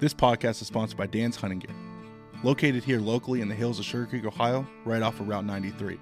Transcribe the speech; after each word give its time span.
This 0.00 0.14
podcast 0.14 0.62
is 0.62 0.66
sponsored 0.66 0.96
by 0.96 1.06
Dan's 1.06 1.36
Hunting 1.36 1.58
Gear, 1.58 1.76
located 2.42 2.82
here 2.82 2.98
locally 2.98 3.42
in 3.42 3.50
the 3.50 3.54
hills 3.54 3.78
of 3.78 3.84
Sugar 3.84 4.06
Creek, 4.06 4.24
Ohio, 4.24 4.66
right 4.86 5.02
off 5.02 5.20
of 5.20 5.28
Route 5.28 5.44
93. 5.44 6.00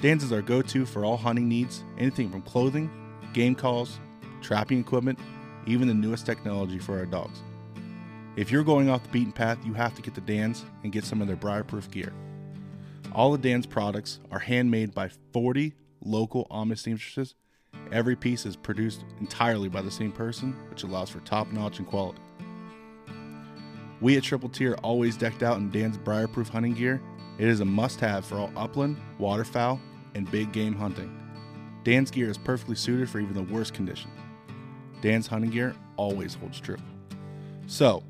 Dan's 0.00 0.24
is 0.24 0.32
our 0.32 0.40
go 0.40 0.62
to 0.62 0.86
for 0.86 1.04
all 1.04 1.18
hunting 1.18 1.46
needs, 1.46 1.84
anything 1.98 2.30
from 2.30 2.40
clothing, 2.40 2.90
game 3.34 3.54
calls, 3.54 4.00
trapping 4.40 4.80
equipment, 4.80 5.18
even 5.66 5.88
the 5.88 5.92
newest 5.92 6.24
technology 6.24 6.78
for 6.78 6.96
our 6.96 7.04
dogs. 7.04 7.42
If 8.34 8.50
you're 8.50 8.64
going 8.64 8.88
off 8.88 9.02
the 9.02 9.10
beaten 9.10 9.32
path, 9.32 9.58
you 9.62 9.74
have 9.74 9.94
to 9.96 10.00
get 10.00 10.14
to 10.14 10.22
Dan's 10.22 10.64
and 10.82 10.90
get 10.90 11.04
some 11.04 11.20
of 11.20 11.26
their 11.26 11.36
briarproof 11.36 11.90
gear. 11.90 12.14
All 13.12 13.34
of 13.34 13.42
Dan's 13.42 13.66
products 13.66 14.20
are 14.30 14.38
handmade 14.38 14.94
by 14.94 15.10
40 15.34 15.74
local 16.02 16.46
Amish 16.50 16.78
seamstresses. 16.78 17.34
Every 17.92 18.16
piece 18.16 18.46
is 18.46 18.56
produced 18.56 19.04
entirely 19.20 19.68
by 19.68 19.82
the 19.82 19.90
same 19.90 20.12
person, 20.12 20.56
which 20.70 20.82
allows 20.82 21.10
for 21.10 21.20
top 21.20 21.52
notch 21.52 21.78
and 21.78 21.86
quality. 21.86 22.22
We 24.00 24.16
at 24.16 24.22
Triple 24.22 24.48
T 24.48 24.66
are 24.66 24.76
always 24.76 25.16
decked 25.16 25.42
out 25.42 25.56
in 25.56 25.70
Dan's 25.70 25.98
briarproof 25.98 26.48
hunting 26.48 26.74
gear. 26.74 27.00
It 27.38 27.48
is 27.48 27.60
a 27.60 27.64
must 27.64 28.00
have 28.00 28.24
for 28.24 28.36
all 28.36 28.52
upland, 28.56 28.96
waterfowl, 29.18 29.80
and 30.14 30.30
big 30.30 30.52
game 30.52 30.74
hunting. 30.74 31.12
Dan's 31.84 32.10
gear 32.10 32.28
is 32.28 32.38
perfectly 32.38 32.76
suited 32.76 33.08
for 33.08 33.20
even 33.20 33.34
the 33.34 33.42
worst 33.42 33.74
conditions. 33.74 34.12
Dan's 35.00 35.26
hunting 35.26 35.50
gear 35.50 35.74
always 35.96 36.34
holds 36.34 36.60
true. 36.60 36.78
So, 37.66 38.02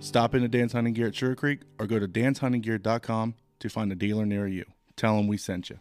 stop 0.00 0.34
into 0.34 0.48
Dan's 0.48 0.72
Hunting 0.72 0.94
Gear 0.94 1.08
at 1.08 1.14
Sugar 1.14 1.34
Creek 1.34 1.60
or 1.78 1.86
go 1.86 1.98
to 1.98 2.08
danshuntinggear.com 2.08 3.34
to 3.60 3.68
find 3.68 3.92
a 3.92 3.94
dealer 3.94 4.26
near 4.26 4.46
you. 4.46 4.64
Tell 4.96 5.16
them 5.16 5.28
we 5.28 5.36
sent 5.36 5.70
you. 5.70 5.78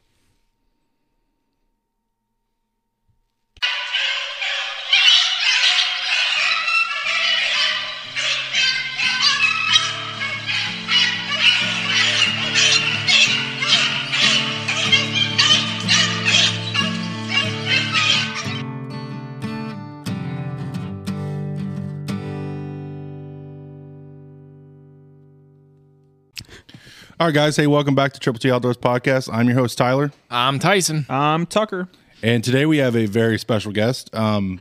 All 27.21 27.27
right, 27.27 27.35
guys. 27.35 27.55
Hey, 27.55 27.67
welcome 27.67 27.93
back 27.93 28.13
to 28.13 28.19
Triple 28.19 28.39
T 28.39 28.49
Outdoors 28.49 28.77
Podcast. 28.77 29.31
I'm 29.31 29.45
your 29.45 29.55
host, 29.55 29.77
Tyler. 29.77 30.11
I'm 30.31 30.57
Tyson. 30.57 31.05
I'm 31.07 31.45
Tucker. 31.45 31.87
And 32.23 32.43
today 32.43 32.65
we 32.65 32.79
have 32.79 32.95
a 32.95 33.05
very 33.05 33.37
special 33.37 33.71
guest. 33.71 34.09
Um, 34.15 34.59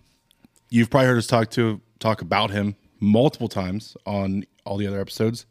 you've 0.68 0.90
probably 0.90 1.06
heard 1.06 1.16
us 1.16 1.26
talk 1.26 1.48
to 1.52 1.80
talk 2.00 2.20
about 2.20 2.50
him 2.50 2.76
multiple 3.00 3.48
times 3.48 3.96
on 4.04 4.44
all 4.66 4.76
the 4.76 4.86
other 4.86 5.00
episodes. 5.00 5.46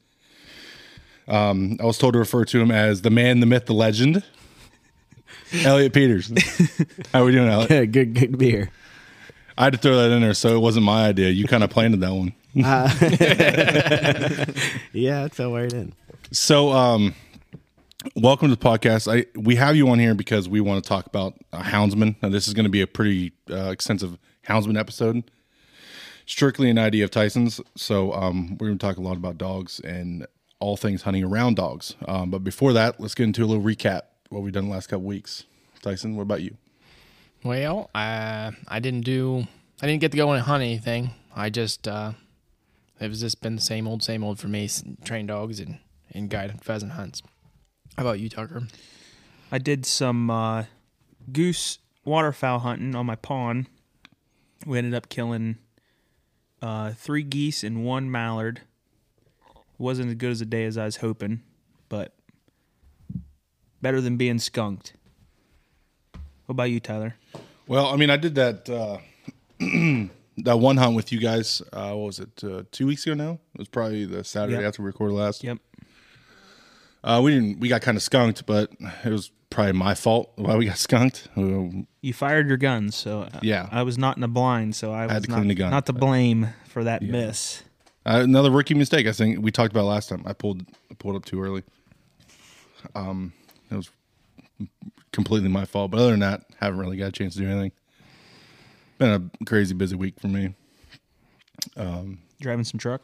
Um, 1.27 1.77
I 1.81 1.85
was 1.85 1.97
told 1.97 2.13
to 2.13 2.19
refer 2.19 2.45
to 2.45 2.61
him 2.61 2.69
as 2.69 3.01
the 3.01 3.09
man, 3.09 3.39
the 3.39 3.47
myth, 3.47 3.65
the 3.65 3.73
legend, 3.73 4.23
Elliott 5.63 5.93
Peters. 5.93 6.31
How 7.11 7.23
are 7.23 7.25
we 7.25 7.31
doing, 7.31 7.49
Elliott? 7.49 7.71
Yeah, 7.71 7.85
good, 7.85 8.13
good 8.13 8.33
to 8.33 8.37
be 8.37 8.51
here. 8.51 8.69
I 9.57 9.63
had 9.63 9.73
to 9.73 9.79
throw 9.79 9.97
that 9.97 10.11
in 10.11 10.21
there, 10.21 10.35
so 10.35 10.55
it 10.55 10.59
wasn't 10.59 10.85
my 10.85 11.07
idea. 11.07 11.29
You 11.29 11.47
kind 11.47 11.63
of 11.63 11.71
planted 11.71 12.01
that 12.01 12.13
one. 12.13 12.33
Yeah, 14.93 15.25
it 15.25 15.33
fell 15.33 15.53
right 15.53 15.73
in. 15.73 15.93
So, 16.31 16.71
um, 16.71 17.15
welcome 18.15 18.49
to 18.49 18.55
the 18.55 18.63
podcast. 18.63 19.11
I 19.11 19.25
we 19.35 19.55
have 19.55 19.75
you 19.75 19.89
on 19.89 19.97
here 19.97 20.13
because 20.13 20.47
we 20.47 20.61
want 20.61 20.83
to 20.83 20.87
talk 20.87 21.07
about 21.07 21.33
uh, 21.51 21.63
houndsman. 21.63 22.17
Now, 22.21 22.29
this 22.29 22.47
is 22.47 22.53
going 22.53 22.65
to 22.65 22.69
be 22.69 22.81
a 22.81 22.87
pretty 22.87 23.31
uh, 23.49 23.71
extensive 23.71 24.15
houndsman 24.47 24.77
episode, 24.79 25.23
strictly 26.27 26.69
an 26.69 26.77
idea 26.77 27.03
of 27.03 27.09
Tyson's. 27.09 27.59
So, 27.75 28.13
um, 28.13 28.57
we're 28.59 28.67
going 28.67 28.77
to 28.77 28.85
talk 28.85 28.97
a 28.97 29.01
lot 29.01 29.17
about 29.17 29.39
dogs 29.39 29.79
and 29.79 30.27
all 30.59 30.77
things 30.77 31.01
hunting 31.01 31.23
around 31.23 31.55
dogs. 31.55 31.95
Um, 32.07 32.29
but 32.29 32.43
before 32.43 32.73
that, 32.73 32.99
let's 32.99 33.15
get 33.15 33.23
into 33.23 33.43
a 33.43 33.47
little 33.47 33.63
recap 33.63 34.01
what 34.29 34.43
we've 34.43 34.53
done 34.53 34.65
the 34.65 34.71
last 34.71 34.85
couple 34.85 35.05
weeks. 35.05 35.45
Tyson, 35.81 36.15
what 36.15 36.23
about 36.23 36.43
you? 36.43 36.57
Well, 37.43 37.89
uh, 37.95 38.51
I 38.67 38.79
didn't 38.79 39.01
do. 39.01 39.47
I 39.81 39.87
didn't 39.87 40.01
get 40.01 40.11
to 40.11 40.17
go 40.17 40.31
and 40.31 40.43
hunt 40.43 40.61
anything. 40.61 41.09
I 41.35 41.49
just. 41.49 41.87
Uh, 41.87 42.11
it 42.99 43.07
was 43.07 43.21
just 43.21 43.41
been 43.41 43.55
the 43.55 43.61
same 43.63 43.87
old, 43.87 44.03
same 44.03 44.23
old 44.23 44.39
for 44.39 44.47
me. 44.47 44.69
Train 45.03 45.25
dogs 45.25 45.59
and 45.59 45.79
and 46.13 46.29
guide 46.29 46.61
pheasant 46.63 46.93
hunts. 46.93 47.21
How 47.97 48.03
about 48.03 48.19
you, 48.19 48.29
Tucker? 48.29 48.63
I 49.51 49.57
did 49.57 49.85
some 49.85 50.29
uh, 50.29 50.65
goose 51.31 51.79
waterfowl 52.05 52.59
hunting 52.59 52.95
on 52.95 53.05
my 53.05 53.15
pond. 53.15 53.67
We 54.65 54.77
ended 54.77 54.93
up 54.93 55.09
killing 55.09 55.57
uh, 56.61 56.91
three 56.91 57.23
geese 57.23 57.63
and 57.63 57.83
one 57.83 58.11
mallard. 58.11 58.61
wasn't 59.77 60.09
as 60.09 60.15
good 60.15 60.31
as 60.31 60.41
a 60.41 60.45
day 60.45 60.65
as 60.65 60.77
I 60.77 60.85
was 60.85 60.97
hoping, 60.97 61.41
but 61.87 62.13
better 63.81 64.01
than 64.01 64.17
being 64.17 64.39
skunked. 64.39 64.93
What 66.45 66.53
about 66.53 66.63
you, 66.71 66.79
Tyler? 66.79 67.15
Well, 67.67 67.87
I 67.87 67.95
mean, 67.95 68.09
I 68.09 68.17
did 68.17 68.35
that 68.35 68.67
uh, 68.69 68.97
that 70.43 70.57
one 70.59 70.77
hunt 70.77 70.95
with 70.95 71.11
you 71.11 71.19
guys. 71.19 71.61
Uh, 71.71 71.91
what 71.93 72.05
was 72.07 72.19
it? 72.19 72.43
Uh, 72.43 72.63
two 72.71 72.87
weeks 72.87 73.05
ago 73.05 73.13
now. 73.13 73.33
It 73.53 73.59
was 73.59 73.67
probably 73.67 74.05
the 74.05 74.23
Saturday 74.23 74.57
Yep. 74.57 74.63
after 74.65 74.81
we 74.81 74.87
recorded 74.87 75.13
last. 75.13 75.43
Yep. 75.43 75.59
Uh, 77.03 77.21
we 77.23 77.31
didn't. 77.33 77.59
We 77.59 77.69
got 77.69 77.81
kind 77.81 77.95
of 77.97 78.03
skunked, 78.03 78.45
but 78.45 78.71
it 79.05 79.09
was 79.09 79.31
probably 79.49 79.73
my 79.73 79.95
fault 79.95 80.31
why 80.35 80.55
we 80.55 80.65
got 80.65 80.77
skunked. 80.87 81.27
Uh, 81.37 81.83
You 82.01 82.13
fired 82.13 82.47
your 82.47 82.57
guns, 82.57 82.95
so 82.95 83.21
uh, 83.21 83.39
Yeah. 83.41 83.67
I 83.71 83.83
was 83.83 83.97
not 83.97 84.17
in 84.17 84.23
a 84.23 84.27
blind, 84.27 84.75
so 84.75 84.91
I 84.91 85.03
was 85.05 85.11
had 85.13 85.23
to 85.23 85.29
not, 85.29 85.35
clean 85.37 85.47
the 85.47 85.55
gun. 85.55 85.71
not 85.71 85.85
to 85.87 85.93
blame 85.93 86.49
for 86.67 86.83
that 86.83 87.01
miss. 87.01 87.63
Uh, 88.05 88.21
another 88.23 88.51
rookie 88.51 88.73
mistake. 88.73 89.07
I 89.07 89.11
think 89.11 89.41
we 89.43 89.51
talked 89.51 89.71
about 89.71 89.85
last 89.85 90.09
time. 90.09 90.23
I 90.25 90.33
pulled 90.33 90.61
I 90.91 90.93
pulled 90.95 91.15
up 91.15 91.25
too 91.25 91.41
early. 91.41 91.63
Um, 92.95 93.33
it 93.71 93.75
was 93.75 93.89
completely 95.11 95.49
my 95.49 95.65
fault. 95.65 95.91
But 95.91 95.99
other 95.99 96.11
than 96.11 96.19
that, 96.21 96.41
haven't 96.59 96.79
really 96.79 96.97
got 96.97 97.07
a 97.07 97.11
chance 97.11 97.33
to 97.35 97.39
do 97.39 97.47
anything. 97.49 97.71
Been 98.97 99.31
a 99.39 99.45
crazy 99.45 99.73
busy 99.73 99.95
week 99.95 100.19
for 100.19 100.27
me. 100.27 100.53
Driving 102.41 102.63
some 102.63 102.77
truck. 102.79 103.01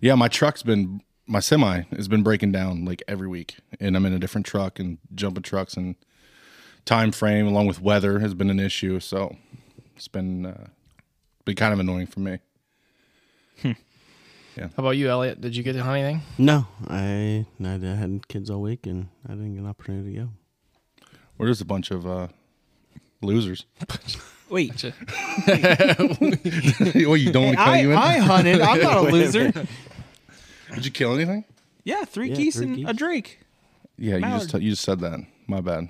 Yeah, 0.00 0.14
my 0.14 0.28
truck's 0.28 0.62
been 0.62 1.00
my 1.26 1.40
semi 1.40 1.82
has 1.94 2.08
been 2.08 2.22
breaking 2.22 2.52
down 2.52 2.84
like 2.84 3.02
every 3.08 3.28
week, 3.28 3.56
and 3.80 3.96
I'm 3.96 4.06
in 4.06 4.12
a 4.12 4.18
different 4.18 4.46
truck 4.46 4.78
and 4.78 4.98
jumping 5.14 5.42
trucks 5.42 5.74
and 5.74 5.96
time 6.84 7.12
frame 7.12 7.46
along 7.46 7.66
with 7.66 7.80
weather 7.80 8.20
has 8.20 8.34
been 8.34 8.50
an 8.50 8.60
issue. 8.60 9.00
So 9.00 9.36
it's 9.96 10.08
been 10.08 10.46
uh, 10.46 10.68
been 11.44 11.56
kind 11.56 11.72
of 11.72 11.80
annoying 11.80 12.06
for 12.06 12.20
me. 12.20 12.38
Yeah. 14.56 14.68
How 14.74 14.82
about 14.84 14.96
you, 14.96 15.10
Elliott? 15.10 15.40
Did 15.40 15.54
you 15.54 15.62
get 15.62 15.74
to 15.74 15.82
hunt 15.82 15.98
anything? 15.98 16.22
No, 16.38 16.66
I, 16.88 17.44
I 17.62 17.68
had 17.68 18.26
kids 18.26 18.48
all 18.48 18.62
week 18.62 18.86
and 18.86 19.08
I 19.26 19.32
didn't 19.32 19.54
get 19.54 19.60
an 19.60 19.66
opportunity 19.66 20.14
to 20.14 20.20
go. 20.20 20.28
We're 21.36 21.48
just 21.48 21.60
a 21.60 21.66
bunch 21.66 21.90
of 21.90 22.06
uh, 22.06 22.28
losers. 23.20 23.66
Wait, 24.48 24.82
well, 25.48 27.16
you 27.16 27.32
don't 27.32 27.46
want 27.46 27.58
to 27.58 27.64
kill 27.64 27.72
I, 27.72 27.78
you 27.80 27.90
in? 27.90 27.98
I 27.98 28.18
hunted. 28.18 28.60
I'm 28.60 28.80
not 28.80 28.96
a 28.98 29.00
loser. 29.00 29.52
Did 30.74 30.84
you 30.84 30.90
kill 30.90 31.14
anything? 31.14 31.44
Yeah, 31.84 32.04
three 32.04 32.28
Yeah, 32.30 32.36
geese 32.36 32.56
three 32.56 32.66
and 32.66 32.76
geese. 32.76 32.88
a 32.88 32.92
drake. 32.92 33.40
Yeah, 33.98 34.16
you 34.16 34.20
just 34.22 34.48
Mallard. 34.48 34.62
you 34.62 34.70
just 34.70 34.82
said 34.82 35.00
that. 35.00 35.20
My 35.46 35.60
bad. 35.60 35.88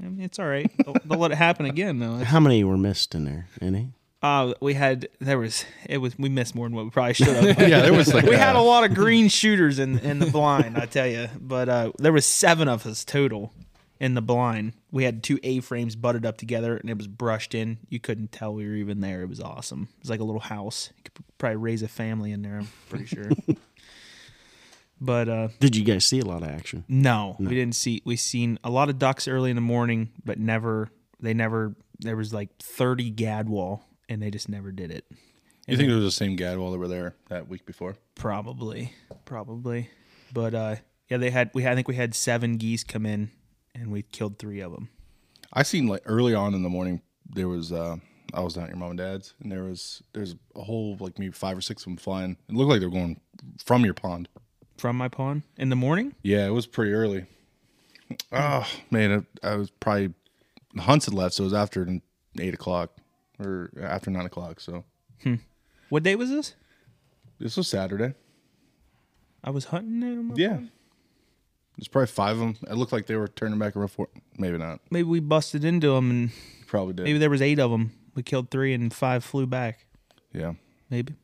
I 0.00 0.02
mean, 0.04 0.20
it's 0.20 0.38
all 0.38 0.46
right. 0.46 0.70
They'll, 0.84 0.94
they'll 1.04 1.18
let 1.18 1.30
it 1.32 1.36
happen 1.38 1.66
again, 1.66 1.98
though. 1.98 2.16
How 2.16 2.40
many 2.40 2.62
were 2.64 2.76
missed 2.78 3.14
in 3.14 3.24
there? 3.24 3.48
Any? 3.60 3.92
Uh, 4.22 4.52
we 4.60 4.74
had 4.74 5.08
there 5.18 5.38
was 5.38 5.64
it 5.86 5.96
was 5.98 6.18
we 6.18 6.28
missed 6.28 6.54
more 6.54 6.66
than 6.66 6.76
what 6.76 6.84
we 6.84 6.90
probably 6.90 7.14
should 7.14 7.28
have. 7.28 7.58
Yeah, 7.68 7.80
there 7.80 7.94
was 7.94 8.12
like 8.12 8.24
we 8.24 8.36
had 8.36 8.54
a 8.54 8.60
lot 8.60 8.84
of 8.84 8.94
green 8.94 9.28
shooters 9.28 9.78
in 9.78 9.98
in 10.00 10.18
the 10.18 10.26
blind, 10.26 10.76
I 10.76 10.84
tell 10.84 11.06
you. 11.06 11.28
But 11.40 11.68
uh, 11.70 11.92
there 11.98 12.12
was 12.12 12.26
seven 12.26 12.68
of 12.68 12.86
us 12.86 13.02
total 13.04 13.50
in 13.98 14.12
the 14.12 14.20
blind. 14.22 14.74
We 14.90 15.04
had 15.04 15.22
two 15.22 15.38
A 15.42 15.60
frames 15.60 15.96
butted 15.96 16.26
up 16.26 16.36
together, 16.36 16.76
and 16.76 16.90
it 16.90 16.98
was 16.98 17.06
brushed 17.06 17.54
in. 17.54 17.78
You 17.88 17.98
couldn't 17.98 18.30
tell 18.30 18.52
we 18.52 18.66
were 18.66 18.74
even 18.74 19.00
there. 19.00 19.22
It 19.22 19.28
was 19.30 19.40
awesome. 19.40 19.88
It 19.96 20.02
was 20.02 20.10
like 20.10 20.20
a 20.20 20.24
little 20.24 20.40
house. 20.40 20.90
You 20.98 21.02
could 21.04 21.24
probably 21.38 21.56
raise 21.56 21.82
a 21.82 21.88
family 21.88 22.32
in 22.32 22.42
there. 22.42 22.58
I'm 22.58 22.68
pretty 22.90 23.06
sure. 23.06 23.30
but 25.00 25.28
uh, 25.28 25.48
Did 25.58 25.76
you 25.76 25.84
guys 25.84 26.04
see 26.04 26.20
a 26.20 26.24
lot 26.24 26.42
of 26.42 26.48
action? 26.48 26.84
no, 26.88 27.36
we 27.38 27.48
didn't 27.48 27.74
see. 27.74 28.02
We 28.04 28.16
seen 28.16 28.58
a 28.64 28.70
lot 28.70 28.88
of 28.88 28.98
ducks 28.98 29.26
early 29.28 29.50
in 29.50 29.56
the 29.56 29.62
morning, 29.62 30.10
but 30.24 30.38
never. 30.38 30.90
They 31.20 31.34
never. 31.34 31.74
There 31.98 32.16
was 32.16 32.32
like 32.32 32.56
thirty 32.58 33.10
gadwall, 33.10 33.82
and 34.08 34.22
they 34.22 34.30
just 34.30 34.48
never 34.48 34.72
did 34.72 34.90
it. 34.90 35.04
You 35.66 35.76
think 35.76 35.88
it 35.88 35.94
was 35.94 36.04
the 36.04 36.10
same 36.10 36.36
Gadwall 36.36 36.72
that 36.72 36.78
were 36.78 36.88
there 36.88 37.14
that 37.28 37.48
week 37.48 37.64
before? 37.64 37.94
Probably, 38.16 38.92
probably. 39.24 39.88
But 40.32 40.52
uh, 40.54 40.76
yeah, 41.08 41.18
they 41.18 41.30
had. 41.30 41.50
We 41.54 41.66
I 41.66 41.74
think 41.74 41.86
we 41.86 41.94
had 41.94 42.14
seven 42.14 42.56
geese 42.56 42.82
come 42.82 43.06
in, 43.06 43.30
and 43.74 43.92
we 43.92 44.02
killed 44.02 44.38
three 44.38 44.60
of 44.60 44.72
them. 44.72 44.88
I 45.52 45.62
seen 45.62 45.86
like 45.86 46.02
early 46.06 46.34
on 46.34 46.54
in 46.54 46.62
the 46.62 46.68
morning 46.68 47.02
there 47.28 47.48
was 47.48 47.72
uh 47.72 47.96
I 48.32 48.40
was 48.40 48.54
down 48.54 48.64
at 48.64 48.70
your 48.70 48.78
mom 48.78 48.90
and 48.90 48.98
dad's 48.98 49.34
and 49.42 49.50
there 49.50 49.64
was 49.64 50.02
there's 50.12 50.34
a 50.56 50.62
whole 50.62 50.96
like 51.00 51.18
maybe 51.18 51.32
five 51.32 51.56
or 51.56 51.60
six 51.60 51.82
of 51.82 51.86
them 51.86 51.96
flying. 51.96 52.36
It 52.48 52.54
looked 52.54 52.70
like 52.70 52.80
they 52.80 52.86
were 52.86 52.92
going 52.92 53.20
from 53.64 53.84
your 53.84 53.94
pond. 53.94 54.28
From 54.80 54.96
my 54.96 55.08
pond 55.08 55.42
in 55.58 55.68
the 55.68 55.76
morning. 55.76 56.14
Yeah, 56.22 56.46
it 56.46 56.54
was 56.54 56.66
pretty 56.66 56.92
early. 56.92 57.26
Oh 58.32 58.66
man, 58.90 59.26
I, 59.44 59.48
I 59.50 59.56
was 59.56 59.70
probably 59.70 60.14
the 60.74 60.80
hunts 60.80 61.04
had 61.04 61.12
left, 61.12 61.34
so 61.34 61.42
it 61.42 61.48
was 61.48 61.52
after 61.54 61.86
eight 62.38 62.54
o'clock 62.54 62.96
or 63.38 63.70
after 63.78 64.10
nine 64.10 64.24
o'clock. 64.24 64.58
So 64.58 64.84
hmm. 65.22 65.34
What 65.90 66.02
day 66.02 66.16
was 66.16 66.30
this? 66.30 66.54
This 67.38 67.58
was 67.58 67.68
Saturday. 67.68 68.14
I 69.44 69.50
was 69.50 69.66
hunting 69.66 70.00
them. 70.00 70.32
Yeah. 70.34 70.60
There's 71.76 71.88
probably 71.88 72.06
five 72.06 72.36
of 72.36 72.40
them. 72.40 72.56
It 72.70 72.74
looked 72.76 72.92
like 72.92 73.04
they 73.06 73.16
were 73.16 73.28
turning 73.28 73.58
back 73.58 73.76
around 73.76 73.88
for. 73.88 74.08
Maybe 74.38 74.56
not. 74.56 74.80
Maybe 74.90 75.04
we 75.08 75.20
busted 75.20 75.62
into 75.62 75.88
them 75.94 76.10
and 76.10 76.30
Probably 76.66 76.94
did. 76.94 77.04
maybe 77.04 77.18
there 77.18 77.28
was 77.30 77.42
eight 77.42 77.58
of 77.58 77.70
them. 77.70 77.92
We 78.14 78.22
killed 78.22 78.50
three 78.50 78.72
and 78.72 78.92
five 78.94 79.24
flew 79.24 79.46
back. 79.46 79.84
Yeah. 80.32 80.54
Maybe. 80.88 81.16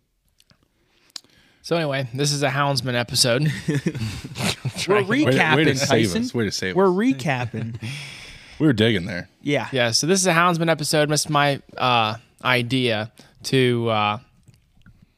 So 1.67 1.75
anyway, 1.75 2.09
this 2.15 2.31
is 2.31 2.45
a 2.45 2.49
houndsman 2.49 2.95
episode. 2.95 3.43
We're 4.87 5.03
Way, 5.03 5.25
recapping, 5.25 5.57
way 5.57 5.65
to 5.65 5.77
save 5.77 6.07
Tyson. 6.07 6.23
us. 6.23 6.33
Way 6.33 6.45
to 6.45 6.53
save 6.53 6.77
We're 6.77 6.87
us. 6.87 6.95
recapping. 6.95 7.83
We 8.61 8.69
were 8.69 8.73
digging 8.73 9.05
there. 9.05 9.29
yeah. 9.43 9.69
yeah, 9.73 9.91
so 9.91 10.07
this 10.07 10.21
is 10.21 10.29
a 10.29 10.33
houndsman 10.33 10.71
episode. 10.71 11.11
That's 11.11 11.29
my 11.29 11.61
uh, 11.77 12.15
idea 12.45 13.11
to 13.43 13.89
uh, 13.91 14.19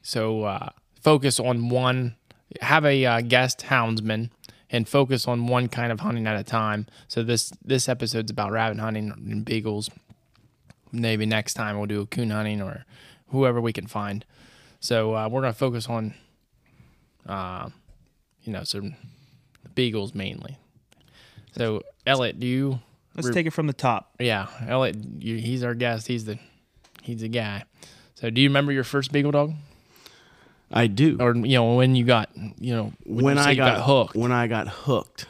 so 0.01 0.43
uh, 0.43 0.69
focus 1.01 1.39
on 1.39 1.69
one, 1.69 2.15
have 2.61 2.83
a 2.83 3.05
uh, 3.05 3.21
guest 3.21 3.59
houndsman, 3.59 4.31
and 4.71 4.89
focus 4.89 5.27
on 5.27 5.45
one 5.45 5.67
kind 5.69 5.91
of 5.91 5.99
hunting 5.99 6.25
at 6.25 6.35
a 6.35 6.43
time. 6.43 6.87
So 7.07 7.21
this 7.21 7.53
this 7.63 7.87
episode's 7.87 8.31
about 8.31 8.51
rabbit 8.51 8.79
hunting 8.79 9.11
and 9.11 9.45
beagles. 9.45 9.91
Maybe 10.91 11.27
next 11.27 11.53
time 11.53 11.77
we'll 11.77 11.85
do 11.85 12.01
a 12.01 12.07
coon 12.07 12.31
hunting 12.31 12.59
or 12.59 12.85
whoever 13.27 13.61
we 13.61 13.71
can 13.71 13.85
find. 13.85 14.25
So 14.79 15.13
uh, 15.15 15.29
we're 15.29 15.41
gonna 15.41 15.53
focus 15.53 15.87
on, 15.87 16.15
uh, 17.25 17.69
you 18.43 18.53
know, 18.53 18.63
some 18.63 18.95
beagles 19.75 20.13
mainly. 20.13 20.57
So 21.55 21.81
Elliott, 22.05 22.39
do 22.39 22.47
you? 22.47 22.79
Let's 23.15 23.31
take 23.31 23.47
it 23.47 23.51
from 23.51 23.67
the 23.67 23.73
top. 23.73 24.13
Yeah, 24.19 24.47
Elliott, 24.67 24.97
you, 25.19 25.37
he's 25.37 25.63
our 25.63 25.73
guest. 25.73 26.07
He's 26.07 26.25
the 26.25 26.39
he's 27.01 27.21
the 27.21 27.27
guy. 27.27 27.63
So, 28.15 28.29
do 28.29 28.39
you 28.41 28.49
remember 28.49 28.71
your 28.71 28.83
first 28.83 29.11
beagle 29.11 29.31
dog, 29.31 29.53
I 30.71 30.87
do. 30.87 31.17
or 31.19 31.35
you 31.35 31.55
know 31.57 31.75
when 31.75 31.95
you 31.95 32.05
got 32.05 32.29
you 32.35 32.75
know 32.75 32.93
when, 33.05 33.25
when 33.25 33.37
you 33.37 33.43
I 33.43 33.51
you 33.51 33.57
got, 33.57 33.85
hooked? 33.85 34.15
when 34.15 34.31
I 34.31 34.47
got 34.47 34.67
hooked 34.67 35.25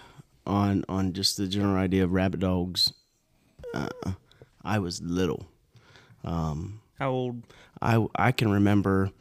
on 0.46 0.84
on 0.90 1.14
just 1.14 1.38
the 1.38 1.48
general 1.48 1.78
idea 1.78 2.04
of 2.04 2.12
rabbit 2.12 2.42
dogs, 2.42 2.94
uh, 3.74 3.90
I 4.64 4.80
was 4.80 5.02
little. 5.02 5.48
Um, 6.24 6.82
How 7.00 7.12
old? 7.12 7.44
I 7.82 8.06
I 8.16 8.32
can 8.32 8.52
remember. 8.52 9.12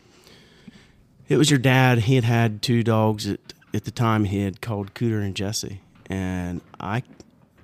It 1.29 1.37
was 1.37 1.51
your 1.51 1.59
dad. 1.59 2.01
He 2.01 2.15
had 2.15 2.25
had 2.25 2.63
two 2.63 2.83
dogs 2.83 3.27
at 3.29 3.41
at 3.75 3.85
the 3.85 3.91
time. 3.91 4.25
He 4.25 4.43
had 4.43 4.61
called 4.61 4.95
Cooter 4.95 5.23
and 5.23 5.35
Jesse, 5.35 5.83
and 6.07 6.63
I, 6.81 7.03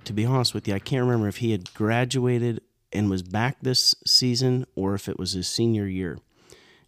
to 0.04 0.12
be 0.12 0.26
honest 0.26 0.52
with 0.52 0.68
you, 0.68 0.74
I 0.74 0.78
can't 0.78 1.02
remember 1.04 1.28
if 1.28 1.38
he 1.38 1.52
had 1.52 1.72
graduated 1.72 2.60
and 2.92 3.08
was 3.08 3.22
back 3.22 3.56
this 3.62 3.94
season 4.06 4.66
or 4.76 4.94
if 4.94 5.08
it 5.08 5.18
was 5.18 5.32
his 5.32 5.48
senior 5.48 5.86
year. 5.86 6.18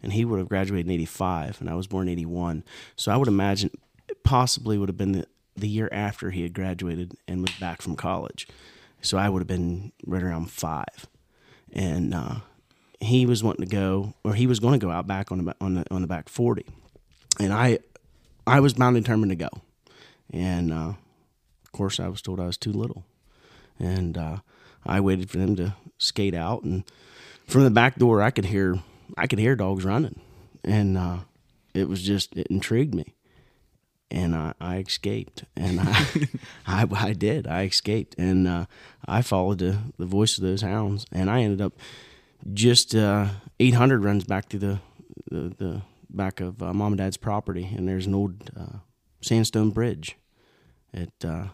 And 0.02 0.12
he 0.12 0.25
would 0.25 0.38
have 0.38 0.50
graduated 0.50 0.87
in 0.87 0.93
'85, 0.93 1.61
and 1.61 1.70
I 1.70 1.75
was 1.75 1.87
born 1.87 2.08
in 2.08 2.12
'81. 2.12 2.62
So 2.94 3.11
I 3.11 3.17
would 3.17 3.29
imagine 3.29 3.70
it 4.08 4.22
possibly 4.22 4.76
would 4.76 4.90
have 4.90 4.99
been 4.99 5.12
the, 5.12 5.26
the 5.56 5.69
year 5.69 5.88
after 5.90 6.31
he 6.31 6.43
had 6.43 6.52
graduated 6.52 7.17
and 7.26 7.40
was 7.40 7.52
back 7.58 7.81
from 7.81 7.96
college. 7.96 8.46
So 9.00 9.17
I 9.17 9.31
would 9.31 9.40
have 9.40 9.49
been 9.49 9.93
right 10.06 10.22
around 10.22 10.50
five, 10.50 11.06
and 11.72 12.12
uh, 12.12 12.37
he 13.00 13.26
was 13.26 13.43
wanting 13.43 13.66
to 13.66 13.70
go, 13.70 14.14
or 14.25 14.34
he 14.34 14.46
was 14.46 14.60
going 14.60 14.78
to 14.78 14.87
go 14.87 14.90
out 14.90 15.06
back 15.06 15.31
on 15.31 15.44
the 15.44 15.56
on 15.60 15.75
the 15.75 15.84
on 15.90 16.02
the 16.02 16.08
back 16.08 16.28
forty, 16.28 16.64
and 17.38 17.52
I, 17.52 17.78
I 18.46 18.60
was 18.60 18.75
bound 18.75 18.96
and 18.96 19.04
determined 19.04 19.31
to 19.31 19.37
go, 19.37 19.50
and 20.32 20.72
uh, 20.72 20.94
of 21.64 21.72
course 21.72 22.00
I 22.00 22.08
was 22.08 22.22
told 22.22 22.40
I 22.40 22.46
was 22.46 22.56
too 22.56 22.72
little, 22.72 23.04
and 23.78 24.16
uh, 24.16 24.38
I 24.84 25.00
waited 25.00 25.31
for 25.31 25.38
them 25.38 25.56
to 25.56 25.75
skate 25.98 26.34
out, 26.34 26.62
and 26.62 26.84
from 27.46 27.64
the 27.64 27.70
back 27.70 27.96
door 27.96 28.22
I 28.22 28.31
could 28.31 28.46
hear 28.46 28.78
I 29.16 29.26
could 29.26 29.38
hear 29.38 29.56
dogs 29.56 29.84
running, 29.84 30.20
and 30.64 30.96
uh, 30.96 31.19
it 31.75 31.88
was 31.88 32.02
just 32.02 32.37
it 32.37 32.46
intrigued 32.48 32.94
me, 32.94 33.14
and 34.10 34.34
I, 34.34 34.54
I 34.60 34.78
escaped, 34.78 35.44
and 35.56 35.81
I, 35.81 36.06
I 36.66 36.87
I 36.90 37.12
did. 37.12 37.46
I 37.46 37.64
escaped, 37.64 38.14
and 38.16 38.48
uh, 38.48 38.66
I 39.06 39.22
followed 39.22 39.58
the 39.58 39.78
the 39.98 40.06
voice 40.06 40.38
of 40.38 40.44
those 40.44 40.62
hounds, 40.62 41.06
and 41.12 41.31
I 41.31 41.43
ended 41.43 41.60
up 41.60 41.75
just 42.53 42.94
uh, 42.94 43.29
800 43.61 44.05
runs 44.05 44.25
back 44.25 44.49
to 44.50 44.59
the 44.59 44.79
the, 45.31 45.53
the 45.59 45.83
back 46.09 46.41
of 46.41 46.62
uh, 46.62 46.73
mom 46.73 46.93
and 46.93 46.99
dad's 46.99 47.17
property, 47.17 47.69
and 47.77 47.88
there's 47.88 48.06
an 48.06 48.15
old 48.15 48.50
uh, 48.59 48.79
sandstone 49.21 49.71
bridge 49.71 50.17
at 50.94 51.11
uh, 51.25 51.47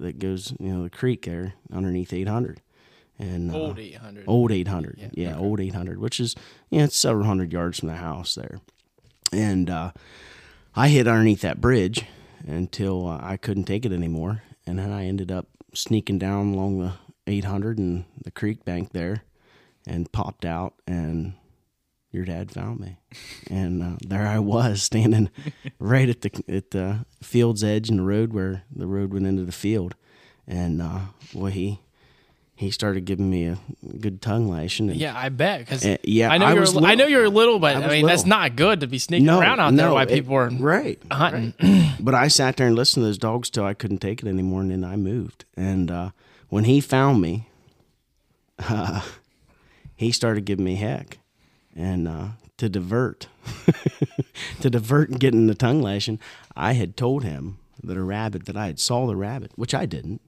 that 0.00 0.18
goes 0.18 0.52
you 0.58 0.72
know 0.72 0.82
the 0.82 0.90
creek 0.90 1.24
there 1.26 1.54
underneath 1.72 2.12
800, 2.12 2.60
and 3.18 3.50
uh, 3.50 3.54
Old 3.54 3.78
eight 3.78 3.96
hundred. 3.96 4.24
Old 4.26 4.52
800. 4.52 5.10
Yeah, 5.12 5.36
old 5.36 5.60
800, 5.60 5.98
which 5.98 6.20
is, 6.20 6.34
yeah, 6.70 6.84
it's 6.84 6.96
several 6.96 7.26
hundred 7.26 7.52
yards 7.52 7.80
from 7.80 7.88
the 7.88 7.96
house 7.96 8.34
there. 8.34 8.60
And 9.32 9.68
uh, 9.68 9.92
I 10.74 10.88
hid 10.88 11.06
underneath 11.08 11.42
that 11.42 11.60
bridge 11.60 12.04
until 12.46 13.08
uh, 13.08 13.20
I 13.22 13.36
couldn't 13.36 13.64
take 13.64 13.84
it 13.84 13.92
anymore. 13.92 14.42
And 14.66 14.78
then 14.78 14.92
I 14.92 15.06
ended 15.06 15.30
up 15.30 15.46
sneaking 15.74 16.18
down 16.18 16.54
along 16.54 16.78
the 16.80 16.92
800 17.26 17.78
and 17.78 18.04
the 18.24 18.30
creek 18.30 18.64
bank 18.64 18.92
there 18.92 19.22
and 19.88 20.10
popped 20.12 20.44
out. 20.44 20.74
And 20.86 21.32
your 22.12 22.24
dad 22.24 22.50
found 22.50 22.80
me. 22.80 22.98
And 23.50 23.82
uh, 23.82 23.96
there 24.06 24.26
I 24.26 24.38
was 24.38 24.82
standing 24.82 25.30
right 25.78 26.08
at 26.08 26.20
the 26.22 26.30
at 26.48 26.70
the 26.70 27.04
field's 27.22 27.62
edge 27.64 27.90
in 27.90 27.96
the 27.98 28.02
road 28.02 28.32
where 28.32 28.62
the 28.74 28.86
road 28.86 29.12
went 29.12 29.26
into 29.26 29.44
the 29.44 29.52
field. 29.52 29.94
And 30.46 30.80
uh, 30.80 31.00
well, 31.34 31.52
he 31.52 31.80
he 32.54 32.70
started 32.72 33.04
giving 33.04 33.30
me 33.30 33.44
a 33.46 33.58
good 34.00 34.20
tongue 34.20 34.48
lashing. 34.48 34.90
And 34.90 34.98
Yeah, 34.98 35.16
I 35.16 35.28
bet 35.28 35.60
because 35.60 35.84
Uh, 35.84 35.96
yeah, 36.02 36.30
I 36.30 36.38
know 36.38 36.46
I 36.46 36.52
you're 36.52 36.60
was 36.62 36.76
I 36.76 36.80
know 36.80 37.04
little. 37.04 37.08
you're 37.08 37.28
little, 37.28 37.58
but 37.60 37.76
I 37.76 37.84
I, 37.84 37.88
mean 37.88 38.06
that's 38.06 38.26
not 38.26 38.56
good 38.56 38.80
to 38.80 38.86
be 38.88 38.98
sneaking 38.98 39.28
around 39.28 39.60
out 39.60 39.76
there 39.76 39.92
while 39.92 40.08
it- 40.08 40.12
people 40.14 40.34
are 40.34 40.48
right 40.50 40.98
hunting. 41.10 41.54
But 42.00 42.14
I 42.14 42.28
sat 42.28 42.56
there 42.56 42.68
and 42.68 42.76
listened 42.76 43.02
to 43.02 43.06
those 43.08 43.18
dogs 43.18 43.50
till 43.50 43.64
I 43.64 43.74
couldn't 43.74 43.98
take 43.98 44.22
it 44.22 44.28
anymore, 44.28 44.60
and 44.60 44.70
then 44.70 44.84
I 44.84 44.94
moved. 44.96 45.44
And 45.56 45.90
uh, 45.90 46.10
when 46.48 46.62
he 46.64 46.80
found 46.80 47.20
me, 47.20 47.48
uh, 48.60 49.00
he 49.98 50.12
started 50.12 50.44
giving 50.44 50.64
me 50.64 50.76
heck, 50.76 51.18
and 51.74 52.06
uh, 52.06 52.28
to 52.56 52.68
divert, 52.68 53.26
to 54.60 54.70
divert 54.70 55.10
and 55.10 55.18
getting 55.18 55.48
the 55.48 55.56
tongue 55.56 55.82
lashing, 55.82 56.20
I 56.54 56.74
had 56.74 56.96
told 56.96 57.24
him 57.24 57.58
that 57.82 57.96
a 57.96 58.02
rabbit 58.02 58.46
that 58.46 58.56
I 58.56 58.66
had 58.66 58.78
saw 58.78 59.08
the 59.08 59.16
rabbit, 59.16 59.50
which 59.56 59.74
I 59.74 59.86
didn't 59.86 60.20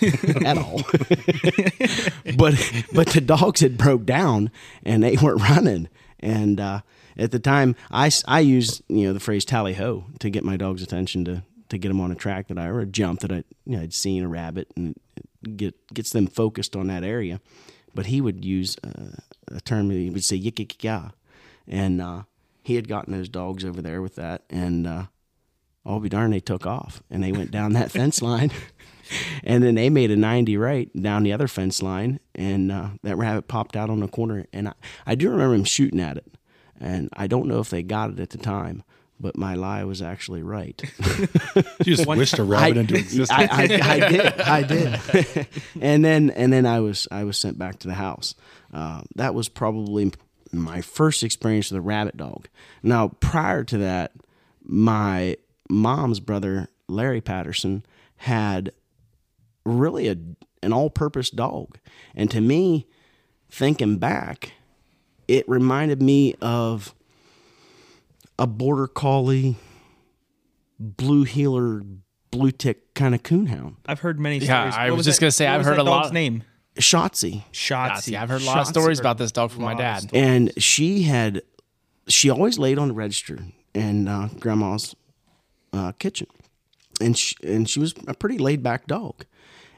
at 0.46 0.56
all. 0.56 0.78
but 2.38 2.72
but 2.94 3.08
the 3.08 3.22
dogs 3.22 3.60
had 3.60 3.76
broke 3.76 4.06
down 4.06 4.50
and 4.82 5.02
they 5.02 5.18
weren't 5.18 5.42
running. 5.42 5.90
And 6.20 6.58
uh, 6.58 6.80
at 7.18 7.30
the 7.30 7.38
time, 7.38 7.76
I, 7.90 8.10
I 8.26 8.40
used 8.40 8.82
you 8.88 9.06
know 9.06 9.12
the 9.12 9.20
phrase 9.20 9.44
tally 9.44 9.74
ho 9.74 10.06
to 10.20 10.30
get 10.30 10.42
my 10.42 10.56
dog's 10.56 10.82
attention 10.82 11.26
to 11.26 11.42
to 11.68 11.76
get 11.76 11.88
them 11.88 12.00
on 12.00 12.10
a 12.10 12.14
track 12.14 12.48
that 12.48 12.58
I 12.58 12.68
or 12.68 12.80
a 12.80 12.86
jump 12.86 13.20
that 13.20 13.30
I 13.32 13.44
you 13.66 13.76
know, 13.76 13.82
I'd 13.82 13.92
seen 13.92 14.24
a 14.24 14.28
rabbit 14.28 14.72
and 14.74 14.98
it 15.18 15.56
get 15.58 15.74
gets 15.92 16.12
them 16.12 16.28
focused 16.28 16.74
on 16.74 16.86
that 16.86 17.04
area. 17.04 17.42
But 17.98 18.06
he 18.06 18.20
would 18.20 18.44
use 18.44 18.76
uh, 18.84 19.16
a 19.48 19.60
term 19.60 19.90
he 19.90 20.08
would 20.08 20.22
say 20.22 20.38
yik 20.38 21.12
and 21.66 22.00
uh, 22.00 22.22
he 22.62 22.76
had 22.76 22.86
gotten 22.86 23.12
those 23.12 23.28
dogs 23.28 23.64
over 23.64 23.82
there 23.82 24.00
with 24.00 24.14
that 24.14 24.42
and. 24.48 24.86
Uh, 24.86 25.04
I'll 25.86 26.00
be 26.00 26.10
darned, 26.10 26.34
they 26.34 26.40
took 26.40 26.66
off 26.66 27.02
and 27.10 27.24
they 27.24 27.32
went 27.32 27.50
down 27.50 27.72
that 27.72 27.90
fence 27.98 28.22
line. 28.22 28.52
And 29.42 29.62
then 29.62 29.74
they 29.74 29.88
made 29.88 30.10
a 30.10 30.16
90 30.16 30.58
right 30.58 30.90
down 30.94 31.22
the 31.22 31.32
other 31.32 31.48
fence 31.48 31.80
line. 31.82 32.20
And 32.34 32.70
uh, 32.70 32.88
that 33.02 33.16
rabbit 33.16 33.48
popped 33.48 33.74
out 33.74 33.88
on 33.88 34.00
the 34.00 34.06
corner. 34.06 34.44
And 34.52 34.68
I, 34.68 34.74
I 35.06 35.14
do 35.14 35.30
remember 35.30 35.54
him 35.54 35.64
shooting 35.64 35.98
at 35.98 36.18
it. 36.18 36.26
And 36.78 37.08
I 37.14 37.26
don't 37.26 37.48
know 37.48 37.58
if 37.60 37.70
they 37.70 37.82
got 37.82 38.10
it 38.10 38.20
at 38.20 38.28
the 38.28 38.36
time, 38.36 38.84
but 39.20 39.36
my 39.36 39.54
lie 39.54 39.84
was 39.84 40.02
actually 40.02 40.42
right. 40.42 40.80
You 41.84 41.96
just 41.96 42.06
wished 42.08 42.38
a 42.38 42.44
rabbit 42.44 42.76
into 42.76 42.96
existence. 42.96 43.30
I, 43.30 43.44
I, 43.44 43.62
I 43.62 44.08
did. 44.08 44.40
I 44.40 44.62
did. 44.62 45.48
and 45.80 46.04
then 46.04 46.30
and 46.30 46.52
then 46.52 46.66
I 46.66 46.80
was 46.80 47.08
I 47.10 47.24
was 47.24 47.38
sent 47.38 47.58
back 47.58 47.78
to 47.80 47.88
the 47.88 47.94
house. 47.94 48.34
Uh, 48.72 49.02
that 49.16 49.34
was 49.34 49.48
probably 49.48 50.12
my 50.52 50.80
first 50.80 51.22
experience 51.22 51.70
with 51.70 51.78
a 51.78 51.82
rabbit 51.82 52.16
dog. 52.16 52.48
Now 52.82 53.08
prior 53.20 53.64
to 53.64 53.78
that, 53.78 54.12
my 54.62 55.36
mom's 55.70 56.20
brother 56.20 56.68
Larry 56.88 57.20
Patterson 57.20 57.84
had 58.16 58.72
really 59.64 60.08
a 60.08 60.16
an 60.60 60.72
all-purpose 60.72 61.30
dog, 61.30 61.78
and 62.16 62.30
to 62.32 62.40
me, 62.40 62.86
thinking 63.48 63.98
back, 63.98 64.52
it 65.28 65.48
reminded 65.48 66.02
me 66.02 66.34
of 66.40 66.94
a 68.38 68.46
border 68.46 68.86
collie, 68.86 69.56
blue 70.78 71.24
heeler, 71.24 71.82
blue 72.30 72.50
tick 72.50 72.94
kind 72.94 73.14
of 73.14 73.22
coonhound. 73.22 73.76
I've 73.86 74.00
heard 74.00 74.20
many 74.20 74.38
Yeah, 74.38 74.70
stories. 74.70 74.74
I 74.74 74.90
What 74.90 74.98
was 74.98 75.06
just 75.06 75.18
that- 75.18 75.24
gonna 75.24 75.30
say, 75.32 75.46
what 75.46 75.52
I've 75.54 75.58
was 75.60 75.66
heard 75.66 75.76
that 75.78 75.82
a 75.82 75.90
lot- 75.90 76.02
dog's 76.04 76.12
name. 76.12 76.44
Shotzi. 76.76 77.42
Shotzi. 77.52 78.16
I've 78.16 78.28
heard 78.28 78.42
a 78.42 78.44
lot 78.44 78.58
of 78.58 78.66
stories 78.68 79.00
about 79.00 79.18
this 79.18 79.32
dog 79.32 79.50
from 79.50 79.62
my 79.64 79.74
dad. 79.74 80.02
stories. 80.02 80.24
and 80.24 80.52
she 80.62 81.02
had 81.02 81.42
she 82.06 82.30
always 82.30 82.58
laid 82.58 82.78
on 82.78 82.88
the 82.88 82.94
register 82.94 83.38
in 83.74 84.06
uh, 84.08 84.28
grandma's 84.40 84.94
uh, 85.74 85.92
kitchen 85.98 86.26
and 87.02 87.18
she, 87.18 87.34
and 87.42 87.68
she 87.68 87.78
was 87.80 87.94
a 88.06 88.14
pretty 88.14 88.38
laid 88.38 88.62
back 88.62 88.86
dog 88.86 89.24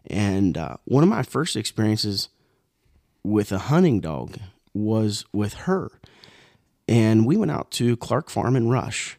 and 0.07 0.57
uh, 0.59 0.77
one 0.85 1.03
of 1.03 1.09
my 1.09 1.23
first 1.25 1.57
experiences 1.57 2.29
with 3.25 3.51
a 3.51 3.59
hunting 3.59 3.99
dog 4.01 4.37
was 4.75 5.25
with 5.33 5.55
her 5.55 5.91
and 6.91 7.25
we 7.25 7.37
went 7.37 7.53
out 7.53 7.71
to 7.71 7.97
Clark 7.97 8.29
Farm 8.29 8.57
in 8.57 8.69
Rush. 8.69 9.17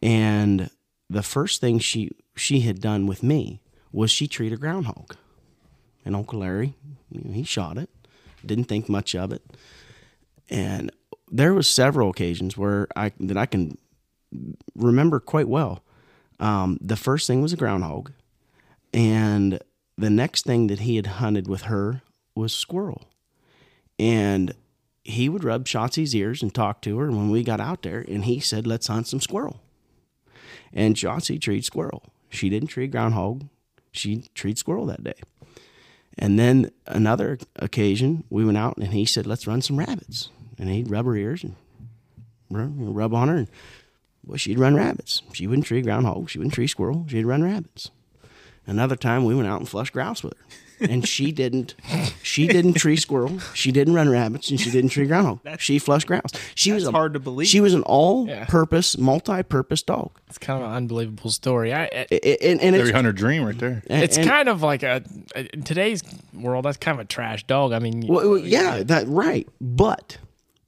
And 0.00 0.70
the 1.10 1.22
first 1.22 1.60
thing 1.60 1.80
she 1.80 2.12
she 2.36 2.60
had 2.60 2.80
done 2.80 3.06
with 3.06 3.22
me 3.22 3.60
was 3.90 4.10
she 4.10 4.26
treated 4.26 4.56
a 4.56 4.60
groundhog. 4.60 5.16
And 6.04 6.16
Uncle 6.16 6.38
Larry, 6.38 6.74
you 7.10 7.20
know, 7.22 7.32
he 7.32 7.42
shot 7.42 7.76
it. 7.76 7.90
Didn't 8.46 8.64
think 8.64 8.88
much 8.88 9.14
of 9.14 9.32
it. 9.32 9.42
And 10.48 10.90
there 11.30 11.52
was 11.52 11.68
several 11.68 12.08
occasions 12.08 12.56
where 12.56 12.86
I 12.94 13.12
that 13.18 13.36
I 13.36 13.46
can 13.46 13.76
remember 14.76 15.18
quite 15.18 15.48
well. 15.48 15.82
Um, 16.38 16.78
the 16.80 16.96
first 16.96 17.26
thing 17.26 17.42
was 17.42 17.52
a 17.52 17.56
groundhog, 17.56 18.12
and 18.94 19.60
the 19.98 20.10
next 20.10 20.44
thing 20.44 20.68
that 20.68 20.80
he 20.80 20.96
had 20.96 21.06
hunted 21.06 21.48
with 21.48 21.62
her 21.62 22.02
was 22.34 22.54
squirrel. 22.54 23.02
And 23.98 24.54
he 25.04 25.28
would 25.28 25.44
rub 25.44 25.66
Shotzi's 25.66 26.14
ears 26.14 26.42
and 26.42 26.54
talk 26.54 26.80
to 26.82 26.98
her. 26.98 27.06
And 27.06 27.16
when 27.16 27.30
we 27.30 27.42
got 27.42 27.60
out 27.60 27.82
there, 27.82 28.04
and 28.08 28.24
he 28.24 28.40
said, 28.40 28.66
"Let's 28.66 28.86
hunt 28.86 29.06
some 29.06 29.20
squirrel." 29.20 29.60
And 30.72 30.96
Shotzi 30.96 31.40
treed 31.40 31.64
squirrel. 31.64 32.02
She 32.30 32.48
didn't 32.48 32.68
treat 32.68 32.90
groundhog. 32.90 33.48
She 33.90 34.24
treated 34.34 34.58
squirrel 34.58 34.86
that 34.86 35.04
day. 35.04 35.20
And 36.18 36.38
then 36.38 36.70
another 36.86 37.38
occasion, 37.56 38.24
we 38.30 38.44
went 38.44 38.58
out 38.58 38.76
and 38.76 38.92
he 38.92 39.04
said, 39.04 39.26
"Let's 39.26 39.46
run 39.46 39.62
some 39.62 39.78
rabbits." 39.78 40.28
And 40.58 40.68
he'd 40.68 40.90
rub 40.90 41.06
her 41.06 41.16
ears 41.16 41.42
and 41.44 41.56
rub 42.50 43.14
on 43.14 43.28
her, 43.28 43.36
and 43.36 43.48
well, 44.24 44.36
she'd 44.36 44.58
run 44.58 44.74
rabbits. 44.74 45.22
She 45.32 45.46
wouldn't 45.46 45.66
treat 45.66 45.84
groundhog. 45.84 46.30
She 46.30 46.38
wouldn't 46.38 46.54
treat 46.54 46.68
squirrel. 46.68 47.06
She'd 47.08 47.24
run 47.24 47.42
rabbits. 47.42 47.90
Another 48.66 48.94
time, 48.94 49.24
we 49.24 49.34
went 49.34 49.48
out 49.48 49.58
and 49.58 49.68
flushed 49.68 49.92
grouse 49.92 50.22
with 50.22 50.34
her, 50.34 50.44
and 50.82 51.06
she 51.06 51.32
didn't. 51.32 51.74
She 52.22 52.46
didn't 52.46 52.74
tree 52.74 52.96
squirrel. 52.96 53.38
She 53.54 53.72
didn't 53.72 53.94
run 53.94 54.08
rabbits, 54.08 54.50
and 54.50 54.60
she 54.60 54.70
didn't 54.70 54.90
tree 54.90 55.06
groundhog. 55.06 55.40
She 55.60 55.78
flushed 55.78 56.06
grouse. 56.06 56.32
She 56.54 56.72
was 56.72 56.86
a, 56.86 56.90
hard 56.90 57.14
to 57.14 57.20
believe. 57.20 57.48
She 57.48 57.60
was 57.60 57.74
an 57.74 57.82
all-purpose, 57.82 58.98
multi-purpose 58.98 59.82
dog, 59.82 60.10
It's 60.28 60.38
kind 60.38 60.62
of 60.62 60.68
an 60.70 60.74
unbelievable 60.76 61.30
story. 61.30 61.72
I, 61.72 61.84
it, 61.84 62.08
I- 62.12 62.14
I- 62.46 62.48
and, 62.50 62.60
and 62.60 62.74
it's 62.76 62.80
Every 62.82 62.92
hunter 62.92 63.12
dream 63.12 63.44
right 63.44 63.58
there. 63.58 63.82
and- 63.88 64.02
it's 64.02 64.16
and- 64.16 64.26
kind 64.28 64.48
of 64.48 64.62
like 64.62 64.82
a 64.82 65.02
in 65.54 65.62
today's 65.62 66.02
world. 66.34 66.64
That's 66.64 66.76
kind 66.76 66.98
of 66.98 67.04
a 67.04 67.08
trash 67.08 67.44
dog. 67.46 67.72
I 67.72 67.78
mean, 67.78 68.06
Well, 68.06 68.28
well, 68.30 68.38
yeah, 68.38 68.82
that 68.82 69.06
right. 69.08 69.48
But 69.60 70.18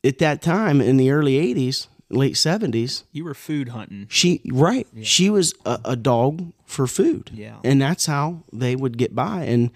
at 0.02 0.18
that 0.18 0.42
time 0.42 0.80
in 0.80 0.97
the 0.97 1.11
early 1.11 1.35
'80s, 1.54 1.87
late 2.11 2.35
'70s, 2.35 3.04
You 3.12 3.25
were 3.25 3.35
food 3.35 3.71
hunting. 3.71 4.06
she 4.11 4.40
right, 4.52 4.87
she 5.02 5.30
was 5.30 5.54
a, 5.64 5.80
a 5.85 5.97
dog 5.97 6.52
for 6.64 6.87
food. 6.87 7.30
Yeah. 7.35 7.56
and 7.64 7.80
that's 7.80 8.06
how 8.06 8.42
they 8.52 8.75
would 8.76 8.99
get 8.99 9.14
by, 9.14 9.44
and 9.44 9.71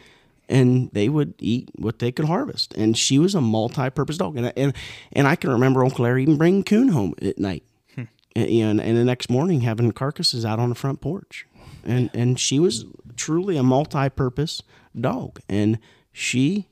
and 0.48 0.90
they 0.92 1.08
would 1.08 1.34
eat 1.38 1.70
what 1.76 1.98
they 1.98 2.10
could 2.12 2.24
harvest. 2.26 2.74
And 2.74 2.96
she 2.96 3.18
was 3.18 3.34
a 3.34 3.40
multi-purpose 3.40 4.16
dog, 4.18 4.36
and 4.36 4.46
I- 4.46 4.52
and 4.56 4.72
and 5.12 5.26
I 5.28 5.36
can 5.36 5.50
remember 5.50 5.84
Uncle 5.84 6.04
Larry 6.04 6.22
even 6.22 6.36
bringing 6.38 6.62
coon 6.64 6.88
home 6.88 7.14
at 7.22 7.38
night, 7.38 7.64
and, 7.96 8.08
and 8.36 8.80
and 8.80 8.96
the 8.96 9.04
next 9.04 9.30
morning 9.30 9.62
having 9.62 9.90
carcasses 9.92 10.44
out 10.44 10.58
on 10.58 10.68
the 10.68 10.74
front 10.74 11.00
porch, 11.00 11.46
and 11.84 12.10
and 12.14 12.38
she 12.40 12.58
was 12.58 12.84
truly 13.16 13.56
a 13.56 13.62
multi-purpose 13.62 14.62
dog, 14.98 15.40
and 15.48 15.78
she 16.12 16.66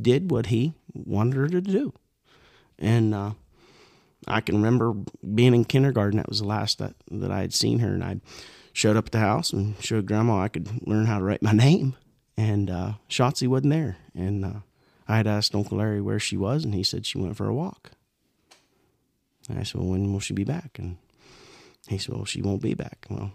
did 0.00 0.30
what 0.30 0.46
he 0.46 0.72
wanted 0.94 1.36
her 1.36 1.48
to 1.48 1.60
do. 1.60 1.92
And 2.78 3.14
uh, 3.14 3.32
I 4.26 4.40
can 4.40 4.56
remember 4.56 4.94
being 5.34 5.54
in 5.54 5.64
kindergarten. 5.64 6.16
That 6.16 6.28
was 6.28 6.40
the 6.40 6.46
last 6.46 6.78
that, 6.78 6.94
that 7.10 7.30
I 7.30 7.40
had 7.40 7.52
seen 7.52 7.80
her. 7.80 7.92
And 7.92 8.02
I 8.02 8.20
showed 8.72 8.96
up 8.96 9.06
at 9.06 9.12
the 9.12 9.18
house 9.18 9.52
and 9.52 9.74
showed 9.84 10.06
Grandma 10.06 10.40
I 10.40 10.48
could 10.48 10.86
learn 10.88 11.06
how 11.06 11.18
to 11.18 11.24
write 11.24 11.42
my 11.42 11.52
name. 11.52 11.94
And 12.40 12.70
uh, 12.70 12.92
Shotzi 13.10 13.46
wasn't 13.46 13.72
there. 13.72 13.98
And 14.14 14.44
uh, 14.46 14.60
I 15.06 15.18
had 15.18 15.26
asked 15.26 15.54
Uncle 15.54 15.76
Larry 15.76 16.00
where 16.00 16.18
she 16.18 16.38
was, 16.38 16.64
and 16.64 16.74
he 16.74 16.82
said 16.82 17.04
she 17.04 17.18
went 17.18 17.36
for 17.36 17.46
a 17.46 17.54
walk. 17.54 17.90
And 19.50 19.58
I 19.58 19.62
said, 19.62 19.78
Well, 19.78 19.90
when 19.90 20.10
will 20.10 20.20
she 20.20 20.32
be 20.32 20.44
back? 20.44 20.78
And 20.78 20.96
he 21.86 21.98
said, 21.98 22.14
Well, 22.14 22.24
she 22.24 22.40
won't 22.40 22.62
be 22.62 22.72
back. 22.72 23.06
Well, 23.10 23.32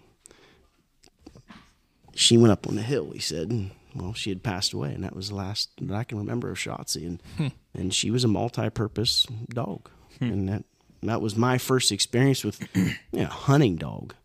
she 2.15 2.35
went 2.35 2.51
up 2.51 2.65
on 2.65 2.75
the 2.75 2.81
hill, 2.81 3.11
he 3.11 3.19
said, 3.19 3.51
and 3.51 3.71
well, 3.93 4.13
she 4.13 4.29
had 4.29 4.41
passed 4.41 4.73
away, 4.73 4.93
and 4.93 5.03
that 5.03 5.15
was 5.15 5.29
the 5.29 5.35
last 5.35 5.69
that 5.79 5.95
I 5.95 6.03
can 6.03 6.17
remember 6.17 6.49
of 6.49 6.57
Shotzi. 6.57 7.05
And 7.05 7.51
and 7.75 7.93
she 7.93 8.09
was 8.09 8.23
a 8.23 8.29
multi-purpose 8.29 9.27
dog, 9.49 9.89
and 10.19 10.49
that 10.49 10.63
that 11.03 11.21
was 11.21 11.35
my 11.35 11.59
first 11.59 11.91
experience 11.91 12.43
with 12.43 12.67
you 12.73 12.95
know, 13.11 13.25
hunting 13.25 13.75
dog. 13.75 14.15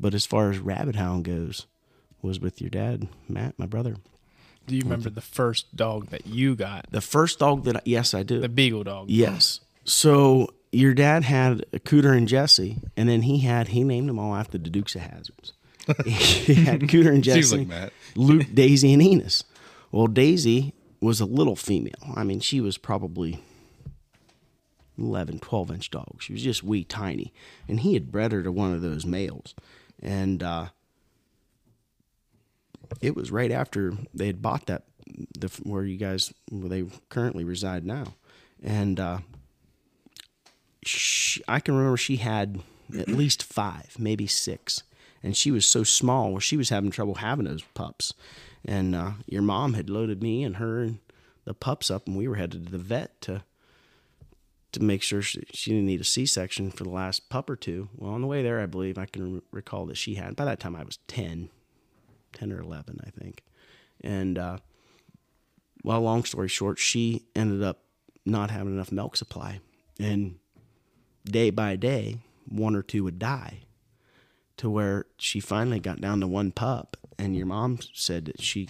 But 0.00 0.14
as 0.14 0.24
far 0.24 0.50
as 0.50 0.58
rabbit 0.58 0.96
hound 0.96 1.24
goes, 1.24 1.66
was 2.22 2.40
with 2.40 2.60
your 2.60 2.70
dad, 2.70 3.08
Matt, 3.28 3.58
my 3.58 3.66
brother. 3.66 3.96
Do 4.66 4.74
you 4.74 4.82
remember 4.82 5.10
the 5.10 5.20
first 5.20 5.76
dog 5.76 6.08
that 6.08 6.26
you 6.26 6.56
got? 6.56 6.86
The 6.90 7.00
first 7.00 7.38
dog 7.38 7.64
that 7.64 7.76
I, 7.76 7.80
yes, 7.84 8.14
I 8.14 8.22
do. 8.22 8.40
The 8.40 8.48
beagle 8.48 8.84
dog. 8.84 9.10
Yes. 9.10 9.60
So 9.84 10.54
your 10.72 10.94
dad 10.94 11.24
had 11.24 11.66
a 11.72 11.78
Cooter 11.78 12.16
and 12.16 12.26
Jesse, 12.26 12.78
and 12.96 13.08
then 13.08 13.22
he 13.22 13.40
had 13.40 13.68
he 13.68 13.84
named 13.84 14.08
them 14.08 14.18
all 14.18 14.34
after 14.34 14.58
the 14.58 14.70
Dukes 14.70 14.94
of 14.94 15.02
Hazzards. 15.02 15.52
he 16.06 16.54
had 16.54 16.82
Cooter 16.82 17.12
and 17.12 17.22
Jesse, 17.22 17.64
like. 17.64 17.92
Luke, 18.16 18.46
Daisy, 18.52 18.92
and 18.92 19.02
Enos. 19.02 19.44
Well, 19.92 20.06
Daisy 20.06 20.72
was 21.00 21.20
a 21.20 21.26
little 21.26 21.56
female. 21.56 21.92
I 22.16 22.24
mean, 22.24 22.40
she 22.40 22.60
was 22.60 22.78
probably 22.78 23.40
11, 24.98 25.40
12 25.40 25.70
inch 25.70 25.90
dog. 25.90 26.16
She 26.20 26.32
was 26.32 26.42
just 26.42 26.64
wee 26.64 26.84
tiny, 26.84 27.32
and 27.68 27.80
he 27.80 27.94
had 27.94 28.10
bred 28.10 28.32
her 28.32 28.42
to 28.42 28.50
one 28.50 28.72
of 28.72 28.80
those 28.80 29.04
males, 29.04 29.54
and 30.02 30.42
uh, 30.42 30.68
it 33.00 33.14
was 33.14 33.30
right 33.30 33.50
after 33.50 33.92
they 34.12 34.26
had 34.26 34.42
bought 34.42 34.66
that 34.66 34.84
the 35.38 35.48
where 35.62 35.84
you 35.84 35.96
guys 35.96 36.32
where 36.50 36.68
they 36.68 36.84
currently 37.08 37.44
reside 37.44 37.84
now, 37.84 38.14
and 38.62 38.98
uh, 38.98 39.18
she, 40.84 41.42
I 41.46 41.60
can 41.60 41.76
remember 41.76 41.96
she 41.96 42.16
had 42.16 42.60
at 42.98 43.08
least 43.08 43.42
five, 43.42 43.96
maybe 43.98 44.26
six, 44.26 44.82
and 45.22 45.36
she 45.36 45.50
was 45.50 45.66
so 45.66 45.82
small 45.84 46.32
where 46.32 46.40
she 46.40 46.56
was 46.56 46.68
having 46.70 46.90
trouble 46.90 47.16
having 47.16 47.46
those 47.46 47.62
pups, 47.74 48.14
and 48.64 48.94
uh, 48.94 49.12
your 49.26 49.42
mom 49.42 49.74
had 49.74 49.90
loaded 49.90 50.22
me 50.22 50.42
and 50.42 50.56
her 50.56 50.82
and 50.82 50.98
the 51.44 51.54
pups 51.54 51.90
up, 51.90 52.06
and 52.06 52.16
we 52.16 52.28
were 52.28 52.36
headed 52.36 52.66
to 52.66 52.72
the 52.72 52.78
vet 52.78 53.20
to 53.22 53.44
to 54.74 54.82
make 54.82 55.02
sure 55.02 55.22
she, 55.22 55.42
she 55.52 55.70
didn't 55.70 55.86
need 55.86 56.00
a 56.00 56.04
C-section 56.04 56.70
for 56.70 56.82
the 56.82 56.90
last 56.90 57.28
pup 57.28 57.48
or 57.48 57.54
two. 57.54 57.88
Well, 57.94 58.12
on 58.12 58.20
the 58.20 58.26
way 58.26 58.42
there, 58.42 58.60
I 58.60 58.66
believe 58.66 58.98
I 58.98 59.06
can 59.06 59.40
recall 59.52 59.86
that 59.86 59.96
she 59.96 60.16
had. 60.16 60.34
By 60.34 60.44
that 60.46 60.58
time, 60.58 60.74
I 60.74 60.82
was 60.82 60.98
10, 61.06 61.48
10 62.34 62.52
or 62.52 62.60
11, 62.60 63.00
I 63.06 63.10
think. 63.10 63.42
And, 64.02 64.38
uh, 64.38 64.58
well, 65.82 66.00
long 66.00 66.24
story 66.24 66.48
short, 66.48 66.78
she 66.78 67.24
ended 67.34 67.62
up 67.62 67.80
not 68.26 68.50
having 68.50 68.74
enough 68.74 68.92
milk 68.92 69.16
supply. 69.16 69.60
And 69.98 70.36
day 71.24 71.50
by 71.50 71.76
day, 71.76 72.18
one 72.48 72.74
or 72.74 72.82
two 72.82 73.04
would 73.04 73.18
die 73.18 73.60
to 74.56 74.70
where 74.70 75.06
she 75.18 75.40
finally 75.40 75.80
got 75.80 76.00
down 76.00 76.20
to 76.20 76.26
one 76.26 76.52
pup. 76.52 76.96
And 77.18 77.36
your 77.36 77.46
mom 77.46 77.78
said 77.92 78.24
that 78.26 78.40
she 78.40 78.68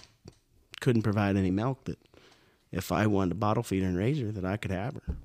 couldn't 0.81 1.03
provide 1.03 1.35
any 1.37 1.51
milk, 1.51 1.85
that 1.85 1.99
if 2.71 2.91
I 2.91 3.07
wanted 3.07 3.29
to 3.29 3.35
bottle 3.35 3.63
feed 3.63 3.83
her 3.83 3.89
and 3.89 3.97
raise 3.97 4.19
her, 4.19 4.31
that 4.31 4.45
I 4.45 4.57
could 4.57 4.71
have 4.71 4.95
her. 4.95 5.15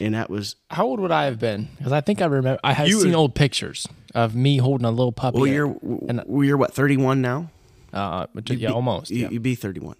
And 0.00 0.14
that 0.14 0.30
was 0.30 0.56
How 0.70 0.86
old 0.86 0.98
would 1.00 1.10
I 1.12 1.26
have 1.26 1.38
been? 1.38 1.68
Because 1.76 1.92
I 1.92 2.00
think 2.00 2.20
I 2.20 2.26
remember 2.26 2.58
I 2.64 2.72
had 2.72 2.88
seen 2.88 3.10
were- 3.12 3.16
old 3.16 3.34
pictures 3.34 3.86
of 4.14 4.34
me 4.34 4.58
holding 4.58 4.84
a 4.84 4.90
little 4.90 5.12
puppy. 5.12 5.38
well, 5.38 5.46
you're 5.46 5.76
well, 5.82 6.44
you're 6.44 6.56
what 6.56 6.72
thirty 6.74 6.96
one 6.96 7.20
now. 7.22 7.50
uh, 7.92 8.26
but 8.34 8.48
yeah, 8.50 8.68
be- 8.68 8.72
almost. 8.72 9.10
You, 9.10 9.22
yeah. 9.22 9.28
You'd 9.30 9.42
be 9.42 9.54
31. 9.54 9.96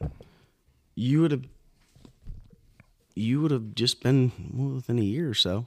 You 0.95 1.21
would 1.23 1.31
have. 1.31 1.45
You 3.15 3.41
would 3.43 3.51
have 3.51 3.75
just 3.75 4.03
been 4.03 4.33
well, 4.53 4.71
within 4.77 4.99
a 4.99 5.03
year 5.03 5.29
or 5.29 5.35
so. 5.35 5.67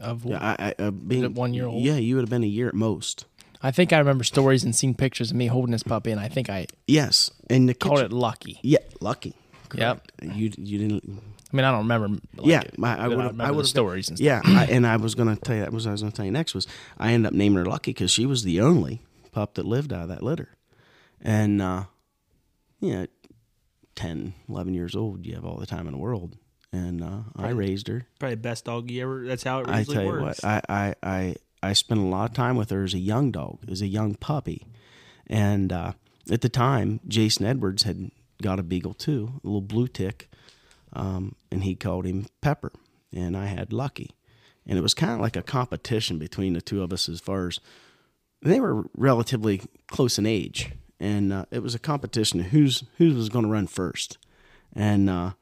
Of 0.00 0.24
Yeah, 0.24 0.38
I, 0.40 0.74
I, 0.78 0.82
uh, 0.82 0.90
being 0.90 1.34
one 1.34 1.54
year 1.54 1.66
old? 1.66 1.82
Yeah, 1.82 1.96
you 1.96 2.16
would 2.16 2.22
have 2.22 2.30
been 2.30 2.42
a 2.42 2.46
year 2.48 2.68
at 2.68 2.74
most. 2.74 3.26
I 3.62 3.70
think 3.70 3.92
I 3.92 3.98
remember 3.98 4.24
stories 4.24 4.64
and 4.64 4.74
seen 4.74 4.94
pictures 4.94 5.30
of 5.30 5.36
me 5.36 5.46
holding 5.46 5.72
this 5.72 5.82
puppy, 5.82 6.10
and 6.10 6.18
I 6.18 6.28
think 6.28 6.48
I 6.48 6.66
Yes, 6.86 7.30
and 7.50 7.68
the 7.68 7.74
called 7.74 7.96
kitchen- 7.98 8.06
it 8.12 8.14
lucky. 8.14 8.58
Yeah, 8.62 8.78
lucky. 9.00 9.34
Yep. 9.78 10.12
You 10.22 10.52
you 10.56 10.78
didn't. 10.78 11.22
I 11.52 11.56
mean, 11.56 11.64
I 11.64 11.70
don't 11.70 11.80
remember. 11.80 12.20
Like, 12.36 12.46
yeah, 12.46 12.62
my, 12.76 12.96
I 12.96 13.08
would 13.08 13.18
have. 13.18 13.40
I 13.40 13.50
would 13.50 13.62
have 13.62 13.68
stories 13.68 14.08
and 14.08 14.16
stuff. 14.18 14.24
Yeah, 14.24 14.40
I, 14.44 14.66
and 14.66 14.86
I 14.86 14.96
was 14.96 15.14
going 15.14 15.34
to 15.34 15.40
tell 15.40 15.56
you 15.56 15.62
that 15.62 15.72
was 15.72 15.84
what 15.84 15.90
I 15.90 15.92
was 15.92 16.02
going 16.02 16.12
to 16.12 16.16
tell 16.16 16.24
you 16.26 16.32
next 16.32 16.54
was 16.54 16.66
I 16.98 17.12
ended 17.12 17.28
up 17.28 17.34
naming 17.34 17.58
her 17.58 17.64
Lucky 17.64 17.92
because 17.92 18.10
she 18.10 18.26
was 18.26 18.44
the 18.44 18.60
only 18.60 19.02
pup 19.32 19.54
that 19.54 19.64
lived 19.64 19.92
out 19.92 20.02
of 20.02 20.08
that 20.08 20.22
litter, 20.22 20.50
and 21.20 21.60
uh, 21.60 21.84
you 22.80 22.92
know, 22.92 23.06
10, 23.94 24.34
11 24.48 24.74
years 24.74 24.96
old, 24.96 25.26
you 25.26 25.34
have 25.34 25.44
all 25.44 25.58
the 25.58 25.66
time 25.66 25.86
in 25.86 25.92
the 25.92 25.98
world, 25.98 26.36
and 26.72 27.02
uh, 27.02 27.20
I 27.36 27.50
raised 27.50 27.88
her. 27.88 28.06
Probably 28.18 28.36
the 28.36 28.40
best 28.40 28.64
dog 28.64 28.90
you 28.90 29.02
ever. 29.02 29.26
That's 29.26 29.42
how 29.42 29.60
it 29.60 29.68
I 29.68 29.84
tell 29.84 30.02
you 30.02 30.08
works. 30.08 30.42
what, 30.42 30.44
I, 30.44 30.62
I, 30.68 30.94
I, 31.02 31.36
I 31.62 31.72
spent 31.74 32.00
a 32.00 32.04
lot 32.04 32.30
of 32.30 32.34
time 32.34 32.56
with 32.56 32.70
her 32.70 32.84
as 32.84 32.94
a 32.94 32.98
young 32.98 33.30
dog, 33.30 33.58
as 33.70 33.82
a 33.82 33.86
young 33.86 34.14
puppy. 34.14 34.66
And 35.26 35.72
uh, 35.72 35.92
at 36.30 36.40
the 36.40 36.48
time, 36.48 37.00
Jason 37.06 37.44
Edwards 37.46 37.82
had 37.82 38.10
got 38.42 38.58
a 38.58 38.62
beagle 38.62 38.94
too, 38.94 39.40
a 39.42 39.46
little 39.46 39.60
blue 39.60 39.88
tick, 39.88 40.28
um, 40.92 41.34
and 41.50 41.64
he 41.64 41.74
called 41.74 42.06
him 42.06 42.26
Pepper, 42.40 42.72
and 43.14 43.36
I 43.36 43.46
had 43.46 43.72
Lucky. 43.72 44.10
And 44.66 44.78
it 44.78 44.82
was 44.82 44.94
kind 44.94 45.12
of 45.12 45.20
like 45.20 45.36
a 45.36 45.42
competition 45.42 46.18
between 46.18 46.52
the 46.52 46.60
two 46.60 46.82
of 46.82 46.92
us 46.92 47.08
as 47.08 47.20
far 47.20 47.48
as 47.48 47.60
they 48.42 48.60
were 48.60 48.84
relatively 48.96 49.62
close 49.88 50.18
in 50.18 50.26
age, 50.26 50.72
and 50.98 51.32
uh, 51.32 51.44
it 51.50 51.62
was 51.62 51.74
a 51.74 51.78
competition 51.78 52.40
of 52.40 52.46
who's 52.46 52.84
who 52.98 53.14
was 53.14 53.28
going 53.28 53.44
to 53.44 53.50
run 53.50 53.66
first. 53.66 54.18
And 54.74 55.10
uh, 55.10 55.32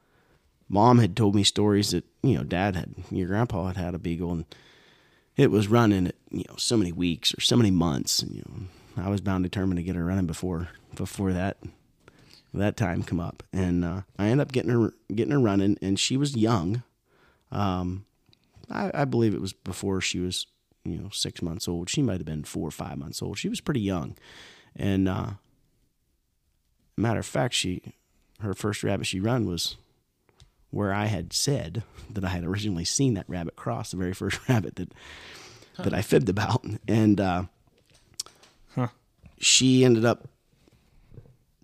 mom 0.68 0.98
had 0.98 1.16
told 1.16 1.34
me 1.34 1.42
stories 1.42 1.90
that 1.90 2.04
you 2.22 2.36
know 2.36 2.44
dad 2.44 2.76
had 2.76 2.94
your 3.10 3.28
grandpa 3.28 3.68
had 3.68 3.76
had 3.76 3.94
a 3.94 3.98
beagle 3.98 4.30
and 4.32 4.44
it 5.36 5.50
was 5.50 5.68
running 5.68 6.08
at 6.08 6.14
you 6.30 6.44
know 6.48 6.56
so 6.56 6.76
many 6.76 6.92
weeks 6.92 7.32
or 7.34 7.40
so 7.40 7.56
many 7.56 7.70
months 7.70 8.22
and 8.22 8.34
you 8.34 8.42
know 8.48 9.02
i 9.02 9.08
was 9.08 9.20
bound 9.20 9.42
determined 9.42 9.78
to 9.78 9.82
get 9.82 9.96
her 9.96 10.04
running 10.04 10.26
before 10.26 10.68
before 10.94 11.32
that 11.32 11.56
that 12.54 12.76
time 12.76 13.02
come 13.02 13.20
up. 13.20 13.42
And 13.52 13.84
uh, 13.84 14.02
i 14.18 14.26
ended 14.26 14.46
up 14.46 14.52
getting 14.52 14.70
her 14.70 14.94
getting 15.14 15.32
her 15.32 15.40
running 15.40 15.78
and 15.82 15.98
she 15.98 16.16
was 16.16 16.36
young. 16.36 16.82
Um, 17.50 18.04
I, 18.70 18.90
I 18.92 19.04
believe 19.04 19.34
it 19.34 19.40
was 19.40 19.52
before 19.52 20.00
she 20.00 20.18
was 20.18 20.46
you 20.84 20.98
know 20.98 21.10
six 21.10 21.42
months 21.42 21.68
old. 21.68 21.90
She 21.90 22.02
might 22.02 22.18
have 22.18 22.26
been 22.26 22.44
four 22.44 22.68
or 22.68 22.72
five 22.72 22.98
months 22.98 23.22
old. 23.22 23.38
She 23.38 23.48
was 23.48 23.60
pretty 23.60 23.80
young. 23.80 24.16
And 24.76 25.08
uh, 25.08 25.30
matter 26.96 27.20
of 27.20 27.26
fact 27.26 27.54
she 27.54 27.94
her 28.40 28.54
first 28.54 28.82
rabbit 28.82 29.06
she 29.06 29.20
run 29.20 29.46
was 29.46 29.76
where 30.70 30.92
I 30.92 31.06
had 31.06 31.32
said 31.32 31.82
that 32.10 32.24
I 32.24 32.28
had 32.28 32.44
originally 32.44 32.84
seen 32.84 33.14
that 33.14 33.28
rabbit 33.28 33.56
cross, 33.56 33.90
the 33.90 33.96
very 33.96 34.12
first 34.12 34.38
rabbit 34.48 34.76
that 34.76 34.92
that 35.78 35.94
I 35.94 36.02
fibbed 36.02 36.28
about, 36.28 36.64
and 36.88 37.20
uh, 37.20 37.44
she 39.38 39.84
ended 39.84 40.04
up 40.04 40.28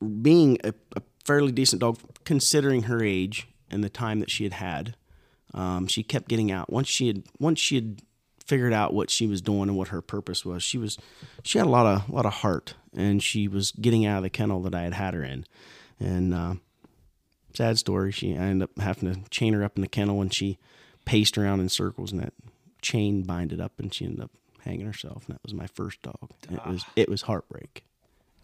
being 0.04 0.58
a, 0.64 0.72
a, 0.96 1.02
fairly 1.24 1.52
decent 1.52 1.80
dog 1.80 1.98
considering 2.24 2.82
her 2.82 3.02
age 3.02 3.48
and 3.70 3.82
the 3.82 3.88
time 3.88 4.20
that 4.20 4.30
she 4.30 4.44
had 4.44 4.52
had. 4.52 4.94
Um, 5.54 5.86
she 5.86 6.02
kept 6.02 6.28
getting 6.28 6.52
out 6.52 6.70
once 6.70 6.88
she 6.88 7.06
had 7.06 7.22
once 7.38 7.60
she 7.60 7.76
had 7.76 8.02
figured 8.44 8.74
out 8.74 8.92
what 8.92 9.08
she 9.08 9.26
was 9.26 9.40
doing 9.40 9.68
and 9.68 9.76
what 9.76 9.88
her 9.88 10.02
purpose 10.02 10.44
was. 10.44 10.62
She 10.62 10.76
was 10.76 10.98
she 11.42 11.58
had 11.58 11.66
a 11.66 11.70
lot 11.70 11.86
of 11.86 12.08
a 12.08 12.12
lot 12.12 12.26
of 12.26 12.34
heart, 12.34 12.74
and 12.94 13.22
she 13.22 13.48
was 13.48 13.72
getting 13.72 14.04
out 14.04 14.18
of 14.18 14.22
the 14.22 14.30
kennel 14.30 14.60
that 14.62 14.74
I 14.74 14.82
had 14.82 14.94
had 14.94 15.14
her 15.14 15.24
in, 15.24 15.46
and. 15.98 16.34
Uh, 16.34 16.54
sad 17.54 17.78
story. 17.78 18.12
She 18.12 18.36
I 18.36 18.42
ended 18.42 18.68
up 18.68 18.78
having 18.82 19.14
to 19.14 19.30
chain 19.30 19.54
her 19.54 19.64
up 19.64 19.76
in 19.76 19.82
the 19.82 19.88
kennel, 19.88 20.20
and 20.20 20.34
she 20.34 20.58
paced 21.04 21.38
around 21.38 21.60
in 21.60 21.68
circles, 21.68 22.12
and 22.12 22.20
that 22.20 22.34
chain 22.82 23.22
binded 23.22 23.60
up, 23.60 23.78
and 23.78 23.94
she 23.94 24.04
ended 24.04 24.22
up 24.22 24.30
hanging 24.60 24.86
herself. 24.86 25.24
And 25.26 25.36
that 25.36 25.42
was 25.42 25.54
my 25.54 25.66
first 25.68 26.02
dog. 26.02 26.30
It 26.50 26.66
was 26.66 26.84
it 26.96 27.08
was 27.08 27.22
heartbreak. 27.22 27.84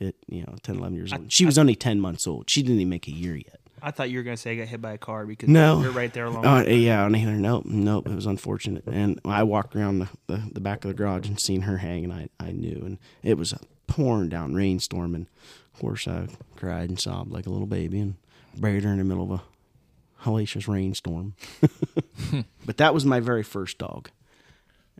It 0.00 0.16
you 0.26 0.42
know 0.42 0.54
10, 0.62 0.76
11 0.76 0.96
years 0.96 1.12
old. 1.12 1.30
She 1.30 1.44
was 1.44 1.58
only 1.58 1.74
ten 1.74 2.00
months 2.00 2.26
old. 2.26 2.48
She 2.48 2.62
didn't 2.62 2.78
even 2.78 2.88
make 2.88 3.06
a 3.06 3.12
year 3.12 3.36
yet. 3.36 3.60
I 3.82 3.90
thought 3.90 4.10
you 4.10 4.18
were 4.18 4.22
gonna 4.22 4.36
say 4.36 4.52
I 4.52 4.56
got 4.56 4.68
hit 4.68 4.80
by 4.80 4.92
a 4.92 4.98
car 4.98 5.26
because 5.26 5.48
No. 5.48 5.80
you're 5.80 5.90
right 5.90 6.12
there 6.12 6.26
along. 6.26 6.44
Oh 6.44 6.58
uh, 6.58 6.62
yeah, 6.62 7.04
on 7.04 7.14
here. 7.14 7.30
Nope, 7.30 7.64
nope. 7.66 8.06
It 8.08 8.14
was 8.14 8.26
unfortunate, 8.26 8.84
and 8.86 9.20
I 9.24 9.42
walked 9.42 9.74
around 9.76 10.00
the, 10.00 10.08
the, 10.26 10.42
the 10.52 10.60
back 10.60 10.84
of 10.84 10.88
the 10.88 10.94
garage 10.94 11.26
and 11.26 11.38
seen 11.38 11.62
her 11.62 11.78
hang, 11.78 12.04
and 12.04 12.12
I 12.12 12.28
I 12.38 12.52
knew, 12.52 12.82
and 12.84 12.98
it 13.22 13.38
was 13.38 13.52
a 13.52 13.60
pouring 13.86 14.28
down 14.28 14.54
rainstorm, 14.54 15.14
and 15.14 15.26
of 15.74 15.80
course 15.80 16.06
I 16.06 16.28
cried 16.56 16.88
and 16.88 17.00
sobbed 17.00 17.32
like 17.32 17.46
a 17.46 17.50
little 17.50 17.66
baby, 17.66 18.00
and 18.00 18.16
buried 18.56 18.84
her 18.84 18.90
in 18.90 18.98
the 18.98 19.04
middle 19.04 19.24
of 19.24 19.40
a 19.40 19.42
hellacious 20.24 20.68
rainstorm. 20.68 21.34
but 22.66 22.76
that 22.76 22.94
was 22.94 23.04
my 23.04 23.20
very 23.20 23.42
first 23.42 23.78
dog, 23.78 24.10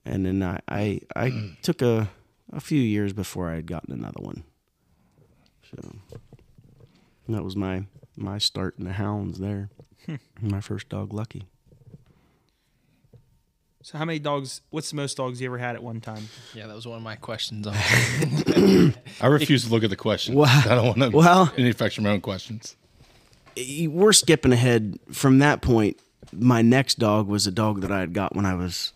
and 0.05 0.25
then 0.27 0.43
I 0.43 0.61
I, 0.69 1.01
I 1.15 1.31
mm. 1.31 1.61
took 1.61 1.83
a 1.83 2.11
a 2.53 2.61
few 2.61 2.81
years 2.81 3.13
before 3.13 3.51
I 3.51 3.57
had 3.57 3.67
gotten 3.67 3.93
another 3.93 4.23
one. 4.23 4.45
So 5.71 5.97
that 7.29 7.45
was 7.45 7.57
my 7.57 7.85
my 8.17 8.39
start 8.39 8.77
in 8.79 8.85
the 8.85 8.93
hounds 8.93 9.39
there. 9.39 9.71
Hmm. 10.07 10.17
my 10.41 10.61
first 10.61 10.89
dog, 10.89 11.13
Lucky. 11.13 11.45
So 13.83 13.97
how 13.97 14.05
many 14.05 14.19
dogs? 14.19 14.61
What's 14.71 14.91
the 14.91 14.97
most 14.97 15.17
dogs 15.17 15.41
you 15.41 15.47
ever 15.47 15.59
had 15.59 15.75
at 15.75 15.83
one 15.83 16.01
time? 16.01 16.29
Yeah, 16.55 16.67
that 16.67 16.75
was 16.77 16.87
one 16.87 16.99
of 16.99 17.03
my 17.03 17.17
questions. 17.17 17.67
I 19.21 19.27
refuse 19.27 19.65
to 19.65 19.71
look 19.71 19.85
at 19.85 19.91
the 19.91 19.97
questions. 19.97 20.37
Well- 20.37 20.49
I 20.71 20.75
don't 20.75 20.87
want 20.87 21.13
to 21.13 21.17
well- 21.17 21.53
manufacture 21.57 22.03
my 22.03 22.11
own 22.11 22.21
questions. 22.21 22.77
we're 23.57 24.13
skipping 24.13 24.53
ahead 24.53 24.99
from 25.11 25.39
that 25.39 25.63
point. 25.63 25.99
My 26.33 26.63
next 26.63 26.99
dog 26.99 27.27
was 27.27 27.47
a 27.47 27.51
dog 27.51 27.81
that 27.81 27.91
I 27.91 28.01
had 28.01 28.13
got 28.13 28.37
when 28.37 28.45
I 28.45 28.55
was 28.55 28.93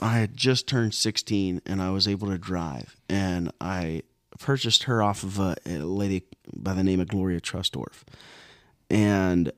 I 0.00 0.18
had 0.18 0.36
just 0.36 0.66
turned 0.68 0.94
16 0.94 1.62
and 1.66 1.82
I 1.82 1.90
was 1.90 2.06
able 2.06 2.28
to 2.28 2.38
drive 2.38 2.96
and 3.08 3.52
I 3.60 4.02
purchased 4.38 4.84
her 4.84 5.02
off 5.02 5.22
of 5.22 5.38
a, 5.38 5.56
a 5.66 5.78
lady 5.78 6.24
by 6.54 6.74
the 6.74 6.84
name 6.84 7.00
of 7.00 7.08
Gloria 7.08 7.40
Trustorf. 7.40 8.02
And 8.90 9.52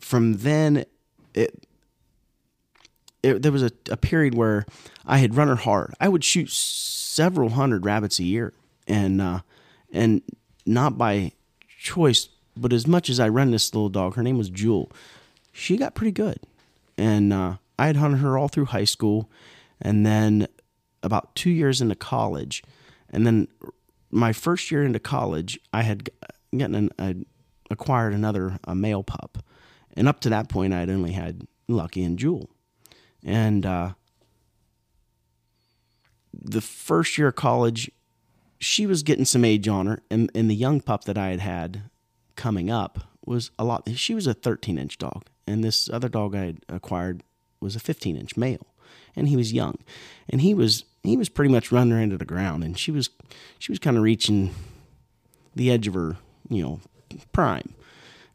from 0.00 0.38
then 0.38 0.84
it, 1.34 1.66
it 3.22 3.42
there 3.42 3.52
was 3.52 3.62
a, 3.62 3.70
a 3.90 3.96
period 3.96 4.34
where 4.34 4.66
I 5.06 5.18
had 5.18 5.36
run 5.36 5.48
her 5.48 5.56
hard. 5.56 5.94
I 6.00 6.08
would 6.08 6.24
shoot 6.24 6.50
several 6.50 7.50
hundred 7.50 7.84
rabbits 7.84 8.18
a 8.18 8.24
year 8.24 8.52
and 8.86 9.20
uh, 9.20 9.40
and 9.92 10.22
not 10.66 10.98
by 10.98 11.32
choice, 11.78 12.28
but 12.56 12.72
as 12.72 12.86
much 12.86 13.08
as 13.08 13.20
I 13.20 13.28
run 13.28 13.50
this 13.50 13.74
little 13.74 13.88
dog, 13.88 14.14
her 14.16 14.22
name 14.22 14.38
was 14.38 14.50
Jewel. 14.50 14.90
She 15.52 15.76
got 15.76 15.94
pretty 15.94 16.12
good, 16.12 16.40
and 16.96 17.32
uh, 17.32 17.56
I 17.78 17.86
had 17.86 17.96
hunted 17.96 18.18
her 18.18 18.38
all 18.38 18.48
through 18.48 18.66
high 18.66 18.84
school, 18.84 19.30
and 19.80 20.04
then 20.06 20.46
about 21.02 21.34
two 21.34 21.50
years 21.50 21.80
into 21.80 21.94
college, 21.94 22.62
and 23.10 23.26
then 23.26 23.48
my 24.10 24.32
first 24.32 24.70
year 24.70 24.84
into 24.84 24.98
college, 24.98 25.58
I 25.72 25.82
had 25.82 26.10
gotten 26.56 26.74
an, 26.74 26.90
I 26.98 27.16
acquired 27.70 28.12
another 28.12 28.58
a 28.64 28.74
male 28.74 29.02
pup, 29.02 29.38
and 29.94 30.08
up 30.08 30.20
to 30.20 30.30
that 30.30 30.48
point, 30.48 30.72
I 30.72 30.80
had 30.80 30.90
only 30.90 31.12
had 31.12 31.46
Lucky 31.68 32.02
and 32.02 32.18
Jewel, 32.18 32.50
and 33.24 33.64
uh, 33.66 33.92
the 36.32 36.60
first 36.60 37.18
year 37.18 37.28
of 37.28 37.36
college, 37.36 37.90
she 38.58 38.86
was 38.86 39.02
getting 39.02 39.24
some 39.24 39.44
age 39.44 39.68
on 39.68 39.86
her, 39.86 40.02
and, 40.10 40.30
and 40.34 40.50
the 40.50 40.54
young 40.54 40.80
pup 40.80 41.04
that 41.04 41.18
I 41.18 41.28
had 41.28 41.40
had 41.40 41.82
coming 42.36 42.70
up 42.70 43.00
was 43.24 43.50
a 43.58 43.64
lot. 43.64 43.88
She 43.94 44.14
was 44.14 44.26
a 44.26 44.34
13 44.34 44.78
inch 44.78 44.98
dog, 44.98 45.26
and 45.46 45.62
this 45.62 45.88
other 45.90 46.08
dog 46.08 46.34
I 46.34 46.46
had 46.46 46.58
acquired 46.68 47.22
was 47.60 47.76
a 47.76 47.80
15 47.80 48.16
inch 48.16 48.36
male, 48.36 48.66
and 49.14 49.28
he 49.28 49.36
was 49.36 49.52
young, 49.52 49.78
and 50.28 50.40
he 50.40 50.54
was 50.54 50.84
he 51.02 51.16
was 51.16 51.28
pretty 51.28 51.52
much 51.52 51.72
running 51.72 51.92
her 51.92 52.00
into 52.00 52.18
the 52.18 52.24
ground, 52.24 52.64
and 52.64 52.78
she 52.78 52.90
was 52.90 53.10
she 53.58 53.72
was 53.72 53.78
kind 53.78 53.96
of 53.96 54.02
reaching 54.02 54.54
the 55.54 55.70
edge 55.70 55.86
of 55.86 55.94
her 55.94 56.16
you 56.48 56.62
know 56.62 56.80
prime, 57.32 57.74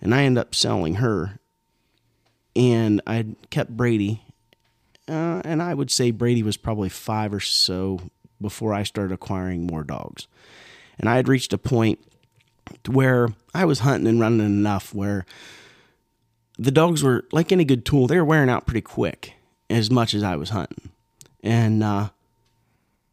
and 0.01 0.13
I 0.13 0.23
ended 0.23 0.41
up 0.41 0.55
selling 0.55 0.95
her, 0.95 1.39
and 2.55 3.01
I 3.05 3.25
kept 3.49 3.75
Brady 3.75 4.21
uh, 5.07 5.41
and 5.45 5.61
I 5.61 5.73
would 5.73 5.91
say 5.91 6.11
Brady 6.11 6.43
was 6.43 6.57
probably 6.57 6.89
five 6.89 7.33
or 7.33 7.39
so 7.39 7.99
before 8.41 8.73
I 8.73 8.83
started 8.83 9.13
acquiring 9.13 9.67
more 9.67 9.83
dogs. 9.83 10.27
And 10.97 11.07
I 11.07 11.15
had 11.15 11.27
reached 11.27 11.53
a 11.53 11.57
point 11.57 11.99
to 12.83 12.91
where 12.91 13.29
I 13.53 13.65
was 13.65 13.79
hunting 13.79 14.07
and 14.07 14.19
running 14.19 14.45
enough 14.45 14.93
where 14.93 15.25
the 16.57 16.71
dogs 16.71 17.03
were 17.03 17.25
like 17.31 17.51
any 17.51 17.65
good 17.65 17.85
tool, 17.85 18.07
they 18.07 18.17
were 18.17 18.25
wearing 18.25 18.49
out 18.49 18.65
pretty 18.65 18.81
quick 18.81 19.33
as 19.69 19.91
much 19.91 20.13
as 20.13 20.23
I 20.23 20.35
was 20.35 20.49
hunting. 20.49 20.89
And 21.43 21.83
uh, 21.83 22.09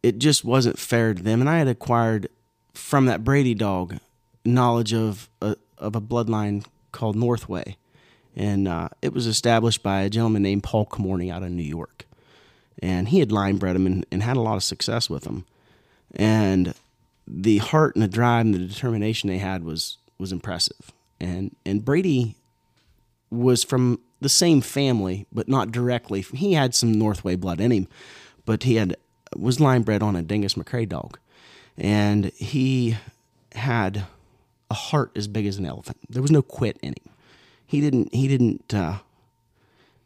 it 0.03 0.19
just 0.19 0.45
wasn't 0.45 0.77
fair 0.77 1.13
to 1.13 1.23
them. 1.23 1.41
And 1.41 1.49
I 1.49 1.57
had 1.57 1.67
acquired 1.67 2.27
from 2.73 3.05
that 3.07 3.23
Brady 3.23 3.55
dog 3.55 3.97
knowledge 4.45 4.93
of 4.93 5.29
a, 5.41 5.55
of 5.77 5.95
a 5.95 6.01
bloodline 6.01 6.65
called 6.91 7.15
Northway 7.15 7.77
and 8.35 8.67
uh, 8.67 8.89
it 9.01 9.13
was 9.13 9.27
established 9.27 9.83
by 9.83 10.01
a 10.01 10.09
gentleman 10.09 10.41
named 10.41 10.63
Paul 10.63 10.85
Comorney 10.85 11.31
out 11.31 11.43
of 11.43 11.51
New 11.51 11.63
York. 11.63 12.05
And 12.81 13.07
he 13.09 13.19
had 13.19 13.31
line 13.31 13.57
bred 13.57 13.75
him 13.75 13.85
and, 13.85 14.05
and 14.11 14.23
had 14.23 14.37
a 14.37 14.41
lot 14.41 14.55
of 14.55 14.63
success 14.63 15.09
with 15.09 15.25
him. 15.25 15.45
And 16.15 16.73
the 17.27 17.59
heart 17.59 17.95
and 17.95 18.03
the 18.03 18.07
drive 18.07 18.45
and 18.45 18.53
the 18.53 18.59
determination 18.59 19.29
they 19.29 19.37
had 19.37 19.63
was 19.63 19.97
was 20.17 20.31
impressive. 20.31 20.91
And 21.19 21.55
and 21.65 21.85
Brady 21.85 22.35
was 23.29 23.63
from 23.63 23.99
the 24.19 24.29
same 24.29 24.61
family, 24.61 25.25
but 25.31 25.47
not 25.47 25.71
directly. 25.71 26.21
He 26.21 26.53
had 26.53 26.75
some 26.75 26.91
Northway 26.91 27.35
blood 27.35 27.59
in 27.59 27.71
him, 27.71 27.87
but 28.45 28.63
he 28.63 28.75
had 28.75 28.95
was 29.35 29.59
line 29.59 29.83
bred 29.83 30.03
on 30.03 30.15
a 30.15 30.21
Dingus 30.21 30.55
McCrae 30.55 30.87
dog, 30.87 31.17
and 31.77 32.25
he 32.33 32.97
had 33.53 34.05
a 34.69 34.73
heart 34.73 35.11
as 35.15 35.27
big 35.27 35.45
as 35.45 35.57
an 35.57 35.65
elephant. 35.65 35.99
There 36.09 36.21
was 36.21 36.31
no 36.31 36.41
quit 36.41 36.77
in 36.81 36.89
him. 36.89 37.13
He 37.65 37.81
didn't 37.81 38.13
he 38.13 38.27
didn't 38.27 38.73
uh 38.73 38.97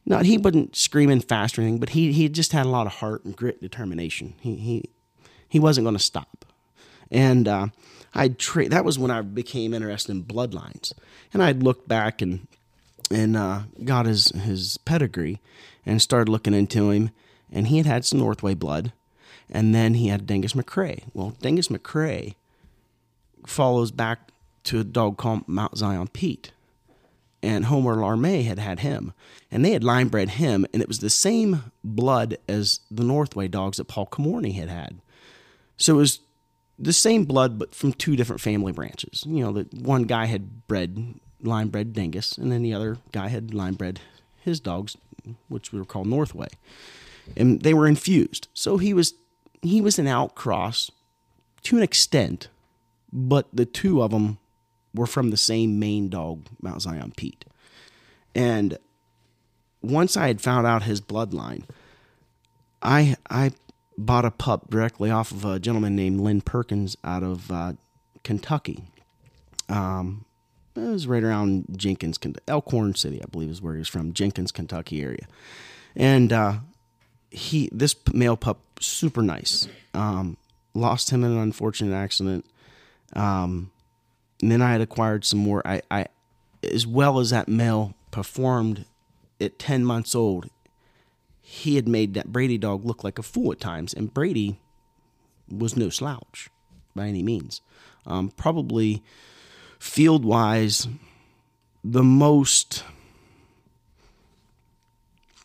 not 0.06 0.26
he 0.26 0.38
wasn't 0.38 0.76
screaming 0.76 1.22
fast 1.22 1.58
or 1.58 1.62
anything, 1.62 1.80
but 1.80 1.90
he 1.90 2.13
he 2.13 2.30
just 2.30 2.54
had 2.54 2.66
a 2.66 2.70
lot 2.70 2.88
of 2.88 2.94
heart 2.94 3.26
and 3.26 3.36
grit, 3.36 3.56
and 3.56 3.70
determination. 3.70 4.36
He 4.40 4.56
he 4.56 4.90
he 5.48 5.60
wasn't 5.60 5.86
going 5.86 5.98
to 5.98 6.04
stop, 6.04 6.46
and 7.12 7.48
uh, 7.48 7.68
I 8.13 8.30
tra- 8.30 8.70
that 8.70 8.86
was 8.86 8.98
when 8.98 9.12
I 9.12 9.22
became 9.22 9.74
interested 9.74 10.12
in 10.12 10.24
bloodlines, 10.24 10.94
and 11.34 11.44
I'd 11.44 11.63
looked 11.63 11.88
back 11.88 12.22
and 12.22 12.48
and 13.12 13.36
uh, 13.38 13.62
got 13.84 14.06
his 14.06 14.30
his 14.30 14.78
pedigree 14.78 15.40
and 15.86 16.02
started 16.02 16.30
looking 16.30 16.54
into 16.54 16.90
him, 16.92 17.12
and 17.52 17.68
he 17.68 17.78
had 17.78 17.86
had 17.86 18.06
some 18.06 18.20
Northway 18.20 18.54
blood, 18.54 18.92
and 19.50 19.74
then 19.74 19.96
he 19.96 20.08
had 20.08 20.28
Dingus 20.28 20.54
McCrae. 20.54 21.04
Well, 21.14 21.36
Dingus 21.42 21.68
McCrae 21.70 22.36
follows 23.46 23.92
back 23.92 24.32
to 24.66 24.80
a 24.80 24.84
dog 24.84 25.18
called 25.18 25.48
Mount 25.48 25.78
Zion 25.78 26.08
Pete 26.08 26.52
and 27.44 27.66
Homer 27.66 27.96
Larmay 27.96 28.46
had 28.46 28.60
had 28.60 28.80
him, 28.80 29.14
and 29.52 29.64
they 29.64 29.72
had 29.72 29.84
line 29.84 30.08
bred 30.08 30.32
him, 30.32 30.66
and 30.74 30.82
it 30.82 30.88
was 30.88 31.00
the 31.00 31.10
same 31.10 31.72
blood 31.84 32.38
as 32.48 32.80
the 32.90 33.04
Northway 33.04 33.48
dogs 33.48 33.78
that 33.78 33.86
Paul 33.86 34.08
Comorney 34.08 34.56
had 34.56 34.70
had. 34.70 35.00
So 35.78 35.96
it 35.96 35.98
was 35.98 36.20
the 36.80 36.94
same 36.94 37.26
blood, 37.26 37.60
but 37.60 37.76
from 37.76 37.94
two 37.94 38.16
different 38.16 38.42
family 38.42 38.72
branches. 38.72 39.24
You 39.28 39.44
know, 39.46 39.52
that 39.54 39.74
one 39.74 40.04
guy 40.04 40.26
had 40.26 40.68
bred 40.68 41.16
line 41.42 41.68
bred 41.68 41.94
dingus, 41.94 42.38
and 42.38 42.52
then 42.52 42.64
the 42.64 42.74
other 42.74 42.98
guy 43.12 43.28
had 43.28 43.54
line 43.54 43.74
bred 43.74 44.00
his 44.42 44.60
dogs, 44.60 44.98
which 45.48 45.72
we 45.72 45.80
were 45.80 45.86
called 45.86 46.08
Northway, 46.08 46.50
and 47.36 47.62
they 47.62 47.74
were 47.74 47.88
infused. 47.88 48.48
So 48.54 48.78
he 48.78 48.94
was 48.94 49.14
he 49.62 49.82
was 49.82 50.00
an 50.00 50.08
outcross 50.08 50.91
to 51.63 51.78
an 51.78 51.84
extent, 51.84 52.50
but 53.12 53.48
the 53.54 53.65
two 53.65 54.02
of 54.02 54.12
them 54.12 54.38
were 54.93 55.08
from 55.08 55.30
the 55.30 55.38
same 55.38 55.80
main 55.80 56.10
dog, 56.10 56.48
Mount 56.62 56.82
Zion 56.82 57.13
Pete, 57.15 57.46
and 58.36 58.78
once 59.82 60.17
I 60.17 60.28
had 60.28 60.41
found 60.41 60.67
out 60.67 60.84
his 60.84 61.02
bloodline, 61.02 61.63
I 62.82 63.15
I 63.30 63.52
bought 63.98 64.26
a 64.26 64.32
pup 64.32 64.70
directly 64.70 65.10
off 65.10 65.32
of 65.32 65.43
a 65.46 65.60
gentleman 65.60 65.96
named 65.96 66.20
Lynn 66.20 66.41
Perkins 66.41 66.96
out 67.04 67.24
of 67.24 67.52
uh, 67.52 67.74
Kentucky. 68.24 68.84
Um, 69.70 70.26
it 70.76 70.82
was 70.82 71.08
right 71.08 71.24
around 71.24 71.65
Jenkins, 71.76 72.20
Elkhorn 72.48 72.93
City, 72.93 73.22
I 73.22 73.26
believe, 73.26 73.50
is 73.50 73.62
where 73.62 73.74
he 73.74 73.80
was 73.80 73.88
from, 73.89 74.13
Jenkins, 74.13 74.52
Kentucky 74.52 75.02
area, 75.02 75.28
and 75.96 76.32
uh, 76.32 76.58
he 77.38 77.69
this 77.71 77.95
male 78.13 78.36
pup 78.36 78.60
super 78.80 79.21
nice. 79.21 79.67
Um, 79.93 80.38
lost 80.73 81.10
him 81.10 81.23
in 81.23 81.32
an 81.32 81.38
unfortunate 81.38 81.95
accident. 81.95 82.45
Um, 83.13 83.71
and 84.41 84.52
then 84.52 84.62
I 84.62 84.71
had 84.71 84.82
acquired 84.82 85.26
some 85.26 85.39
more. 85.39 85.65
I, 85.65 85.82
I 85.89 86.08
as 86.63 86.86
well 86.86 87.19
as 87.19 87.30
that 87.30 87.47
male 87.47 87.93
performed 88.12 88.86
at 89.39 89.60
ten 89.60 89.86
months 89.86 90.15
old, 90.15 90.50
he 91.41 91.76
had 91.76 91.88
made 91.88 92.13
that 92.15 92.32
Brady 92.32 92.58
dog 92.58 92.86
look 92.86 93.04
like 93.04 93.19
a 93.19 93.23
fool 93.23 93.52
at 93.52 93.60
times, 93.60 93.93
and 93.93 94.13
Brady 94.13 94.60
was 95.50 95.78
no 95.78 95.89
slouch 95.89 96.50
by 96.95 97.08
any 97.08 97.23
means. 97.23 97.62
Um, 98.06 98.30
probably 98.30 99.04
field 99.80 100.26
wise, 100.26 100.88
the 101.84 102.04
most. 102.04 102.84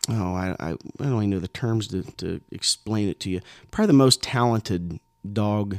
Oh, 0.09 0.35
I, 0.35 0.57
I, 0.59 0.71
I 0.71 0.77
don't 0.99 1.17
even 1.19 1.31
know 1.31 1.39
the 1.39 1.49
terms 1.49 1.89
to, 1.89 2.03
to 2.03 2.41
explain 2.51 3.09
it 3.09 3.21
to 3.21 3.31
you. 3.31 3.41
Probably 3.71 3.87
the 3.87 3.93
most 3.93 4.23
talented 4.23 4.99
dog 5.31 5.79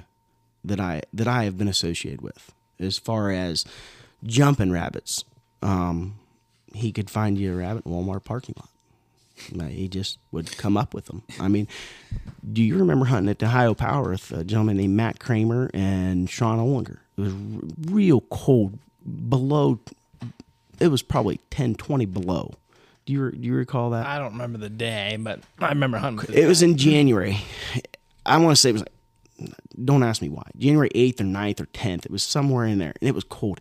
that 0.63 0.79
I 0.79 1.01
that 1.13 1.27
I 1.27 1.43
have 1.43 1.57
been 1.57 1.67
associated 1.67 2.21
with, 2.21 2.53
as 2.79 2.97
far 2.97 3.31
as 3.31 3.65
jumping 4.23 4.71
rabbits. 4.71 5.25
Um, 5.61 6.15
he 6.73 6.91
could 6.91 7.09
find 7.09 7.37
you 7.37 7.53
a 7.53 7.57
rabbit 7.57 7.85
in 7.85 7.91
Walmart 7.91 8.23
parking 8.23 8.55
lot. 8.57 8.69
He 9.69 9.87
just 9.87 10.19
would 10.31 10.57
come 10.57 10.77
up 10.77 10.93
with 10.93 11.05
them. 11.05 11.23
I 11.39 11.47
mean, 11.47 11.67
do 12.51 12.63
you 12.63 12.77
remember 12.77 13.05
hunting 13.05 13.29
at 13.29 13.39
the 13.39 13.47
Ohio 13.47 13.73
Power 13.73 14.11
with 14.11 14.31
a 14.31 14.43
gentleman 14.43 14.77
named 14.77 14.95
Matt 14.95 15.19
Kramer 15.19 15.69
and 15.73 16.29
Sean 16.29 16.59
Olinger? 16.59 16.99
It 17.17 17.21
was 17.21 17.33
real 17.91 18.21
cold, 18.29 18.77
below. 19.29 19.79
It 20.79 20.87
was 20.87 21.01
probably 21.01 21.39
10, 21.49 21.75
20 21.75 22.05
below. 22.05 22.53
Do 23.05 23.13
you 23.13 23.31
do 23.31 23.47
you 23.47 23.53
recall 23.53 23.89
that? 23.91 24.05
I 24.05 24.17
don't 24.17 24.31
remember 24.33 24.57
the 24.57 24.69
day, 24.69 25.17
but 25.19 25.39
I 25.59 25.69
remember 25.69 25.97
hunting. 25.97 26.25
with 26.27 26.35
It 26.35 26.47
was 26.47 26.61
in 26.61 26.77
January. 26.77 27.37
I 28.25 28.37
want 28.37 28.55
to 28.55 28.61
say 28.61 28.69
it 28.69 28.73
was 28.73 28.81
like, 28.83 29.51
don't 29.83 30.03
ask 30.03 30.21
me 30.21 30.29
why. 30.29 30.43
January 30.57 30.89
8th 30.95 31.19
or 31.21 31.25
9th 31.25 31.59
or 31.59 31.65
10th. 31.67 32.05
It 32.05 32.11
was 32.11 32.23
somewhere 32.23 32.65
in 32.65 32.77
there. 32.79 32.93
And 33.01 33.09
it 33.09 33.15
was 33.15 33.23
cold. 33.25 33.59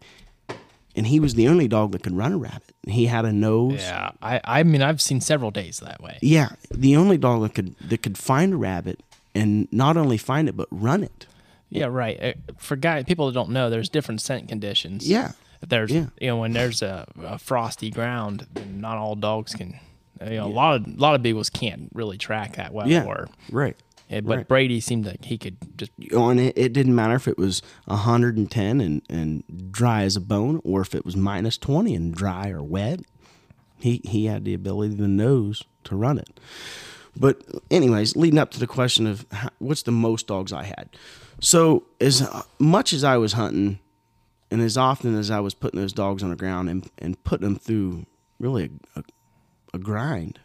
And 0.94 1.06
he 1.06 1.18
was 1.18 1.34
the 1.34 1.48
only 1.48 1.66
dog 1.68 1.92
that 1.92 2.02
could 2.02 2.14
run 2.16 2.32
a 2.32 2.36
rabbit. 2.38 2.74
He 2.86 3.06
had 3.06 3.24
a 3.24 3.32
nose. 3.32 3.80
Yeah, 3.80 4.10
I, 4.20 4.40
I 4.44 4.62
mean, 4.62 4.82
I've 4.82 5.00
seen 5.00 5.20
several 5.22 5.50
days 5.50 5.80
that 5.80 6.02
way. 6.02 6.18
Yeah, 6.20 6.50
the 6.70 6.96
only 6.96 7.16
dog 7.16 7.42
that 7.42 7.54
could 7.54 7.76
that 7.78 8.02
could 8.02 8.18
find 8.18 8.52
a 8.52 8.56
rabbit 8.56 9.00
and 9.34 9.66
not 9.72 9.96
only 9.96 10.18
find 10.18 10.48
it 10.48 10.56
but 10.56 10.68
run 10.70 11.02
it. 11.02 11.26
Yeah, 11.70 11.86
right. 11.86 12.22
Uh, 12.22 12.32
For 12.58 12.76
guy 12.76 13.02
people 13.04 13.26
that 13.26 13.32
don't 13.32 13.48
know, 13.50 13.70
there's 13.70 13.88
different 13.88 14.20
scent 14.20 14.48
conditions. 14.48 15.08
Yeah. 15.08 15.32
There's, 15.66 15.90
Yeah. 15.90 16.06
you 16.20 16.26
know, 16.28 16.38
when 16.38 16.52
there's 16.52 16.82
a, 16.82 17.06
a 17.22 17.38
frosty 17.38 17.90
ground, 17.90 18.46
not 18.74 18.96
all 18.98 19.14
dogs 19.14 19.54
can. 19.54 19.78
You 20.20 20.36
know, 20.36 20.46
a 20.46 20.48
lot 20.48 20.76
of 20.76 20.86
a 20.86 20.90
lot 21.00 21.14
of 21.16 21.22
beagles 21.22 21.50
can't 21.50 21.88
really 21.94 22.16
track 22.18 22.54
that 22.56 22.72
well. 22.72 22.86
Yeah, 22.88 23.04
Or, 23.04 23.28
right. 23.50 23.76
yeah, 24.08 24.20
but 24.20 24.36
right. 24.36 24.48
Brady 24.48 24.78
seemed 24.80 25.04
like 25.06 25.24
he 25.24 25.36
could 25.36 25.56
just. 25.76 25.90
On 26.14 26.38
oh, 26.38 26.42
it, 26.42 26.52
it 26.56 26.72
didn't 26.72 26.94
matter 26.94 27.14
if 27.16 27.26
it 27.26 27.36
was 27.38 27.60
110 27.86 28.80
and 28.80 29.02
and 29.10 29.42
dry 29.72 30.02
as 30.04 30.14
a 30.14 30.20
bone, 30.20 30.60
or 30.64 30.80
if 30.80 30.94
it 30.94 31.04
was 31.04 31.16
minus 31.16 31.58
20 31.58 31.94
and 31.94 32.14
dry 32.14 32.50
or 32.50 32.62
wet. 32.62 33.00
He 33.80 34.00
he 34.04 34.26
had 34.26 34.44
the 34.44 34.54
ability, 34.54 34.94
the 34.94 35.08
nose, 35.08 35.64
to 35.84 35.96
run 35.96 36.18
it. 36.18 36.38
But 37.16 37.42
anyways, 37.70 38.14
leading 38.16 38.38
up 38.38 38.50
to 38.52 38.60
the 38.60 38.66
question 38.68 39.06
of 39.08 39.26
how, 39.32 39.48
what's 39.58 39.82
the 39.82 39.90
most 39.92 40.28
dogs 40.28 40.52
I 40.52 40.62
had. 40.64 40.88
So 41.40 41.82
as 42.00 42.22
much 42.60 42.92
as 42.92 43.02
I 43.02 43.16
was 43.16 43.32
hunting, 43.32 43.80
and 44.52 44.60
as 44.60 44.76
often 44.76 45.18
as 45.18 45.30
I 45.30 45.40
was 45.40 45.54
putting 45.54 45.80
those 45.80 45.94
dogs 45.94 46.22
on 46.22 46.30
the 46.30 46.36
ground 46.36 46.68
and 46.68 46.88
and 46.98 47.22
putting 47.24 47.48
them 47.48 47.58
through 47.58 48.06
really 48.38 48.70
a, 48.94 49.00
a, 49.00 49.04
a 49.74 49.78
grind, 49.78 50.38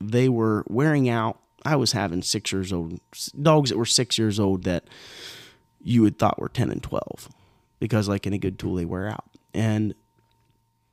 they 0.00 0.28
were 0.28 0.64
wearing 0.68 1.08
out. 1.08 1.38
I 1.64 1.76
was 1.76 1.92
having 1.92 2.22
six 2.22 2.52
years 2.52 2.72
old 2.72 3.00
dogs 3.40 3.70
that 3.70 3.78
were 3.78 3.86
six 3.86 4.18
years 4.18 4.38
old 4.40 4.64
that 4.64 4.84
you 5.82 6.02
would 6.02 6.18
thought 6.18 6.40
were 6.40 6.48
ten 6.48 6.70
and 6.70 6.82
twelve, 6.82 7.28
because 7.78 8.08
like 8.08 8.26
any 8.26 8.38
good 8.38 8.58
tool, 8.58 8.74
they 8.74 8.84
wear 8.84 9.08
out. 9.08 9.24
And 9.54 9.94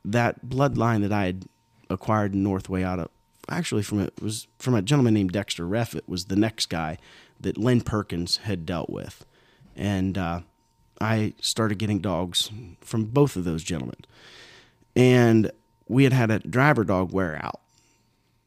that 0.03 0.45
bloodline 0.45 1.01
that 1.01 1.11
I 1.11 1.25
had 1.25 1.45
acquired 1.89 2.33
in 2.33 2.43
Northway 2.43 2.83
out 2.83 2.99
of 2.99 3.09
actually 3.49 3.83
from 3.83 3.99
it 3.99 4.13
was 4.21 4.47
from 4.59 4.75
a 4.75 4.81
gentleman 4.81 5.13
named 5.13 5.31
Dexter 5.31 5.65
Reffett 5.65 6.07
was 6.07 6.25
the 6.25 6.35
next 6.35 6.67
guy 6.67 6.97
that 7.39 7.57
Lynn 7.57 7.81
Perkins 7.81 8.37
had 8.37 8.65
dealt 8.65 8.89
with, 8.89 9.25
and 9.75 10.17
uh, 10.17 10.41
I 11.01 11.33
started 11.41 11.77
getting 11.77 11.99
dogs 11.99 12.49
from 12.81 13.05
both 13.05 13.35
of 13.35 13.43
those 13.43 13.63
gentlemen, 13.63 13.97
and 14.95 15.51
we 15.87 16.03
had 16.03 16.13
had 16.13 16.31
a 16.31 16.39
driver 16.39 16.83
dog 16.83 17.11
wear 17.11 17.39
out. 17.43 17.61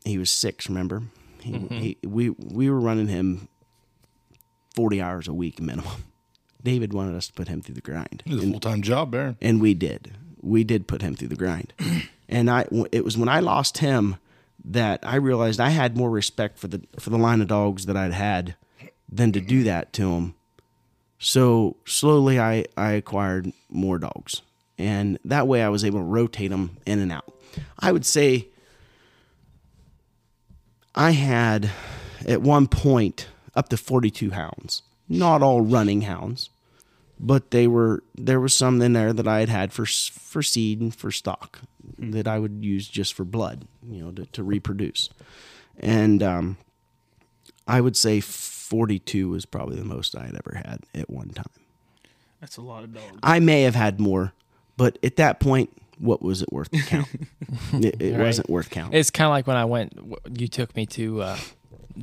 He 0.05 0.19
was 0.19 0.31
six, 0.31 0.69
remember? 0.69 1.03
He, 1.41 1.53
mm-hmm. 1.53 1.75
he, 1.75 1.97
we 2.05 2.31
we 2.31 2.71
were 2.71 2.81
running 2.81 3.09
him 3.09 3.49
forty 4.75 5.01
hours 5.01 5.29
a 5.29 5.35
week 5.35 5.61
minimum. 5.61 6.05
David 6.65 6.93
wanted 6.93 7.15
us 7.15 7.29
to 7.29 7.33
put 7.33 7.49
him 7.49 7.63
through 7.63 7.77
the 7.77 7.81
grind, 7.81 8.23
It's 8.27 8.35
a 8.35 8.41
and, 8.41 8.53
full 8.53 8.61
time 8.61 8.83
job, 8.83 9.13
Baron. 9.13 9.37
and 9.41 9.61
we 9.61 9.75
did. 9.75 10.17
We 10.41 10.65
did 10.65 10.89
put 10.89 11.03
him 11.03 11.15
through 11.15 11.29
the 11.29 11.37
grind, 11.37 11.73
and 12.29 12.51
I 12.51 12.67
it 12.93 13.05
was 13.05 13.17
when 13.17 13.29
I 13.29 13.41
lost 13.41 13.79
him 13.79 14.17
that 14.65 15.01
I 15.03 15.17
realized 15.17 15.61
I 15.61 15.71
had 15.71 15.97
more 15.97 16.11
respect 16.11 16.59
for 16.59 16.69
the 16.69 16.83
for 16.99 17.11
the 17.11 17.19
line 17.19 17.41
of 17.41 17.49
dogs 17.49 17.87
that 17.87 17.97
I'd 17.97 18.13
had 18.13 18.57
than 19.11 19.33
to 19.33 19.41
do 19.41 19.63
that 19.65 19.93
to 19.95 20.13
him. 20.13 20.35
So 21.19 21.77
slowly, 21.85 22.39
I 22.39 22.65
I 22.77 22.93
acquired 22.93 23.53
more 23.69 23.99
dogs, 23.99 24.43
and 24.79 25.19
that 25.25 25.49
way 25.49 25.63
I 25.63 25.69
was 25.69 25.85
able 25.85 25.99
to 25.99 26.05
rotate 26.05 26.51
them 26.51 26.77
in 26.87 27.01
and 27.01 27.13
out. 27.13 27.33
I 27.79 27.93
would 27.93 28.07
say 28.07 28.49
I 30.95 31.13
had 31.13 31.71
at 32.27 32.43
one 32.43 32.67
point 32.67 33.29
up 33.55 33.69
to 33.71 33.77
42 33.77 34.31
hounds. 34.31 34.83
Not 35.09 35.43
all 35.43 35.63
running 35.63 36.03
hounds, 36.03 36.51
but 37.19 37.51
they 37.51 37.67
were 37.67 38.03
there 38.15 38.41
was 38.41 38.55
some 38.55 38.81
in 38.83 38.93
there 38.93 39.13
that 39.13 39.27
I 39.27 39.41
had 39.41 39.49
had 39.49 39.73
for 39.73 39.87
for 39.87 40.43
seed 40.43 40.81
and 40.81 40.95
for 40.95 41.11
stock 41.11 41.61
that 41.99 42.29
I 42.29 42.39
would 42.39 42.65
use 42.65 42.87
just 42.87 43.15
for 43.15 43.25
blood, 43.25 43.67
you 43.89 44.03
know, 44.05 44.11
to, 44.13 44.27
to 44.27 44.43
reproduce. 44.43 45.09
And 45.79 46.23
um, 46.23 46.59
I 47.67 47.81
would 47.81 47.97
say 47.97 48.21
42 48.69 49.31
was 49.31 49.47
probably 49.47 49.77
the 49.77 49.85
most 49.85 50.15
I 50.17 50.27
had 50.27 50.35
ever 50.35 50.57
had 50.57 50.81
at 50.95 51.09
one 51.09 51.31
time. 51.31 51.47
That's 52.41 52.57
a 52.57 52.63
lot 52.63 52.85
of 52.85 52.93
dogs. 52.95 53.19
I 53.23 53.41
may 53.41 53.63
have 53.63 53.75
had 53.75 53.99
more, 53.99 54.33
but 54.77 54.99
at 55.03 55.17
that 55.17 55.41
point, 55.41 55.71
what 55.99 56.23
was 56.23 56.43
it 56.43 56.53
worth 56.53 56.71
to 56.71 56.83
count? 56.83 57.09
it 57.73 58.01
it 58.01 58.13
Right. 58.17 58.21
wasn't 58.27 58.49
worth 58.51 58.71
counting. 58.71 58.99
It's 58.99 59.11
kind 59.11 59.27
of 59.27 59.31
like 59.31 59.47
when 59.47 59.57
I 59.57 59.65
went. 59.65 59.95
You 60.39 60.47
took 60.47 60.77
me 60.77 60.87
to 60.87 61.23
uh, 61.23 61.39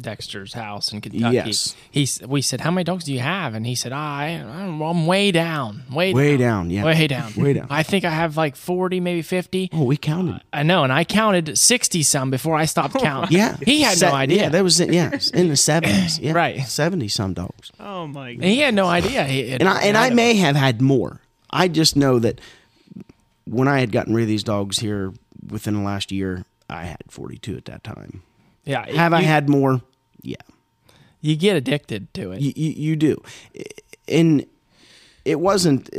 Dexter's 0.01 0.53
house 0.53 0.91
in 0.91 1.01
Kentucky. 1.01 1.34
Yes. 1.36 1.75
He's. 1.89 2.21
We 2.21 2.41
said, 2.41 2.62
"How 2.62 2.71
many 2.71 2.84
dogs 2.84 3.03
do 3.05 3.13
you 3.13 3.19
have?" 3.19 3.53
And 3.53 3.65
he 3.65 3.75
said, 3.75 3.91
"I, 3.91 4.43
I'm, 4.45 4.81
I'm 4.81 5.08
way 5.08 5.31
down, 5.31 5.84
way, 5.91 6.13
Way 6.13 6.38
down, 6.38 6.69
yeah. 6.69 6.84
way 6.84 7.08
down, 7.08 7.34
Way 7.36 7.53
down. 7.53 7.67
I 7.69 7.84
think 7.84 8.05
I 8.05 8.10
have 8.12 8.38
like 8.38 8.55
40, 8.55 8.99
maybe 8.99 9.21
50. 9.21 9.69
Oh, 9.73 9.84
we 9.84 9.97
counted. 9.97 10.41
I 10.53 10.63
know, 10.63 10.84
and 10.84 10.91
I 10.93 11.03
counted 11.03 11.58
60 11.58 12.03
some 12.03 12.29
before 12.31 12.55
I 12.55 12.65
stopped 12.65 12.95
counting. 12.99 13.38
Yeah, 13.38 13.58
he 13.65 13.81
had 13.81 13.97
Se- 13.97 14.08
no 14.10 14.13
idea. 14.13 14.41
Yeah, 14.43 14.49
that 14.49 14.63
was 14.63 14.79
it. 14.79 14.91
Yeah, 14.93 15.17
in 15.34 15.47
the 15.49 15.55
seventies. 15.58 16.19
Yeah, 16.25 16.34
Right. 16.34 16.62
seventy 16.67 17.08
some 17.08 17.34
dogs. 17.34 17.71
Oh 17.79 18.08
my 18.08 18.34
god. 18.34 18.43
And 18.43 18.51
he 18.51 18.60
had 18.60 18.73
no 18.73 18.88
idea. 18.88 19.23
He, 19.25 19.51
And 19.53 19.67
I 19.69 19.81
and 19.84 19.97
I 19.97 20.10
may 20.12 20.36
have 20.36 20.55
had 20.55 20.81
more. 20.81 21.21
I 21.51 21.67
just 21.67 21.95
know 21.95 22.19
that 22.19 22.41
when 23.45 23.67
I 23.67 23.79
had 23.79 23.91
gotten 23.91 24.13
rid 24.13 24.23
of 24.23 24.27
these 24.27 24.43
dogs 24.43 24.79
here 24.79 25.13
within 25.49 25.75
the 25.75 25.81
last 25.81 26.12
year, 26.12 26.45
I 26.69 26.86
had 26.86 26.97
forty 27.10 27.38
two 27.38 27.55
at 27.58 27.65
that 27.65 27.84
time. 27.84 28.23
Yeah. 28.65 28.86
Have 28.91 29.13
I 29.13 29.21
had 29.21 29.47
more? 29.49 29.82
Yeah, 30.21 30.38
You 31.21 31.36
get 31.36 31.56
addicted 31.56 32.12
to 32.15 32.32
it. 32.32 32.41
you, 32.41 32.51
you, 32.56 32.71
you 32.71 32.95
do. 32.95 33.21
And 34.08 34.45
it 35.23 35.39
wasn't 35.39 35.89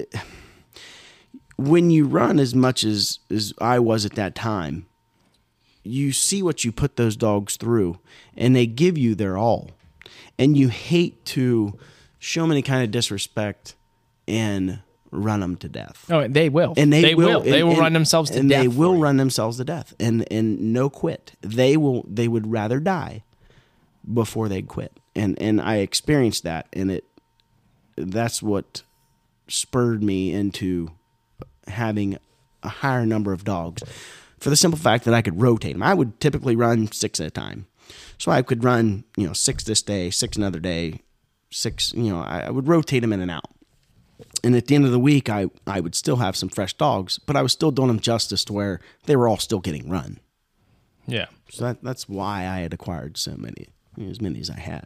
when 1.57 1.91
you 1.91 2.07
run 2.07 2.39
as 2.39 2.55
much 2.55 2.85
as 2.85 3.21
as 3.31 3.53
I 3.61 3.79
was 3.79 4.05
at 4.05 4.15
that 4.17 4.35
time. 4.35 4.87
You 5.85 6.11
see 6.13 6.43
what 6.43 6.65
you 6.65 6.73
put 6.73 6.97
those 6.97 7.17
dogs 7.17 7.57
through, 7.57 8.01
and 8.37 8.57
they 8.57 8.67
give 8.67 8.99
you 8.99 9.15
their 9.15 9.37
all, 9.39 9.71
and 10.39 10.57
you 10.57 10.69
hate 10.69 11.25
to 11.27 11.79
show 12.19 12.43
them 12.43 12.51
any 12.51 12.63
kind 12.63 12.83
of 12.83 12.91
disrespect 12.91 13.77
and 14.27 14.81
run 15.11 15.41
them 15.41 15.57
to 15.57 15.69
death. 15.69 16.07
Oh, 16.11 16.27
they 16.29 16.49
will. 16.49 16.75
And 16.77 16.93
they, 16.93 17.15
will, 17.15 17.41
They 17.41 17.61
and- 17.61 17.69
will 17.69 17.75
and- 17.75 17.81
run 17.83 17.93
themselves 17.93 18.31
to 18.31 18.39
and 18.41 18.49
death. 18.49 18.63
they 18.63 18.69
will 18.69 18.99
run 18.99 19.17
themselves 19.17 19.57
to 19.59 19.65
death, 19.65 19.95
and 20.01 20.31
and 20.33 20.73
no 20.73 20.89
quit. 20.91 21.33
They 21.41 21.77
will. 21.77 22.05
They 22.09 22.29
would 22.29 22.51
rather 22.51 22.81
die 22.81 23.23
before 24.13 24.49
they 24.49 24.63
quit. 24.63 24.93
And 25.15 25.41
and 25.41 25.61
I 25.61 25.77
experienced 25.77 26.43
that, 26.45 26.67
and 26.73 26.91
it 26.91 27.05
that's 27.97 28.43
what 28.43 28.83
spurred 29.49 30.03
me 30.03 30.33
into 30.33 30.91
having 31.69 32.19
a 32.63 32.69
higher 32.69 33.07
number 33.07 33.33
of 33.33 33.45
dogs, 33.45 33.83
for 34.39 34.51
the 34.51 34.57
simple 34.57 34.79
fact 34.79 35.05
that 35.05 35.15
I 35.15 35.23
could 35.23 35.41
rotate 35.41 35.73
them. 35.75 35.83
I 35.83 35.95
would 35.95 36.21
typically 36.21 36.57
run 36.57 36.91
six 36.93 37.21
at 37.21 37.27
a 37.27 37.31
time, 37.31 37.67
so 38.19 38.31
I 38.33 38.43
could 38.43 38.65
run 38.65 39.05
you 39.17 39.27
know 39.27 39.33
six 39.33 39.65
this 39.65 39.83
day, 39.83 40.11
six 40.11 40.37
another 40.37 40.59
day, 40.61 41.01
six. 41.51 41.93
You 41.95 42.11
know, 42.11 42.21
I, 42.21 42.41
I 42.47 42.51
would 42.51 42.69
rotate 42.69 43.03
them 43.03 43.13
in 43.13 43.21
and 43.21 43.31
out 43.31 43.51
and 44.45 44.55
at 44.55 44.67
the 44.67 44.75
end 44.75 44.85
of 44.85 44.91
the 44.93 44.99
week 44.99 45.29
I, 45.29 45.47
I 45.67 45.81
would 45.81 45.95
still 45.95 46.17
have 46.17 46.37
some 46.37 46.49
fresh 46.49 46.75
dogs 46.75 47.19
but 47.19 47.37
i 47.37 47.43
was 47.43 47.53
still 47.53 47.71
doing 47.71 47.89
them 47.89 48.01
justice 48.01 48.45
to 48.45 48.53
where 48.53 48.81
they 49.07 49.17
were 49.17 49.29
all 49.29 49.39
still 49.39 49.61
getting 49.61 49.89
run 49.89 50.19
Yeah. 51.07 51.27
so 51.51 51.65
that, 51.65 51.83
that's 51.83 52.09
why 52.09 52.41
i 52.47 52.61
had 52.61 52.73
acquired 52.75 53.17
so 53.17 53.35
many 53.37 53.69
as 54.09 54.21
many 54.21 54.41
as 54.41 54.51
i 54.51 54.59
had 54.59 54.85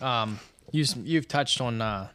Um, 0.00 0.38
You, 0.72 0.84
you've 1.02 1.26
touched 1.28 1.60
on 1.60 1.82
uh, 1.82 2.08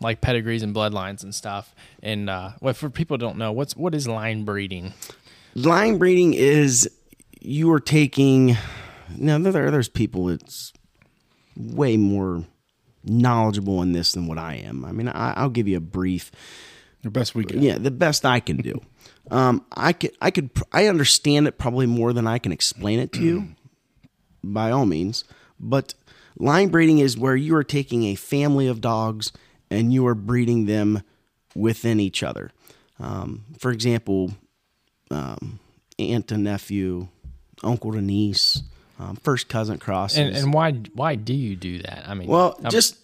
like 0.00 0.20
pedigrees 0.20 0.62
and 0.62 0.74
bloodlines 0.74 1.22
and 1.22 1.34
stuff. 1.34 1.74
And 2.02 2.28
uh, 2.28 2.50
well, 2.60 2.74
for 2.74 2.90
people 2.90 3.16
who 3.16 3.18
don't 3.20 3.38
know, 3.38 3.50
what's 3.52 3.74
what 3.76 3.94
is 3.94 4.06
line 4.06 4.44
breeding? 4.44 4.92
line 5.54 5.96
breeding 5.98 6.34
is 6.34 6.88
you 7.40 7.72
are 7.72 7.80
taking 7.80 8.56
now 9.16 9.38
there, 9.38 9.70
there's 9.70 9.88
people 9.88 10.28
It's 10.28 10.72
way 11.56 11.96
more 11.96 12.44
knowledgeable 13.04 13.82
in 13.82 13.92
this 13.92 14.12
than 14.12 14.26
what 14.26 14.38
i 14.38 14.54
am. 14.54 14.84
I 14.84 14.92
mean 14.92 15.08
I, 15.08 15.32
i'll 15.34 15.50
give 15.50 15.68
you 15.68 15.76
a 15.76 15.80
brief. 15.80 16.30
The 17.02 17.10
best 17.10 17.34
we 17.34 17.44
can. 17.44 17.62
yeah 17.62 17.78
the 17.78 17.90
best 17.90 18.24
i 18.24 18.40
can 18.40 18.58
do. 18.58 18.80
Um 19.30 19.64
i 19.72 19.92
could 19.92 20.12
i 20.20 20.30
could 20.30 20.50
i 20.72 20.86
understand 20.86 21.46
it 21.48 21.58
probably 21.58 21.86
more 21.86 22.12
than 22.12 22.26
i 22.26 22.38
can 22.38 22.52
explain 22.52 22.98
it 22.98 23.12
to 23.12 23.22
you 23.22 23.48
by 24.44 24.70
all 24.70 24.86
means. 24.86 25.24
But 25.58 25.94
line 26.38 26.68
breeding 26.68 26.98
is 26.98 27.16
where 27.18 27.36
you 27.36 27.54
are 27.56 27.64
taking 27.64 28.04
a 28.04 28.14
family 28.14 28.66
of 28.68 28.80
dogs 28.80 29.32
and 29.70 29.92
you 29.92 30.06
are 30.06 30.14
breeding 30.14 30.66
them 30.66 31.02
within 31.54 32.00
each 32.00 32.22
other. 32.22 32.50
Um, 32.98 33.44
for 33.58 33.70
example 33.70 34.32
um, 35.10 35.58
aunt 35.98 36.28
to 36.28 36.38
nephew 36.38 37.08
uncle 37.62 37.92
to 37.92 38.00
niece 38.00 38.62
um, 39.02 39.16
first 39.16 39.48
cousin 39.48 39.78
crosses 39.78 40.18
And, 40.18 40.36
and 40.36 40.54
why 40.54 40.72
why 40.94 41.14
do 41.14 41.34
you 41.34 41.56
do 41.56 41.78
that? 41.78 42.04
I 42.06 42.14
mean, 42.14 42.28
well, 42.28 42.58
I'm- 42.62 42.70
just 42.70 42.96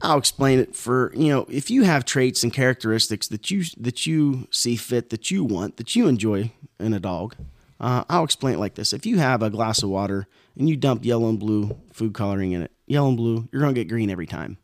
I'll 0.00 0.18
explain 0.18 0.58
it 0.58 0.74
for 0.74 1.12
you 1.14 1.28
know 1.28 1.46
if 1.48 1.70
you 1.70 1.82
have 1.84 2.04
traits 2.04 2.42
and 2.42 2.52
characteristics 2.52 3.28
that 3.28 3.50
you 3.50 3.64
that 3.78 4.06
you 4.06 4.48
see 4.50 4.76
fit 4.76 5.10
that 5.10 5.30
you 5.30 5.44
want 5.44 5.76
that 5.76 5.94
you 5.94 6.08
enjoy 6.08 6.50
in 6.80 6.92
a 6.94 7.00
dog. 7.00 7.36
Uh, 7.78 8.04
I'll 8.08 8.24
explain 8.24 8.54
it 8.54 8.58
like 8.58 8.74
this: 8.74 8.92
If 8.92 9.06
you 9.06 9.18
have 9.18 9.42
a 9.42 9.50
glass 9.50 9.82
of 9.82 9.90
water 9.90 10.26
and 10.56 10.68
you 10.68 10.76
dump 10.76 11.04
yellow 11.04 11.28
and 11.28 11.38
blue 11.38 11.76
food 11.92 12.14
coloring 12.14 12.52
in 12.52 12.62
it, 12.62 12.70
yellow 12.86 13.08
and 13.08 13.16
blue, 13.16 13.48
you're 13.52 13.60
gonna 13.60 13.72
get 13.72 13.88
green 13.88 14.08
every 14.10 14.26
time. 14.26 14.56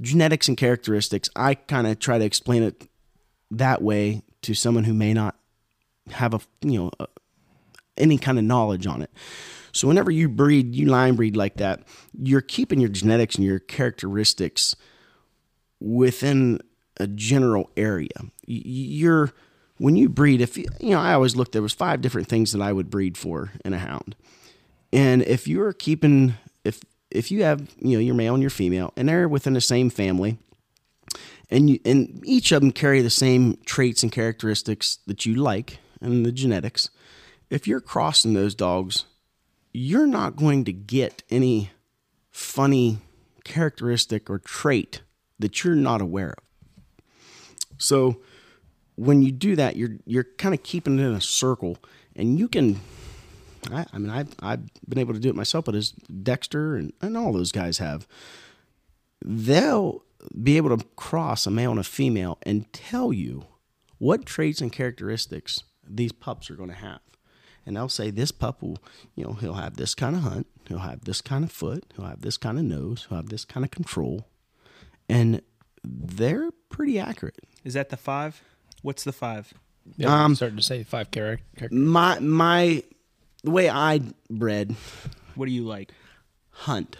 Genetics 0.00 0.48
and 0.48 0.56
characteristics. 0.56 1.28
I 1.36 1.54
kind 1.54 1.86
of 1.86 2.00
try 2.00 2.18
to 2.18 2.24
explain 2.24 2.64
it 2.64 2.88
that 3.52 3.80
way 3.80 4.22
to 4.42 4.54
someone 4.54 4.84
who 4.84 4.92
may 4.92 5.14
not 5.14 5.36
have 6.10 6.34
a 6.34 6.40
you 6.62 6.78
know 6.78 6.90
a, 6.98 7.06
any 7.96 8.18
kind 8.18 8.38
of 8.38 8.44
knowledge 8.44 8.86
on 8.86 9.02
it. 9.02 9.10
So 9.74 9.88
whenever 9.88 10.10
you 10.10 10.28
breed, 10.28 10.74
you 10.74 10.86
line 10.86 11.16
breed 11.16 11.36
like 11.36 11.56
that, 11.56 11.82
you're 12.16 12.40
keeping 12.40 12.80
your 12.80 12.88
genetics 12.88 13.34
and 13.34 13.44
your 13.44 13.58
characteristics 13.58 14.76
within 15.80 16.60
a 16.98 17.08
general 17.08 17.70
area. 17.76 18.14
You're 18.46 19.32
when 19.78 19.96
you 19.96 20.08
breed, 20.08 20.40
if 20.40 20.56
you 20.56 20.66
know, 20.80 21.00
I 21.00 21.14
always 21.14 21.34
looked. 21.34 21.52
There 21.52 21.60
was 21.60 21.72
five 21.72 22.00
different 22.00 22.28
things 22.28 22.52
that 22.52 22.62
I 22.62 22.72
would 22.72 22.88
breed 22.88 23.18
for 23.18 23.50
in 23.64 23.74
a 23.74 23.78
hound, 23.78 24.14
and 24.92 25.22
if 25.22 25.48
you're 25.48 25.72
keeping, 25.72 26.34
if 26.62 26.80
if 27.10 27.32
you 27.32 27.42
have, 27.42 27.68
you 27.78 27.96
know, 27.96 27.98
your 27.98 28.14
male 28.14 28.34
and 28.34 28.42
your 28.42 28.50
female, 28.50 28.92
and 28.96 29.08
they're 29.08 29.28
within 29.28 29.54
the 29.54 29.60
same 29.60 29.90
family, 29.90 30.38
and 31.50 31.68
you 31.68 31.80
and 31.84 32.22
each 32.24 32.52
of 32.52 32.60
them 32.62 32.70
carry 32.70 33.02
the 33.02 33.10
same 33.10 33.58
traits 33.66 34.04
and 34.04 34.12
characteristics 34.12 34.98
that 35.08 35.26
you 35.26 35.34
like 35.34 35.78
and 36.00 36.24
the 36.24 36.32
genetics. 36.32 36.90
If 37.50 37.66
you're 37.66 37.80
crossing 37.80 38.34
those 38.34 38.54
dogs, 38.54 39.04
you're 39.74 40.06
not 40.06 40.36
going 40.36 40.64
to 40.64 40.72
get 40.72 41.24
any 41.28 41.70
funny 42.30 42.98
characteristic 43.44 44.30
or 44.30 44.38
trait 44.38 45.02
that 45.38 45.62
you're 45.62 45.74
not 45.74 46.00
aware 46.00 46.30
of. 46.30 46.44
So 47.76 48.20
when 48.94 49.20
you 49.22 49.32
do 49.32 49.56
that, 49.56 49.76
you're 49.76 49.98
you're 50.06 50.24
kind 50.38 50.54
of 50.54 50.62
keeping 50.62 50.98
it 50.98 51.02
in 51.02 51.14
a 51.14 51.20
circle, 51.20 51.76
and 52.16 52.38
you 52.38 52.48
can. 52.48 52.80
I, 53.70 53.84
I 53.92 53.98
mean, 53.98 54.10
I've 54.10 54.34
I've 54.40 54.60
been 54.88 54.98
able 54.98 55.14
to 55.14 55.20
do 55.20 55.28
it 55.28 55.34
myself, 55.34 55.64
but 55.64 55.74
as 55.74 55.90
Dexter 55.90 56.76
and, 56.76 56.92
and 57.02 57.16
all 57.16 57.32
those 57.32 57.50
guys 57.50 57.78
have, 57.78 58.06
they'll 59.24 60.04
be 60.42 60.56
able 60.56 60.76
to 60.76 60.84
cross 60.96 61.46
a 61.46 61.50
male 61.50 61.72
and 61.72 61.80
a 61.80 61.84
female 61.84 62.38
and 62.42 62.72
tell 62.72 63.12
you 63.12 63.46
what 63.98 64.24
traits 64.24 64.60
and 64.60 64.72
characteristics 64.72 65.64
these 65.86 66.12
pups 66.12 66.50
are 66.50 66.56
going 66.56 66.70
to 66.70 66.76
have. 66.76 67.00
And 67.66 67.76
they'll 67.76 67.88
say 67.88 68.10
this 68.10 68.30
pup 68.30 68.62
will, 68.62 68.78
you 69.14 69.24
know, 69.24 69.32
he'll 69.34 69.54
have 69.54 69.76
this 69.76 69.94
kind 69.94 70.14
of 70.16 70.22
hunt, 70.22 70.46
he'll 70.68 70.78
have 70.78 71.04
this 71.04 71.20
kind 71.20 71.44
of 71.44 71.50
foot, 71.52 71.84
he'll 71.96 72.04
have 72.04 72.20
this 72.20 72.36
kind 72.36 72.58
of 72.58 72.64
nose, 72.64 73.06
he'll 73.08 73.16
have 73.16 73.30
this 73.30 73.44
kind 73.44 73.64
of 73.64 73.70
control. 73.70 74.26
And 75.08 75.40
they're 75.82 76.50
pretty 76.68 76.98
accurate. 76.98 77.38
Is 77.64 77.74
that 77.74 77.88
the 77.88 77.96
five? 77.96 78.42
What's 78.82 79.04
the 79.04 79.12
five? 79.12 79.52
yeah, 79.96 80.24
um, 80.24 80.34
starting 80.34 80.56
to 80.56 80.62
say 80.62 80.82
five 80.82 81.10
character. 81.10 81.68
My 81.70 82.18
my 82.18 82.82
the 83.42 83.50
way 83.50 83.68
I 83.68 84.00
bred 84.30 84.74
What 85.34 85.46
do 85.46 85.52
you 85.52 85.64
like? 85.64 85.92
hunt. 86.50 86.96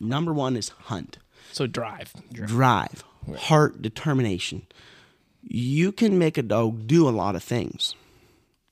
Number 0.00 0.32
one 0.32 0.56
is 0.56 0.68
hunt. 0.68 1.18
So 1.52 1.66
drive. 1.66 2.12
drive, 2.32 3.02
heart, 3.36 3.80
determination. 3.82 4.66
You 5.42 5.90
can 5.92 6.18
make 6.18 6.36
a 6.38 6.42
dog 6.42 6.86
do 6.86 7.08
a 7.08 7.10
lot 7.10 7.34
of 7.34 7.42
things, 7.42 7.94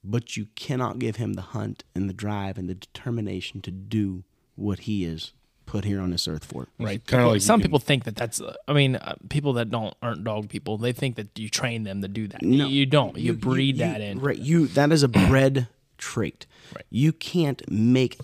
but 0.09 0.37
you 0.37 0.47
cannot 0.55 0.99
give 0.99 1.16
him 1.16 1.35
the 1.35 1.42
hunt 1.42 1.85
and 1.95 2.09
the 2.09 2.14
drive 2.14 2.57
and 2.59 2.69
the 2.69 2.75
determination 2.75 3.61
to 3.62 3.71
do 3.71 4.25
what 4.55 4.81
he 4.81 5.05
is 5.05 5.33
put 5.66 5.85
here 5.85 6.01
on 6.01 6.11
this 6.11 6.29
earth 6.29 6.45
for. 6.45 6.69
Right. 6.79 7.05
Kinda 7.05 7.27
like 7.27 7.35
you 7.35 7.40
some 7.40 7.61
can- 7.61 7.69
people 7.69 7.79
think 7.81 8.05
that 8.05 8.14
that's. 8.16 8.40
Uh, 8.40 8.55
I 8.69 8.73
mean, 8.73 8.97
uh, 8.97 9.16
people 9.29 9.53
that 9.55 9.69
don't 9.71 9.95
aren't 10.01 10.23
dog 10.25 10.49
people. 10.49 10.79
They 10.79 10.92
think 10.92 11.16
that 11.16 11.37
you 11.38 11.49
train 11.49 11.83
them 11.83 12.03
to 12.03 12.09
do 12.09 12.29
that. 12.29 12.42
No. 12.42 12.69
you 12.69 12.87
don't. 12.87 13.16
You, 13.19 13.33
breed 13.35 13.77
you- 13.77 13.85
that 13.85 14.01
in. 14.01 14.21
Right. 14.21 14.38
You 14.38 14.69
that 14.69 14.92
is 14.92 15.03
a 15.03 15.09
bred 15.09 15.66
trait. 15.99 16.47
Right. 16.75 16.85
You 16.90 17.12
can't 17.12 17.69
make 17.71 18.19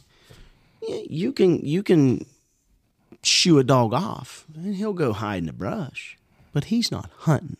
you 1.08 1.32
can 1.32 1.58
you 1.66 1.82
can 1.82 2.26
shoo 3.22 3.58
a 3.58 3.64
dog 3.64 3.92
off 3.92 4.44
and 4.54 4.74
he'll 4.74 4.92
go 4.92 5.12
hide 5.12 5.38
in 5.38 5.46
the 5.46 5.52
brush, 5.52 6.18
but 6.52 6.64
he's 6.64 6.90
not 6.90 7.08
hunting. 7.18 7.56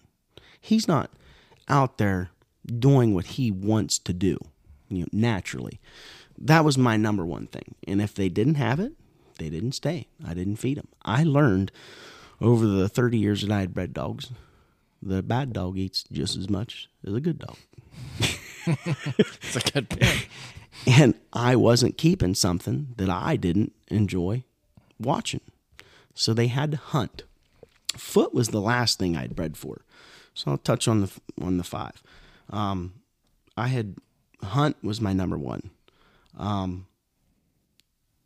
He's 0.61 0.89
not 0.89 1.11
out 1.69 1.99
there 1.99 2.31
doing 2.67 3.15
what 3.15 3.27
he 3.27 3.51
wants 3.51 3.99
to 4.01 4.13
do, 4.13 4.39
you 4.89 5.01
know, 5.01 5.09
naturally. 5.13 5.81
That 6.39 6.65
was 6.65 6.79
my 6.79 6.97
number 6.97 7.25
one 7.25 7.47
thing. 7.47 7.75
And 7.87 8.01
if 8.01 8.15
they 8.15 8.29
didn't 8.29 8.55
have 8.55 8.81
it, 8.81 8.93
they 9.39 9.51
didn't 9.51 9.73
stay. 9.73 10.09
I 10.25 10.35
didn't 10.35 10.57
feed 10.57 10.79
them. 10.79 10.89
I 11.05 11.25
learned 11.25 11.73
over 12.41 12.67
the 12.67 12.89
30 12.89 13.19
years 13.19 13.43
that 13.43 13.51
I 13.51 13.61
had 13.61 13.75
bred 13.75 13.93
dogs, 13.93 14.31
the 15.01 15.23
bad 15.23 15.53
dog 15.53 15.79
eats 15.79 16.05
just 16.13 16.37
as 16.37 16.49
much 16.49 16.89
as 17.07 17.15
a 17.15 17.21
good 17.21 17.39
dog. 17.39 17.57
It's 18.65 19.57
a 19.57 19.73
good 19.73 19.89
point. 19.89 20.29
And 20.87 21.15
I 21.33 21.55
wasn't 21.55 21.99
keeping 21.99 22.35
something 22.35 22.95
that 22.97 23.11
I 23.11 23.37
didn't 23.37 23.73
enjoy 23.89 24.45
watching. 24.99 25.41
So 26.15 26.33
they 26.35 26.49
had 26.49 26.73
to 26.73 26.77
hunt. 26.77 27.23
Foot 27.97 28.35
was 28.35 28.49
the 28.49 28.61
last 28.61 28.99
thing 28.99 29.17
I'd 29.17 29.37
bred 29.37 29.57
for. 29.57 29.83
So 30.35 30.51
I'll 30.51 30.59
touch 30.59 30.89
on 30.89 31.03
the 31.03 31.11
on 31.41 31.59
the 31.59 31.65
five. 31.65 32.03
Um, 32.53 32.95
I 33.57 33.67
had 33.69 33.97
hunt 34.43 34.77
was 34.83 35.01
my 35.01 35.13
number 35.13 35.37
one. 35.39 35.71
Um, 36.39 36.87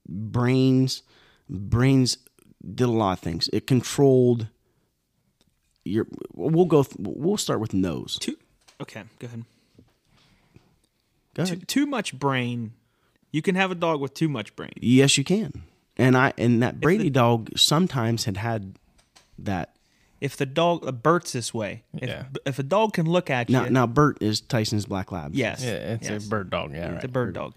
brains, 0.09 1.03
brains 1.49 2.19
did 2.75 2.85
a 2.89 2.91
lot 2.91 3.13
of 3.13 3.21
things. 3.21 3.49
It 3.53 3.67
controlled 3.67 4.49
your. 5.85 6.07
We'll 6.35 6.65
go. 6.67 6.83
th- 6.83 6.97
We'll 6.99 7.37
start 7.37 7.61
with 7.61 7.73
nose. 7.75 8.19
Too. 8.21 8.37
Okay, 8.81 9.05
go 9.19 9.27
ahead. 9.27 9.45
Go 11.35 11.43
ahead. 11.45 11.69
too 11.69 11.87
much 11.87 12.19
brain. 12.19 12.73
You 13.31 13.43
can 13.43 13.55
have 13.55 13.71
a 13.71 13.75
dog 13.75 14.01
with 14.01 14.15
too 14.15 14.29
much 14.29 14.57
brain. 14.57 14.73
Yes, 14.81 15.17
you 15.19 15.25
can. 15.25 15.63
And 15.97 16.17
I 16.17 16.33
and 16.39 16.63
that 16.63 16.81
Brady 16.81 17.11
dog 17.11 17.51
sometimes 17.57 18.25
had 18.25 18.37
had 18.39 18.79
that. 19.39 19.76
If 20.21 20.37
the 20.37 20.47
dog 20.47 20.87
uh, 20.87 20.93
Bert's 20.93 21.33
this 21.33 21.53
way, 21.53 21.85
if, 21.95 22.09
Yeah. 22.09 22.25
if 22.47 22.59
a 22.59 22.63
dog 22.63 22.95
can 22.95 23.07
look 23.07 23.29
at 23.31 23.49
Now, 23.51 23.65
you, 23.65 23.71
now 23.71 23.87
Bert 23.87 24.19
is 24.23 24.41
Tyson's 24.41 24.87
black 24.87 25.13
lab. 25.13 25.35
yes, 25.35 25.63
Yeah, 25.63 25.73
it's 25.95 26.09
yes. 26.09 26.27
a 26.27 26.29
bird 26.29 26.51
dog. 26.51 26.73
Yeah, 26.73 26.87
It's 26.87 26.95
right. 26.97 27.05
a 27.05 27.09
bird 27.09 27.35
dog. 27.35 27.55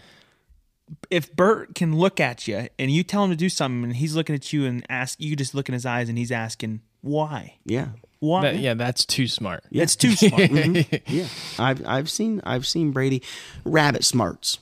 If 1.10 1.34
Bert 1.36 1.76
can 1.76 1.96
look 1.96 2.20
at 2.20 2.48
you 2.48 2.68
and 2.80 2.92
you 2.92 3.04
tell 3.04 3.24
him 3.24 3.30
to 3.30 3.36
do 3.36 3.48
something 3.50 3.84
and 3.84 3.96
he's 3.96 4.16
looking 4.16 4.36
at 4.36 4.52
you 4.52 4.66
and 4.66 4.84
ask 4.90 5.20
you 5.22 5.36
just 5.36 5.54
look 5.54 5.70
in 5.70 5.74
his 5.74 5.86
eyes 5.86 6.10
and 6.10 6.18
he's 6.18 6.32
asking 6.32 6.82
why, 7.02 7.56
yeah. 7.64 7.90
Why? 8.20 8.42
That- 8.42 8.58
yeah, 8.60 8.74
that's 8.74 9.06
too 9.06 9.28
smart. 9.28 9.64
It's 9.72 9.96
too 9.96 10.12
smart. 10.16 10.50
Yeah, 11.08 11.28
I've 11.58 11.86
I've 11.88 12.10
seen 12.10 12.42
I've 12.44 12.68
seen 12.68 12.92
Brady 12.92 13.22
rabbit 13.64 14.04
smarts. 14.04 14.58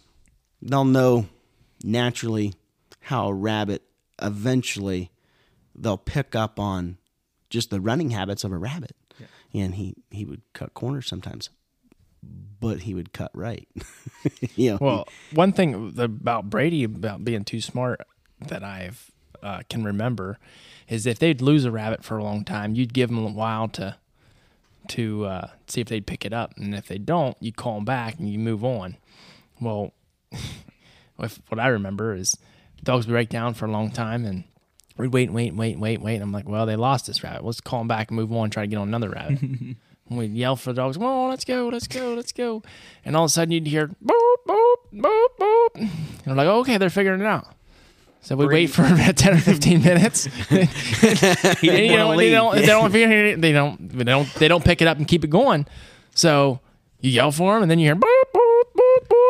They'll 0.62 0.86
know 0.86 1.28
naturally 1.84 2.54
how 3.02 3.30
a 3.30 3.34
rabbit 3.34 3.82
eventually 4.22 5.10
they'll 5.74 5.98
pick 5.98 6.36
up 6.36 6.60
on 6.60 6.98
just 7.50 7.70
the 7.70 7.82
running 7.82 8.12
habits 8.12 8.44
of 8.44 8.52
a 8.52 8.58
rabbit. 8.58 8.96
And 9.54 9.76
he 9.76 9.96
he 10.12 10.26
would 10.26 10.42
cut 10.54 10.74
corners 10.74 11.08
sometimes, 11.08 11.50
but 12.60 12.82
he 12.82 12.94
would 12.94 13.14
cut 13.14 13.32
right. 13.34 13.68
you 14.56 14.72
know, 14.72 14.78
Well, 14.82 15.08
one 15.34 15.54
thing 15.54 15.94
about 15.98 16.50
Brady 16.50 16.84
about 16.84 17.24
being 17.24 17.44
too 17.46 17.62
smart 17.62 18.02
that 18.48 18.64
I've 18.64 19.12
uh, 19.42 19.62
can 19.70 19.84
remember 19.84 20.38
is 20.88 21.06
if 21.06 21.20
they'd 21.20 21.42
lose 21.42 21.66
a 21.66 21.72
rabbit 21.72 22.04
for 22.04 22.18
a 22.18 22.24
long 22.24 22.44
time, 22.44 22.76
you'd 22.76 22.94
give 22.94 23.10
them 23.10 23.20
a 23.20 23.32
while 23.32 23.68
to 23.70 23.96
to 24.90 25.26
uh, 25.26 25.48
see 25.68 25.82
if 25.82 25.88
they'd 25.88 26.08
pick 26.08 26.26
it 26.26 26.34
up, 26.34 26.54
and 26.58 26.74
if 26.74 26.88
they 26.88 26.98
don't, 26.98 27.36
you 27.42 27.52
call 27.52 27.76
them 27.76 27.86
back 27.86 28.20
and 28.20 28.30
you 28.30 28.40
move 28.40 28.64
on. 28.64 28.98
Well, 29.60 29.94
if, 31.20 31.42
what 31.50 31.60
I 31.60 31.68
remember 31.68 32.14
is 32.14 32.38
dogs 32.84 33.06
break 33.06 33.30
down 33.30 33.54
for 33.54 33.66
a 33.66 33.72
long 33.72 33.92
time 33.92 34.26
and. 34.26 34.44
We'd 34.98 35.14
wait, 35.14 35.30
and 35.30 35.36
wait, 35.36 35.50
and 35.50 35.58
wait, 35.58 35.78
wait, 35.78 36.02
wait. 36.02 36.16
And 36.16 36.24
I'm 36.24 36.32
like, 36.32 36.48
well, 36.48 36.66
they 36.66 36.76
lost 36.76 37.08
this 37.08 37.24
rabbit. 37.24 37.46
Let's 37.46 37.62
call 37.62 37.80
them 37.80 37.88
back 37.88 38.10
and 38.10 38.16
move 38.16 38.32
on, 38.34 38.50
try 38.50 38.64
to 38.64 38.68
get 38.68 38.78
on 38.78 38.88
another 38.88 39.10
rabbit. 39.10 39.42
and 39.42 39.76
we'd 40.10 40.34
yell 40.34 40.56
for 40.56 40.74
the 40.74 40.82
dogs, 40.82 40.98
on, 40.98 41.30
let's 41.30 41.46
go, 41.46 41.68
let's 41.68 41.88
go, 41.88 42.14
let's 42.14 42.32
go. 42.32 42.64
And 43.06 43.16
all 43.16 43.26
of 43.26 43.30
a 43.30 43.32
sudden 43.32 43.52
you'd 43.52 43.68
hear 43.68 43.88
boop, 43.88 44.36
boop, 44.48 44.76
boop, 44.94 45.28
boop. 45.40 45.76
And 45.76 45.90
we're 46.26 46.34
like, 46.34 46.48
okay, 46.48 46.78
they're 46.78 46.90
figuring 46.90 47.22
it 47.22 47.28
out. 47.28 47.48
So 48.22 48.36
we 48.36 48.48
wait 48.48 48.68
for 48.68 48.84
about 48.84 49.16
10 49.16 49.36
or 49.36 49.40
15 49.40 49.82
minutes. 49.84 50.28
and, 50.50 50.70
you 51.62 51.96
know, 51.96 52.18
they 52.18 52.32
don't, 52.32 52.56
they 52.56 52.66
don't 52.66 52.92
figure 52.92 53.26
it, 53.26 53.42
they 53.42 53.54
don't, 53.54 53.90
they 53.90 54.04
don't, 54.04 54.34
they 54.34 54.48
don't 54.48 54.64
pick 54.64 54.82
it 54.82 54.88
up 54.88 54.98
and 54.98 55.08
keep 55.08 55.24
it 55.24 55.30
going. 55.30 55.66
So 56.14 56.60
you 57.00 57.12
yell 57.12 57.32
for 57.32 57.54
them 57.54 57.64
and 57.64 57.72
then 57.72 57.80
you 57.80 57.86
hear 57.86 57.96
boop, 57.96 58.24
boop. 58.34 58.47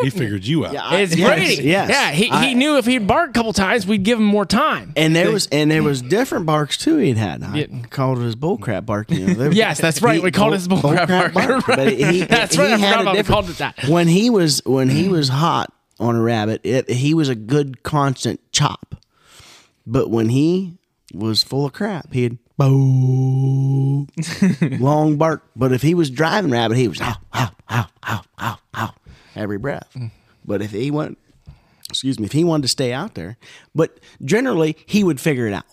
He 0.01 0.09
figured 0.09 0.45
you 0.45 0.65
out. 0.65 0.73
Yeah, 0.73 0.83
I- 0.83 0.97
It's 0.99 1.15
yes, 1.15 1.27
Brady. 1.27 1.63
Yes, 1.63 1.89
Yeah, 1.89 2.11
he, 2.11 2.29
I- 2.29 2.45
he 2.47 2.53
knew 2.55 2.77
if 2.77 2.85
he'd 2.85 3.07
bark 3.07 3.31
a 3.31 3.33
couple 3.33 3.53
times, 3.53 3.87
we'd 3.87 4.03
give 4.03 4.19
him 4.19 4.25
more 4.25 4.45
time. 4.45 4.93
And 4.95 5.15
there 5.15 5.31
was 5.31 5.47
and 5.47 5.71
there 5.71 5.83
was 5.83 6.01
different 6.01 6.45
barks 6.45 6.77
too. 6.77 6.97
He'd 6.97 7.17
had. 7.17 7.43
I 7.43 7.55
Yeah. 7.57 7.65
called 7.89 8.19
it 8.19 8.23
his 8.23 8.35
bullcrap 8.35 8.85
bark. 8.85 9.09
You 9.11 9.27
know, 9.27 9.33
There- 9.33 9.51
Yes, 9.53 9.79
that's 9.81 10.01
right. 10.01 10.21
We 10.21 10.31
called 10.31 10.53
it 10.53 10.57
his 10.57 10.67
bullcrap 10.67 11.33
bark. 11.33 11.65
But 11.65 11.93
he, 11.93 12.21
That's 12.23 12.55
he 12.55 12.61
right. 12.61 12.71
I 12.71 12.75
forgot 12.77 13.01
about 13.01 13.15
we 13.17 13.23
called 13.23 13.49
it 13.49 13.57
that. 13.57 13.75
When 13.87 14.07
he 14.07 14.29
was 14.29 14.61
when 14.65 14.89
he 14.89 15.07
was 15.09 15.29
hot 15.29 15.73
on 15.99 16.15
a 16.15 16.21
rabbit, 16.21 16.61
it, 16.63 16.89
he 16.89 17.13
was 17.13 17.27
a 17.29 17.35
good 17.35 17.81
constant 17.83 18.39
chop. 18.51 18.95
But 19.87 20.09
when 20.11 20.29
he 20.29 20.77
was 21.13 21.41
full 21.43 21.65
of 21.65 21.73
crap, 21.73 22.13
he'd 22.13 22.37
boo 22.57 24.07
long 24.79 25.15
bark. 25.17 25.43
But 25.55 25.71
if 25.71 25.81
he 25.81 25.93
was 25.93 26.09
driving 26.09 26.51
rabbit, 26.51 26.77
he 26.77 26.87
was 26.87 26.99
ow 27.01 27.15
ow 27.33 27.49
ow 27.71 27.85
ow 28.07 28.21
ow 28.39 28.57
ow 28.75 28.93
every 29.37 29.57
breath. 29.57 29.95
But 30.45 30.61
if 30.61 30.71
he 30.71 30.91
went, 30.91 31.17
excuse 31.89 32.19
me, 32.19 32.25
if 32.25 32.31
he 32.31 32.43
wanted 32.43 32.63
to 32.63 32.67
stay 32.69 32.93
out 32.93 33.15
there, 33.15 33.37
but 33.75 33.99
generally 34.23 34.77
he 34.85 35.03
would 35.03 35.19
figure 35.19 35.47
it 35.47 35.53
out. 35.53 35.65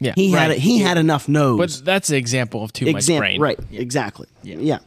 Yeah, 0.00 0.12
He 0.14 0.30
had 0.30 0.48
right. 0.50 0.58
a, 0.58 0.60
he 0.60 0.78
had 0.78 0.96
enough 0.96 1.28
nose. 1.28 1.58
But 1.58 1.84
that's 1.84 2.10
an 2.10 2.16
example 2.16 2.62
of 2.62 2.72
too 2.72 2.92
much 2.92 3.06
brain. 3.06 3.40
Right. 3.40 3.58
Exactly. 3.72 4.28
Yeah. 4.44 4.78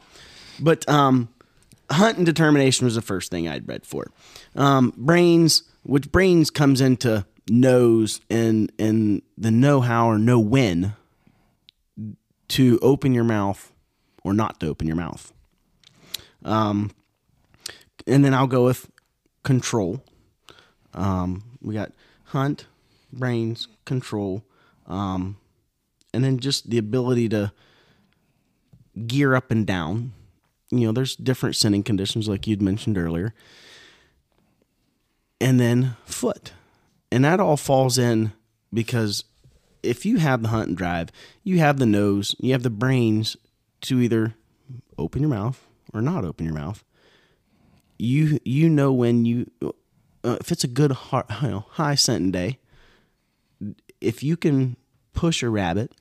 But 0.58 0.88
um, 0.88 1.28
hunt 1.90 2.16
and 2.16 2.24
determination 2.24 2.86
was 2.86 2.94
the 2.94 3.02
first 3.02 3.30
thing 3.30 3.46
I'd 3.48 3.68
read 3.68 3.84
for. 3.84 4.10
Um, 4.56 4.94
brains, 4.96 5.64
which 5.82 6.10
brains 6.10 6.48
comes 6.50 6.80
into 6.80 7.26
knows 7.50 8.20
and 8.30 8.70
and 8.78 9.20
the 9.36 9.50
know 9.50 9.80
how 9.80 10.06
or 10.08 10.18
know 10.18 10.38
when 10.38 10.94
to 12.48 12.78
open 12.80 13.12
your 13.12 13.24
mouth 13.24 13.72
or 14.24 14.32
not 14.32 14.60
to 14.60 14.68
open 14.68 14.86
your 14.86 14.96
mouth. 14.96 15.32
Um, 16.44 16.90
and 18.06 18.24
then 18.24 18.34
I'll 18.34 18.46
go 18.46 18.64
with 18.64 18.90
control. 19.42 20.02
Um, 20.94 21.58
we 21.60 21.74
got 21.74 21.92
hunt, 22.26 22.66
brains, 23.12 23.68
control, 23.84 24.44
um, 24.86 25.36
and 26.12 26.22
then 26.24 26.38
just 26.38 26.70
the 26.70 26.78
ability 26.78 27.28
to 27.30 27.52
gear 29.06 29.34
up 29.34 29.50
and 29.50 29.66
down. 29.66 30.12
You 30.70 30.86
know, 30.86 30.92
there's 30.92 31.16
different 31.16 31.56
scenting 31.56 31.82
conditions, 31.82 32.28
like 32.28 32.46
you'd 32.46 32.62
mentioned 32.62 32.98
earlier. 32.98 33.34
And 35.40 35.58
then 35.58 35.96
foot. 36.04 36.52
And 37.10 37.24
that 37.24 37.40
all 37.40 37.56
falls 37.56 37.98
in 37.98 38.32
because 38.72 39.24
if 39.82 40.06
you 40.06 40.18
have 40.18 40.42
the 40.42 40.48
hunt 40.48 40.68
and 40.68 40.76
drive, 40.76 41.10
you 41.42 41.58
have 41.58 41.78
the 41.78 41.86
nose, 41.86 42.34
you 42.38 42.52
have 42.52 42.62
the 42.62 42.70
brains 42.70 43.36
to 43.82 44.00
either 44.00 44.34
open 44.96 45.20
your 45.20 45.30
mouth 45.30 45.66
or 45.92 46.00
not 46.00 46.24
open 46.24 46.46
your 46.46 46.54
mouth. 46.54 46.84
You 47.98 48.38
you 48.44 48.68
know 48.68 48.92
when 48.92 49.24
you 49.24 49.50
uh, 49.62 50.36
if 50.40 50.50
it's 50.50 50.64
a 50.64 50.68
good 50.68 50.92
har 50.92 51.24
you 51.42 51.48
know, 51.48 51.66
high 51.70 51.94
scenting 51.94 52.32
day, 52.32 52.58
if 54.00 54.22
you 54.22 54.36
can 54.36 54.76
push 55.12 55.42
a 55.42 55.48
rabbit 55.48 55.92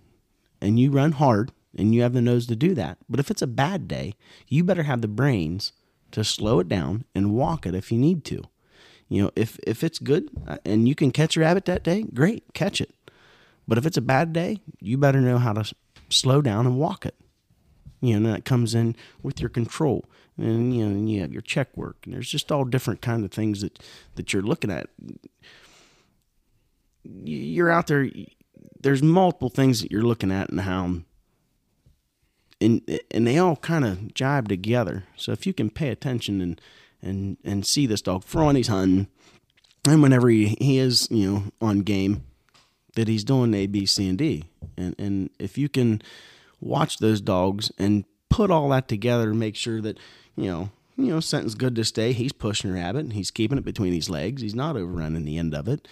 and 0.62 0.80
you 0.80 0.92
run 0.92 1.14
hard 1.14 1.52
and 1.78 1.94
you 1.94 2.02
have 2.02 2.14
the 2.14 2.22
nose 2.22 2.48
to 2.48 2.56
do 2.56 2.74
that. 2.76 2.98
But 3.10 3.20
if 3.20 3.32
it's 3.32 3.42
a 3.42 3.48
bad 3.48 3.88
day, 3.88 4.16
you 4.48 4.64
better 4.64 4.84
have 4.84 5.02
the 5.02 5.08
brains 5.08 5.74
to 6.12 6.24
slow 6.24 6.60
it 6.60 6.68
down 6.68 7.06
and 7.16 7.34
walk 7.34 7.66
it 7.66 7.76
if 7.76 7.92
you 7.92 7.98
need 7.98 8.26
to. 8.26 8.44
You 9.08 9.24
know, 9.24 9.32
if 9.36 9.60
if 9.64 9.84
it's 9.84 10.00
good 10.00 10.30
uh, 10.48 10.58
and 10.66 10.88
you 10.88 10.96
can 10.96 11.12
catch 11.12 11.36
a 11.36 11.42
rabbit 11.42 11.66
that 11.66 11.84
day, 11.84 12.06
great, 12.14 12.54
catch 12.54 12.80
it. 12.80 12.94
But 13.68 13.78
if 13.78 13.86
it's 13.86 13.98
a 13.98 14.02
bad 14.02 14.34
day, 14.34 14.60
you 14.80 14.98
better 14.98 15.22
know 15.22 15.38
how 15.38 15.54
to 15.54 15.74
slow 16.10 16.42
down 16.42 16.66
and 16.66 16.78
walk 16.78 17.06
it. 17.06 17.16
You 18.02 18.20
know, 18.20 18.32
that 18.32 18.46
comes 18.46 18.74
in 18.74 18.96
with 19.22 19.40
your 19.40 19.50
control, 19.50 20.06
and 20.42 20.76
you 20.76 20.86
know, 20.86 20.92
and 20.92 21.10
you 21.10 21.22
have 21.22 21.32
your 21.32 21.42
check 21.42 21.76
work, 21.78 21.98
and 22.04 22.14
there's 22.14 22.30
just 22.30 22.52
all 22.52 22.66
different 22.66 23.02
kind 23.02 23.24
of 23.24 23.32
things 23.32 23.62
that 23.62 23.80
that 24.16 24.34
you're 24.34 24.42
looking 24.42 24.72
at. 24.72 24.88
You're 27.04 27.72
out 27.72 27.88
there. 27.88 28.10
There's 28.80 29.04
multiple 29.04 29.50
things 29.50 29.82
that 29.82 29.92
you're 29.92 30.02
looking 30.02 30.32
at 30.32 30.50
in 30.50 30.56
the 30.56 30.64
hound, 30.64 31.06
and 32.60 32.82
and 33.12 33.28
they 33.28 33.38
all 33.38 33.56
kind 33.56 33.86
of 33.86 34.14
jibe 34.14 34.50
together. 34.50 35.04
So 35.16 35.32
if 35.32 35.46
you 35.46 35.54
can 35.54 35.70
pay 35.70 35.90
attention 35.90 36.42
and 36.42 36.62
and 37.02 37.38
and 37.44 37.66
see 37.66 37.86
this 37.86 38.02
dog 38.02 38.24
for 38.24 38.44
when 38.44 38.56
he's 38.56 38.68
hunting, 38.68 39.08
and 39.88 40.02
whenever 40.02 40.30
he, 40.30 40.58
he 40.60 40.80
is 40.80 41.08
you 41.12 41.32
know 41.32 41.44
on 41.62 41.82
game, 41.82 42.24
that 42.96 43.08
he's 43.08 43.24
doing 43.24 43.54
A, 43.54 43.68
B, 43.68 43.86
C, 43.86 44.10
and 44.10 44.18
D, 44.18 44.46
and 44.76 44.96
and 44.98 45.30
if 45.40 45.58
you 45.58 45.70
can 45.70 46.02
watch 46.60 46.98
those 46.98 47.22
dogs 47.22 47.72
and 47.78 48.06
put 48.30 48.50
all 48.50 48.70
that 48.70 48.88
together 48.88 49.30
and 49.30 49.40
make 49.40 49.56
sure 49.56 49.82
that 49.82 50.00
you 50.36 50.46
know 50.46 50.70
you 50.98 51.08
know 51.08 51.20
something's 51.20 51.56
good 51.56 51.76
to 51.76 51.84
stay. 51.84 52.14
He's 52.14 52.34
pushing 52.34 52.74
rabbit. 52.74 53.14
He's 53.14 53.32
keeping 53.32 53.58
it 53.58 53.66
between 53.66 53.94
his 53.94 54.10
legs. 54.10 54.42
He's 54.42 54.56
not 54.56 54.76
overrunning 54.76 55.26
the 55.26 55.38
end 55.38 55.54
of 55.56 55.68
it, 55.68 55.88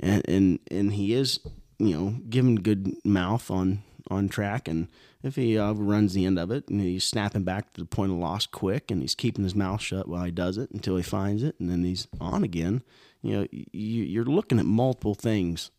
and 0.00 0.22
and 0.28 0.58
and 0.70 0.92
he 0.94 1.14
is 1.14 1.40
you 1.78 1.96
know 1.96 2.16
giving 2.28 2.56
good 2.56 2.94
mouth 3.04 3.50
on 3.50 3.82
on 4.10 4.28
track. 4.28 4.68
And 4.68 4.88
if 5.22 5.36
he 5.36 5.58
overruns 5.58 6.14
the 6.14 6.24
end 6.24 6.38
of 6.38 6.50
it, 6.50 6.68
and 6.68 6.80
he's 6.80 7.04
snapping 7.04 7.44
back 7.44 7.72
to 7.72 7.80
the 7.80 7.86
point 7.86 8.12
of 8.12 8.18
loss 8.18 8.46
quick, 8.46 8.90
and 8.90 9.00
he's 9.02 9.14
keeping 9.14 9.44
his 9.44 9.54
mouth 9.54 9.80
shut 9.80 10.08
while 10.08 10.24
he 10.24 10.30
does 10.30 10.58
it 10.58 10.70
until 10.70 10.96
he 10.96 11.02
finds 11.02 11.42
it, 11.42 11.56
and 11.58 11.70
then 11.70 11.84
he's 11.84 12.06
on 12.20 12.44
again. 12.44 12.82
You 13.22 13.40
know, 13.40 13.46
you, 13.50 14.04
you're 14.04 14.24
looking 14.24 14.58
at 14.58 14.66
multiple 14.66 15.14
things 15.14 15.70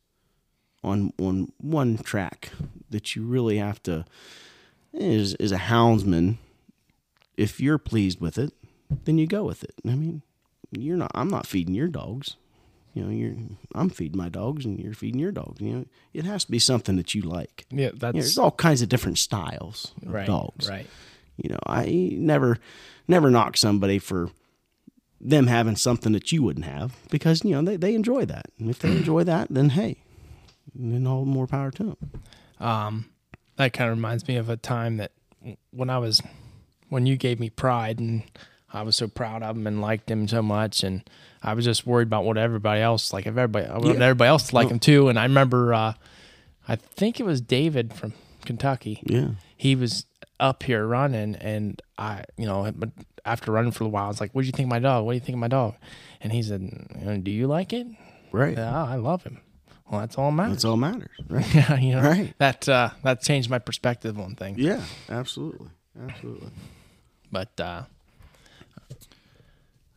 on 0.84 1.14
on 1.20 1.52
one 1.58 1.98
track 1.98 2.52
that 2.90 3.16
you 3.16 3.24
really 3.24 3.58
have 3.58 3.82
to 3.84 4.06
is 4.94 5.34
is 5.36 5.52
a 5.52 5.58
houndsman 5.58 6.38
if 7.38 7.60
you're 7.60 7.78
pleased 7.78 8.20
with 8.22 8.38
it 8.38 8.54
then 9.06 9.18
you 9.18 9.26
go 9.28 9.44
with 9.44 9.64
it. 9.64 9.74
I 9.86 9.96
mean 9.96 10.22
you're 10.72 10.98
not 10.98 11.12
i'm 11.16 11.28
not 11.30 11.48
feeding 11.48 11.74
your 11.76 11.88
dogs. 11.88 12.36
You 12.94 13.04
know 13.04 13.10
you're 13.10 13.36
i'm 13.74 13.90
feeding 13.90 14.18
my 14.18 14.30
dogs 14.30 14.66
and 14.66 14.80
you're 14.80 14.94
feeding 14.94 15.20
your 15.20 15.32
dogs. 15.32 15.60
You 15.62 15.74
know 15.74 15.86
it 16.14 16.26
has 16.26 16.46
to 16.46 16.52
be 16.52 16.60
something 16.60 16.96
that 16.98 17.14
you 17.16 17.22
like. 17.22 17.66
Yeah, 17.70 17.78
You 17.78 17.92
know, 17.92 17.98
that's 17.98 18.14
there's 18.14 18.38
all 18.38 18.52
kinds 18.52 18.82
of 18.82 18.90
different 18.90 19.18
styles 19.18 19.94
of 20.06 20.14
right. 20.14 20.28
dogs. 20.28 20.70
Right. 20.70 20.88
you 21.38 21.50
know 21.50 21.60
i 21.68 22.10
never 22.14 22.58
never 23.08 23.30
knock 23.30 23.58
somebody 23.58 24.00
for 24.00 24.30
them 25.20 25.48
having 25.48 25.76
something 25.76 26.14
that 26.14 26.32
you 26.32 26.44
wouldn't 26.44 26.66
have 26.66 26.96
because 27.10 27.44
you 27.44 27.52
know 27.52 27.62
they, 27.62 27.76
they 27.78 27.96
enjoy 27.96 28.26
that. 28.26 28.46
And 28.60 28.70
if 28.70 28.80
they 28.80 28.92
enjoy 28.98 29.24
that 29.26 29.48
then 29.50 29.70
hey 29.70 30.04
then 30.74 31.06
all 31.08 31.26
the 31.26 31.32
more 31.32 31.48
power 31.48 31.72
to 31.72 31.84
them 31.84 31.98
Um, 32.60 33.10
that 33.58 33.74
kind 33.74 33.90
of 33.90 33.98
reminds 33.98 34.28
me 34.28 34.36
of 34.38 34.50
a 34.50 34.58
time 34.58 34.98
that 34.98 35.12
when 35.72 35.90
I 35.90 35.98
was, 36.00 36.22
when 36.90 37.06
you 37.06 37.18
gave 37.18 37.40
me 37.40 37.50
pride 37.50 38.00
and 38.00 38.24
I 38.74 38.82
was 38.82 38.96
so 38.96 39.08
proud 39.08 39.42
of 39.44 39.56
him 39.56 39.68
and 39.68 39.82
liked 39.82 40.10
him 40.12 40.28
so 40.28 40.42
much. 40.42 40.84
And 40.84 41.08
I 41.42 41.54
was 41.54 41.66
just 41.66 41.86
worried 41.88 42.08
about 42.08 42.26
what 42.26 42.38
everybody 42.38 42.82
else, 42.82 43.14
like 43.14 43.26
if 43.26 43.38
everybody, 43.38 43.66
I 43.68 43.78
wanted 43.78 44.00
Yeah. 44.00 44.06
everybody 44.06 44.28
else 44.30 44.50
to 44.50 44.56
like 44.56 44.70
him 44.70 44.80
too. 44.80 45.08
And 45.10 45.18
I 45.20 45.24
remember, 45.24 45.74
uh, 45.74 45.94
I 46.68 46.76
think 46.76 47.20
it 47.20 47.24
was 47.26 47.40
David 47.42 47.94
from 47.94 48.14
Kentucky. 48.44 49.02
yeah 49.06 49.30
He 49.56 49.76
was 49.76 50.06
up 50.40 50.64
here 50.64 50.86
running 50.86 51.36
and 51.36 51.82
I, 51.98 52.24
you 52.38 52.46
know, 52.46 52.70
but 52.76 52.90
after 53.24 53.52
running 53.52 53.72
for 53.72 53.86
a 53.86 53.88
while, 53.88 54.06
I 54.06 54.08
was 54.10 54.20
like, 54.20 54.36
what 54.36 54.42
do 54.42 54.46
you 54.48 54.52
think 54.52 54.68
of 54.68 54.72
my 54.72 54.80
dog? 54.80 55.06
What 55.06 55.14
do 55.14 55.16
you 55.16 55.22
think 55.22 55.36
of 55.36 55.40
my 55.40 55.48
dog? 55.48 55.76
And 56.22 56.32
he 56.34 56.44
said, 56.44 57.24
do 57.24 57.32
you 57.32 57.48
like 57.48 57.72
it? 57.74 57.88
right 58.32 58.58
Yeah, 58.58 58.84
I 58.84 58.96
love 58.96 59.24
him. 59.24 59.40
Well, 59.90 60.02
that's 60.02 60.18
all 60.18 60.32
matters. 60.32 60.54
That's 60.56 60.66
all 60.66 60.78
matters, 60.78 61.10
right? 61.30 61.56
yeah, 61.56 61.76
you 61.80 61.94
know, 61.96 62.02
Right. 62.02 62.34
That 62.40 62.68
uh, 62.68 62.90
that 63.04 63.22
changed 63.22 63.50
my 63.52 63.60
perspective 63.60 64.20
on 64.20 64.36
things. 64.36 64.58
yeah, 64.58 64.82
absolutely, 65.10 65.70
absolutely. 66.10 66.50
But 67.36 67.60
uh, 67.60 67.84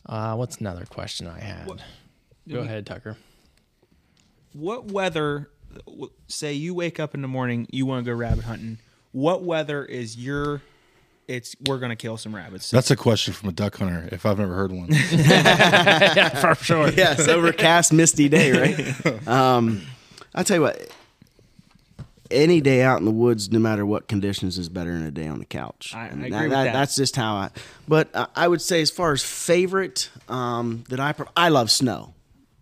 uh, 0.07 0.35
what's 0.35 0.57
another 0.57 0.85
question 0.87 1.29
I 1.29 1.39
had? 1.39 1.71
Go 2.49 2.59
ahead, 2.59 2.85
Tucker. 2.85 3.17
What 4.55 4.91
weather? 4.91 5.49
Say 6.27 6.55
you 6.55 6.75
wake 6.75 6.99
up 6.99 7.15
in 7.15 7.23
the 7.23 7.29
morning, 7.29 7.69
you 7.71 7.87
want 7.87 8.05
to 8.05 8.11
go 8.11 8.17
rabbit 8.17 8.43
hunting. 8.43 8.79
What 9.13 9.45
weather 9.45 9.85
is 9.85 10.17
your? 10.17 10.63
It's 11.29 11.55
we're 11.65 11.79
gonna 11.79 11.95
kill 11.95 12.17
some 12.17 12.35
rabbits. 12.35 12.73
That's 12.73 12.91
a 12.91 12.97
question 12.97 13.33
from 13.33 13.51
a 13.51 13.53
duck 13.53 13.77
hunter, 13.77 14.09
if 14.11 14.27
I've 14.27 14.41
never 14.41 14.57
heard 14.57 14.73
one. 14.73 14.89
yeah, 15.13 16.31
for 16.31 16.57
sure. 16.57 16.91
yes, 16.91 17.29
overcast, 17.29 17.93
misty 17.93 18.29
day, 18.29 18.51
right? 18.51 19.29
um, 19.29 19.83
I'll 20.35 20.43
tell 20.43 20.57
you 20.57 20.63
what. 20.63 20.91
Any 22.31 22.61
day 22.61 22.83
out 22.83 22.99
in 22.99 23.05
the 23.05 23.11
woods, 23.11 23.51
no 23.51 23.59
matter 23.59 23.87
what 23.87 24.07
conditions, 24.09 24.59
is 24.59 24.69
better 24.69 24.93
than 24.93 25.05
a 25.05 25.11
day 25.11 25.27
on 25.27 25.39
the 25.39 25.45
couch. 25.47 25.93
I- 25.95 26.01
I 26.01 26.07
agree 26.09 26.29
with 26.31 26.51
that. 26.51 26.73
That's 26.73 26.95
just 26.97 27.17
how 27.17 27.35
I. 27.37 27.51
But 27.87 28.09
uh, 28.15 28.27
I 28.37 28.49
would 28.49 28.61
say, 28.61 28.83
as 28.83 28.91
far 28.91 29.13
as 29.13 29.23
favorite, 29.23 30.11
um, 30.29 30.85
that 30.91 31.01
I 31.01 31.15
I 31.37 31.49
love 31.49 31.71
snow. 31.71 32.15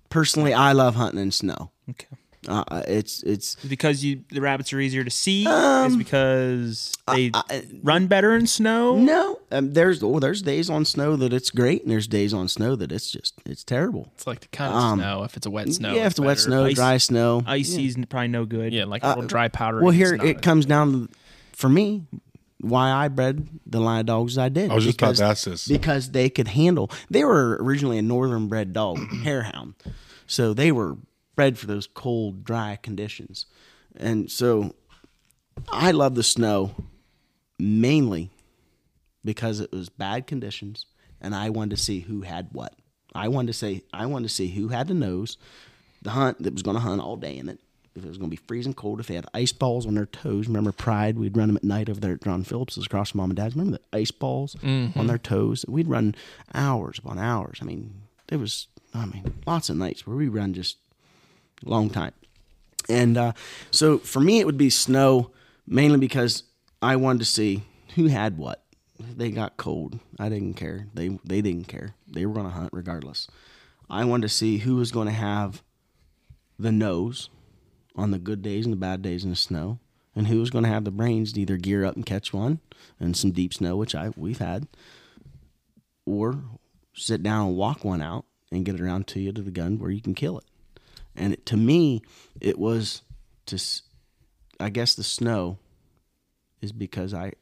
Personally, 0.09 0.55
I 0.55 0.73
love 0.73 0.95
hunting 0.95 1.21
in 1.21 1.33
snow. 1.33 1.71
okay. 1.91 2.07
Uh, 2.49 2.82
it's 2.86 3.22
it's 3.24 3.57
Because 3.57 4.05
you 4.05 4.22
the 4.30 4.40
rabbits 4.40 4.72
are 4.72 4.78
easier 4.80 5.03
to 5.03 5.11
see. 5.11 5.47
Um, 5.47 5.90
is 5.92 5.97
because 5.97 6.92
they 7.12 7.30
I- 7.34 7.64
run 7.82 8.07
better 8.07 8.36
in 8.36 8.47
snow. 8.47 8.97
no. 8.97 9.40
Um, 9.51 9.72
there's 9.72 10.03
oh, 10.03 10.20
there's 10.20 10.42
days 10.42 10.70
on 10.70 10.84
snow 10.84 11.16
that 11.16 11.32
it's 11.32 11.51
great, 11.51 11.82
and 11.82 11.90
there's 11.90 12.07
days 12.07 12.32
on 12.32 12.49
snow 12.49 12.76
that 12.76 12.92
it's 12.92 13.11
just 13.11 13.34
it's 13.44 13.64
terrible. 13.64 14.12
It's 14.14 14.26
like 14.26 14.40
the 14.40 14.49
kind 14.49 14.72
of 14.72 14.80
Um, 14.80 14.99
snow. 15.01 15.22
If 15.24 15.36
it's 15.36 15.47
a 15.47 15.51
wet 15.51 15.72
snow, 15.72 15.94
yeah, 15.94 16.07
if 16.07 16.12
it's 16.12 16.20
wet 16.20 16.38
snow, 16.38 16.64
Ice- 16.66 16.74
dry 16.76 16.97
snow, 16.99 17.42
Icy's 17.47 17.97
probably 18.09 18.28
no 18.28 18.44
good. 18.44 18.72
Yeah, 18.72 18.84
like 18.84 19.03
a 19.03 19.09
little 19.09 19.22
dry 19.24 19.49
powder. 19.49 19.78
Uh, 19.80 19.82
Well, 19.82 19.92
here 19.92 20.14
it 20.14 20.22
a- 20.36 20.40
comes 20.40 20.66
down 20.66 21.09
for 21.53 21.68
me, 21.68 22.05
why 22.61 22.90
I 22.92 23.09
bred 23.09 23.49
the 23.66 23.80
line 23.80 24.01
of 24.01 24.07
dogs 24.07 24.38
I 24.38 24.49
did. 24.51 24.70
I 24.70 24.74
was 24.74 24.84
just 24.84 25.01
about 25.01 25.16
to 25.16 25.24
ask 25.24 25.44
this. 25.47 25.66
Because 25.66 26.11
they 26.12 26.28
could 26.30 26.49
handle. 26.49 26.90
They 27.11 27.24
were 27.24 27.57
originally 27.61 27.99
a 27.99 28.03
northern 28.03 28.47
bred 28.49 28.72
dog, 28.72 28.99
harehound, 29.24 29.74
so 30.28 30.55
they 30.55 30.70
were 30.72 30.97
bred 31.37 31.59
for 31.59 31.66
those 31.66 31.87
cold, 31.87 32.45
dry 32.45 32.78
conditions, 32.82 33.47
and 33.97 34.30
so 34.30 34.74
I 35.68 35.93
love 35.93 36.14
the 36.14 36.22
snow 36.22 36.74
mainly 37.59 38.30
because 39.24 39.61
it 39.61 39.72
was 39.72 39.89
bad 39.89 40.26
conditions, 40.26 40.87
and 41.20 41.34
I 41.34 41.51
wanted 41.51 41.76
to 41.76 41.82
see 41.82 42.01
who 42.01 42.22
had 42.22 42.49
what. 42.53 42.74
I 43.14 43.28
wanted 43.28 43.49
to 43.49 43.53
say 43.59 43.82
I 43.93 44.07
wanted 44.07 44.28
to 44.28 44.34
see 44.34 44.49
who 44.49 44.68
had 44.68 44.89
the 44.89 44.95
nose, 44.95 45.37
the 46.03 46.11
hunt 46.11 46.43
that 46.43 46.53
was 46.53 46.62
going 46.62 46.76
to 46.76 46.82
hunt 46.82 47.01
all 47.01 47.16
day 47.16 47.37
in 47.37 47.49
it. 47.49 47.61
If 47.95 48.05
it 48.05 48.09
was 48.09 48.18
going 48.18 48.30
to 48.30 48.37
be 48.37 48.43
freezing 48.47 48.74
cold, 48.74 49.01
if 49.01 49.07
they 49.07 49.14
had 49.14 49.26
ice 49.32 49.53
balls 49.53 49.87
on 49.87 49.95
their 49.95 50.05
toes. 50.05 50.49
Remember 50.49 50.70
Pride? 50.70 51.18
We'd 51.18 51.34
run 51.34 51.49
them 51.49 51.57
at 51.57 51.64
night 51.64 51.89
over 51.89 51.99
there 51.99 52.12
at 52.12 52.22
John 52.22 52.45
Phillips's 52.45 52.84
across 52.84 53.11
from 53.11 53.18
mom 53.18 53.30
and 53.30 53.39
dad's. 53.39 53.57
Remember 53.57 53.78
the 53.78 53.99
ice 53.99 54.11
balls 54.11 54.55
mm-hmm. 54.57 54.99
on 54.99 55.07
their 55.07 55.16
toes? 55.16 55.64
We'd 55.66 55.89
run 55.89 56.14
hours 56.55 56.99
upon 56.99 57.18
hours. 57.18 57.59
I 57.62 57.64
mean, 57.64 58.03
there 58.28 58.39
was 58.39 58.68
I 58.93 59.07
mean 59.07 59.32
lots 59.47 59.70
of 59.70 59.78
nights 59.78 60.07
where 60.07 60.16
we 60.16 60.28
run 60.28 60.53
just 60.53 60.76
long 61.65 61.91
time. 61.91 62.13
And 62.89 63.17
uh, 63.17 63.33
so 63.71 63.99
for 63.99 64.21
me, 64.21 64.41
it 64.41 64.47
would 64.47 64.59
be 64.59 64.71
snow 64.71 65.31
mainly 65.67 65.99
because 65.99 66.45
I 66.81 66.97
wanted 66.97 67.21
to 67.21 67.25
see 67.25 67.63
who 67.95 68.07
had 68.07 68.39
what. 68.39 68.63
They 68.99 69.31
got 69.31 69.57
cold. 69.57 69.99
I 70.19 70.29
didn't 70.29 70.55
care. 70.55 70.87
They 70.95 71.19
they 71.25 71.43
didn't 71.43 71.69
care. 71.69 71.95
They 72.09 72.25
were 72.25 72.33
going 72.33 72.47
to 72.47 72.53
hunt 72.53 72.71
regardless. 72.73 73.29
I 73.91 74.05
wanted 74.05 74.29
to 74.29 74.35
see 74.35 74.59
who 74.59 74.77
was 74.77 74.91
going 74.91 75.07
to 75.07 75.13
have 75.13 75.63
the 76.59 76.73
nose 76.73 77.29
on 77.95 78.11
the 78.11 78.19
good 78.19 78.43
days 78.43 78.65
and 78.65 78.73
the 78.73 78.79
bad 78.79 79.03
days 79.03 79.23
in 79.25 79.31
the 79.31 79.37
snow, 79.37 79.79
and 80.15 80.29
who 80.29 80.41
was 80.41 80.51
going 80.51 80.65
to 80.65 80.71
have 80.71 80.85
the 80.85 80.91
brains 80.91 81.33
to 81.33 81.41
either 81.41 81.57
gear 81.57 81.85
up 81.85 81.95
and 81.95 82.07
catch 82.07 82.33
one 82.33 82.61
in 82.99 83.15
some 83.15 83.33
deep 83.33 83.53
snow, 83.53 83.77
which 83.77 83.95
I 83.95 84.11
we've 84.17 84.39
had, 84.39 84.67
or 86.07 86.43
sit 86.95 87.23
down 87.23 87.49
and 87.49 87.57
walk 87.57 87.85
one 87.85 88.01
out 88.01 88.25
and 88.51 88.65
get 88.65 88.77
it 88.77 88.81
around 88.81 89.07
to 89.09 89.21
you 89.21 89.33
to 89.33 89.43
the 89.43 89.51
gun 89.51 89.79
where 89.79 89.91
you 89.91 90.01
can 90.01 90.15
kill 90.15 90.39
it. 90.39 90.45
And 91.17 91.33
it, 91.35 91.47
to 91.47 91.57
me, 91.57 92.03
it 92.41 92.59
was 92.59 93.03
to—I 93.47 94.71
guess 94.71 94.95
the 94.95 95.05
snow 95.05 95.59
is 96.61 96.73
because 96.73 97.14
I, 97.14 97.33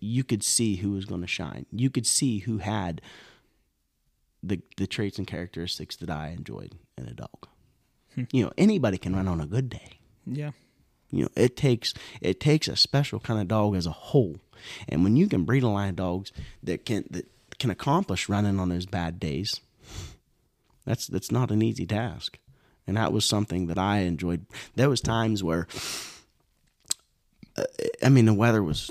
you 0.00 0.24
could 0.24 0.42
see 0.42 0.76
who 0.76 0.92
was 0.92 1.04
going 1.04 1.20
to 1.20 1.26
shine. 1.26 1.66
You 1.70 1.90
could 1.90 2.06
see 2.06 2.38
who 2.40 2.58
had 2.58 3.00
the 4.42 4.60
the 4.76 4.86
traits 4.86 5.18
and 5.18 5.26
characteristics 5.26 5.96
that 5.96 6.10
I 6.10 6.28
enjoyed 6.28 6.74
in 6.98 7.08
a 7.08 7.14
dog. 7.14 7.48
Hmm. 8.14 8.24
You 8.32 8.44
know, 8.44 8.52
anybody 8.58 8.98
can 8.98 9.16
run 9.16 9.28
on 9.28 9.40
a 9.40 9.46
good 9.46 9.70
day. 9.70 9.98
Yeah. 10.26 10.52
You 11.10 11.22
know, 11.22 11.30
it 11.36 11.56
takes 11.56 11.94
it 12.20 12.40
takes 12.40 12.68
a 12.68 12.76
special 12.76 13.20
kind 13.20 13.40
of 13.40 13.48
dog 13.48 13.76
as 13.76 13.86
a 13.86 13.92
whole, 13.92 14.36
and 14.88 15.04
when 15.04 15.16
you 15.16 15.28
can 15.28 15.44
breed 15.44 15.62
a 15.62 15.68
line 15.68 15.90
of 15.90 15.96
dogs 15.96 16.32
that 16.62 16.84
can 16.84 17.04
that 17.10 17.26
can 17.58 17.70
accomplish 17.70 18.28
running 18.28 18.58
on 18.58 18.68
those 18.70 18.86
bad 18.86 19.20
days, 19.20 19.60
that's 20.84 21.06
that's 21.06 21.30
not 21.30 21.50
an 21.52 21.62
easy 21.62 21.86
task, 21.86 22.38
and 22.86 22.96
that 22.96 23.12
was 23.12 23.24
something 23.24 23.66
that 23.66 23.78
I 23.78 23.98
enjoyed. 23.98 24.46
There 24.74 24.88
was 24.88 25.00
times 25.00 25.42
where, 25.42 25.66
uh, 27.56 27.64
I 28.02 28.08
mean, 28.08 28.26
the 28.26 28.34
weather 28.34 28.62
was 28.62 28.90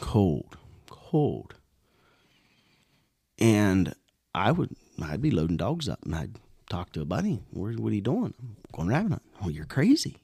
cold, 0.00 0.56
cold, 0.88 1.54
and 3.38 3.94
I 4.34 4.52
would 4.52 4.74
I'd 5.02 5.22
be 5.22 5.30
loading 5.30 5.56
dogs 5.56 5.88
up, 5.88 6.02
and 6.04 6.14
I'd 6.14 6.38
talk 6.68 6.92
to 6.92 7.02
a 7.02 7.04
buddy. 7.04 7.42
Where, 7.50 7.72
what 7.74 7.92
are 7.92 7.96
you 7.96 8.00
doing? 8.00 8.34
I'm 8.38 8.56
going 8.72 8.88
rabbit 8.88 9.10
hunting. 9.10 9.30
Oh, 9.42 9.48
you're 9.48 9.64
crazy. 9.64 10.16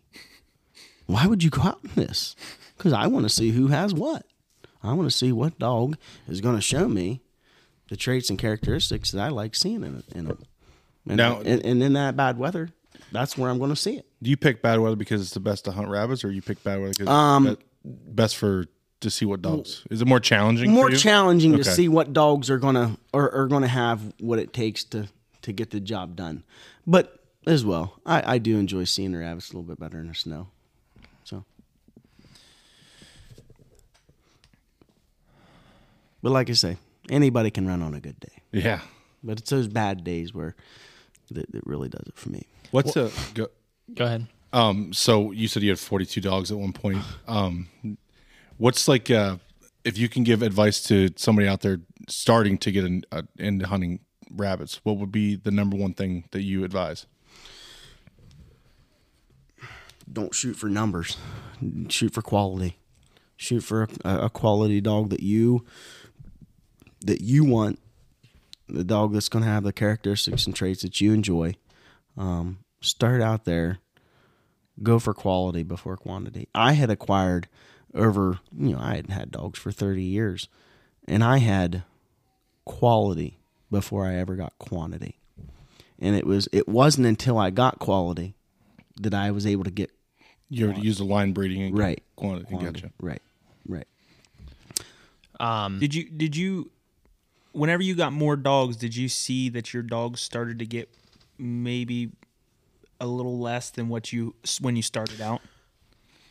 Why 1.06 1.26
would 1.26 1.42
you 1.42 1.50
go 1.50 1.62
out 1.62 1.80
in 1.84 1.90
this? 1.94 2.34
Because 2.76 2.92
I 2.92 3.06
want 3.06 3.24
to 3.24 3.28
see 3.28 3.50
who 3.50 3.68
has 3.68 3.92
what. 3.92 4.24
I 4.82 4.92
want 4.94 5.10
to 5.10 5.16
see 5.16 5.30
what 5.30 5.58
dog 5.58 5.96
is 6.26 6.40
going 6.40 6.56
to 6.56 6.62
show 6.62 6.88
me 6.88 7.20
the 7.88 7.96
traits 7.96 8.30
and 8.30 8.38
characteristics 8.38 9.10
that 9.10 9.20
I 9.20 9.28
like 9.28 9.54
seeing 9.54 9.84
in, 9.84 10.02
in 10.14 10.24
them. 10.26 10.42
And, 11.06 11.16
Now- 11.16 11.40
and, 11.40 11.64
and 11.64 11.82
in 11.82 11.92
that 11.94 12.16
bad 12.16 12.38
weather, 12.38 12.68
that's 13.10 13.36
where 13.36 13.50
I'm 13.50 13.58
going 13.58 13.70
to 13.70 13.76
see 13.76 13.96
it. 13.96 14.06
Do 14.22 14.30
you 14.30 14.36
pick 14.36 14.62
bad 14.62 14.78
weather 14.80 14.96
because 14.96 15.20
it's 15.20 15.32
the 15.32 15.40
best 15.40 15.64
to 15.66 15.72
hunt 15.72 15.88
rabbits, 15.88 16.24
or 16.24 16.30
you 16.30 16.40
pick 16.42 16.62
bad 16.62 16.78
weather 16.80 16.92
because 16.96 17.08
Um, 17.08 17.46
it's 17.48 17.62
be- 17.82 17.90
best 18.12 18.36
for 18.36 18.66
to 19.00 19.10
see 19.10 19.24
what 19.24 19.42
dogs? 19.42 19.84
Is 19.90 20.00
it 20.00 20.06
more 20.06 20.20
challenging? 20.20 20.70
More 20.70 20.86
for 20.86 20.92
you? 20.92 20.96
challenging 20.98 21.56
to 21.56 21.64
see 21.64 21.88
what 21.88 22.12
dogs 22.12 22.48
are 22.50 22.58
going 22.58 22.76
to 22.76 22.96
are, 23.12 23.30
are 23.34 23.46
going 23.48 23.62
to 23.62 23.68
have 23.68 24.00
what 24.20 24.38
it 24.38 24.52
takes 24.52 24.84
to 24.84 25.08
to 25.42 25.52
get 25.52 25.70
the 25.70 25.80
job 25.80 26.14
done. 26.14 26.44
But 26.86 27.18
as 27.46 27.64
well, 27.64 27.98
I, 28.06 28.34
I 28.34 28.38
do 28.38 28.56
enjoy 28.58 28.84
seeing 28.84 29.10
the 29.10 29.18
rabbits 29.18 29.50
a 29.50 29.54
little 29.56 29.64
bit 29.68 29.80
better 29.80 29.98
in 29.98 30.06
the 30.06 30.14
snow. 30.14 30.46
So. 31.24 31.44
But 36.22 36.30
like 36.30 36.48
I 36.48 36.52
say, 36.52 36.76
anybody 37.10 37.50
can 37.50 37.66
run 37.66 37.82
on 37.82 37.94
a 37.94 38.00
good 38.00 38.20
day. 38.20 38.42
Yeah. 38.52 38.80
But 39.24 39.38
it's 39.40 39.50
those 39.50 39.66
bad 39.68 40.04
days 40.04 40.32
where 40.32 40.54
that, 41.32 41.50
that 41.52 41.66
really 41.66 41.88
does 41.88 42.06
it 42.06 42.16
for 42.16 42.30
me. 42.30 42.46
What's 42.70 42.96
a 42.96 43.10
go, 43.34 43.48
Go 43.94 44.04
ahead. 44.04 44.26
um? 44.52 44.92
So 44.92 45.32
you 45.32 45.48
said 45.48 45.62
you 45.62 45.70
had 45.70 45.78
forty 45.78 46.06
two 46.06 46.20
dogs 46.20 46.50
at 46.50 46.58
one 46.58 46.72
point. 46.72 47.02
Um, 47.26 47.68
what's 48.56 48.88
like 48.88 49.10
uh, 49.10 49.36
if 49.84 49.98
you 49.98 50.08
can 50.08 50.22
give 50.24 50.42
advice 50.42 50.82
to 50.84 51.10
somebody 51.16 51.48
out 51.48 51.60
there 51.60 51.80
starting 52.08 52.58
to 52.58 52.70
get 52.72 52.84
in, 52.84 53.04
uh, 53.12 53.22
into 53.38 53.66
hunting 53.66 54.00
rabbits? 54.30 54.80
What 54.84 54.96
would 54.98 55.12
be 55.12 55.36
the 55.36 55.50
number 55.50 55.76
one 55.76 55.92
thing 55.94 56.24
that 56.30 56.42
you 56.42 56.64
advise? 56.64 57.06
Don't 60.10 60.34
shoot 60.34 60.56
for 60.56 60.68
numbers. 60.68 61.16
Shoot 61.88 62.12
for 62.12 62.22
quality. 62.22 62.76
Shoot 63.36 63.60
for 63.60 63.88
a, 64.04 64.26
a 64.26 64.30
quality 64.30 64.80
dog 64.80 65.10
that 65.10 65.22
you 65.22 65.64
that 67.04 67.20
you 67.20 67.44
want. 67.44 67.78
The 68.72 68.84
dog 68.84 69.12
that's 69.12 69.28
going 69.28 69.44
to 69.44 69.50
have 69.50 69.64
the 69.64 69.72
characteristics 69.72 70.46
and 70.46 70.56
traits 70.56 70.80
that 70.82 71.00
you 71.00 71.12
enjoy. 71.12 71.56
Um, 72.16 72.60
start 72.80 73.20
out 73.20 73.44
there. 73.44 73.78
Go 74.82 74.98
for 74.98 75.12
quality 75.12 75.62
before 75.62 75.96
quantity. 75.98 76.48
I 76.54 76.72
had 76.72 76.90
acquired 76.90 77.48
over, 77.94 78.40
you 78.56 78.72
know, 78.72 78.78
I 78.80 78.96
had 78.96 79.10
had 79.10 79.30
dogs 79.30 79.58
for 79.58 79.70
30 79.70 80.02
years, 80.02 80.48
and 81.06 81.22
I 81.22 81.38
had 81.38 81.82
quality 82.64 83.38
before 83.70 84.06
I 84.06 84.14
ever 84.16 84.34
got 84.36 84.58
quantity. 84.58 85.18
And 85.98 86.16
it 86.16 86.26
was 86.26 86.48
it 86.52 86.66
wasn't 86.66 87.06
until 87.06 87.36
I 87.38 87.50
got 87.50 87.78
quality 87.78 88.34
that 89.00 89.12
I 89.14 89.30
was 89.30 89.46
able 89.46 89.64
to 89.64 89.70
get 89.70 89.90
You 90.48 90.70
ever 90.70 90.80
use 90.80 90.98
the 90.98 91.04
line 91.04 91.32
breeding 91.32 91.62
and 91.62 91.78
right 91.78 92.02
quantity? 92.16 92.46
quantity. 92.48 92.80
Gotcha. 92.80 92.92
Right, 93.00 93.22
right. 93.68 93.86
Um, 95.38 95.78
Did 95.78 95.94
you 95.94 96.08
did 96.08 96.34
you 96.34 96.71
whenever 97.52 97.82
you 97.82 97.94
got 97.94 98.12
more 98.12 98.36
dogs, 98.36 98.76
did 98.76 98.96
you 98.96 99.08
see 99.08 99.48
that 99.50 99.72
your 99.72 99.82
dogs 99.82 100.20
started 100.20 100.58
to 100.58 100.66
get 100.66 100.88
maybe 101.38 102.10
a 103.00 103.06
little 103.06 103.38
less 103.38 103.70
than 103.70 103.88
what 103.88 104.12
you 104.12 104.34
when 104.60 104.76
you 104.76 104.82
started 104.82 105.20
out? 105.20 105.40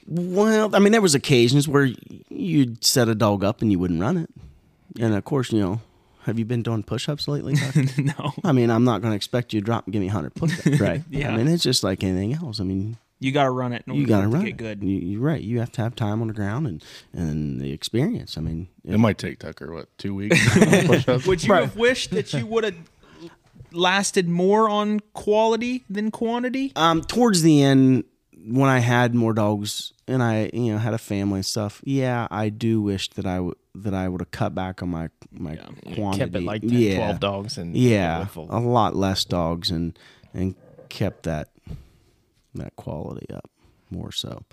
Well, 0.08 0.76
I 0.76 0.80
mean, 0.80 0.92
there 0.92 1.02
was 1.02 1.16
occasions 1.16 1.68
where 1.68 1.90
you'd 2.30 2.84
set 2.84 3.08
a 3.08 3.16
dog 3.16 3.44
up 3.44 3.62
and 3.62 3.72
you 3.72 3.78
wouldn't 3.80 4.02
run 4.02 4.18
it, 4.18 4.30
and 5.00 5.14
of 5.14 5.24
course, 5.24 5.52
you 5.52 5.60
know, 5.60 5.82
Have 6.24 6.38
you 6.40 6.46
been 6.46 6.62
doing 6.64 6.84
push-ups 6.84 7.28
lately? 7.28 7.56
No, 7.98 8.34
I 8.44 8.52
mean, 8.52 8.70
I'm 8.70 8.84
not 8.84 9.02
going 9.02 9.12
to 9.12 9.16
expect 9.16 9.54
you 9.54 9.62
to 9.62 9.66
drop 9.66 9.86
and 9.86 9.94
give 9.94 10.02
me 10.02 10.08
100 10.08 10.34
push-ups, 10.36 10.80
right? 10.88 11.02
Yeah. 11.10 11.32
I 11.34 11.38
mean, 11.38 11.48
it's 11.48 11.64
just 11.64 11.84
like 11.84 12.04
anything 12.04 12.34
else. 12.34 12.60
I 12.60 12.64
mean, 12.64 12.98
you 13.22 13.32
got 13.32 13.44
to 13.46 13.52
run 13.52 13.72
it. 13.72 13.84
In 13.88 13.94
you 13.96 14.06
got 14.06 14.18
to 14.18 14.24
to 14.24 14.30
run. 14.30 14.42
get 14.44 14.50
it. 14.50 14.58
good. 14.58 14.84
You, 14.84 14.98
you're 14.98 15.22
right. 15.22 15.42
You 15.42 15.60
have 15.60 15.72
to 15.74 15.82
have 15.84 15.96
time 15.96 16.22
on 16.22 16.28
the 16.28 16.34
ground 16.34 16.68
and 16.68 16.84
and 17.14 17.62
the 17.62 17.72
experience. 17.72 18.38
I 18.38 18.42
mean, 18.42 18.68
It 18.84 18.98
might 18.98 19.18
take 19.18 19.40
Tucker 19.40 19.72
what 19.72 19.96
two 19.98 20.14
weeks. 20.16 20.38
to 20.56 20.84
push 20.88 21.08
up. 21.08 21.26
Would 21.28 21.44
you 21.44 21.54
Right. 21.54 21.64
have 21.64 21.78
wished 21.78 22.12
that 22.12 22.34
you 22.34 22.46
would 22.48 22.64
have 22.66 22.76
lasted 23.72 24.28
more 24.28 24.70
on 24.70 25.00
quality 25.14 25.84
than 25.90 26.12
quantity? 26.12 26.72
um, 26.76 27.02
towards 27.02 27.42
the 27.42 27.62
end, 27.64 28.04
when 28.48 28.70
I 28.70 28.80
had 28.80 29.14
more 29.14 29.34
dogs 29.34 29.94
and 30.08 30.24
I, 30.24 30.50
you 30.54 30.74
know, 30.74 30.80
had 30.80 30.94
a 30.94 30.98
family 30.98 31.38
and 31.38 31.46
stuff, 31.46 31.82
yeah, 31.86 32.28
I 32.32 32.50
do 32.50 32.82
wish 32.82 33.10
that 33.12 33.26
I 33.26 33.40
would 33.40 33.56
that 33.74 33.94
I 33.94 34.10
would 34.10 34.20
have 34.20 34.32
cut 34.32 34.54
back 34.54 34.82
on 34.84 34.90
my 34.90 35.10
my 35.32 35.58
quantity. 35.94 36.20
Kept 36.26 36.36
it 36.36 36.44
like 36.44 36.62
10, 36.62 36.70
yeah. 36.72 36.96
12 36.98 37.20
dogs 37.20 37.58
and 37.58 37.76
Yeah, 37.78 38.28
a 38.50 38.60
lot 38.60 38.96
less 38.96 39.24
dogs 39.24 39.70
and 39.72 39.98
and 40.34 40.56
kept 40.90 41.24
that 41.24 41.50
that 42.56 42.76
quality 42.76 43.28
up 43.34 43.50
more 43.92 44.12
so. 44.12 44.44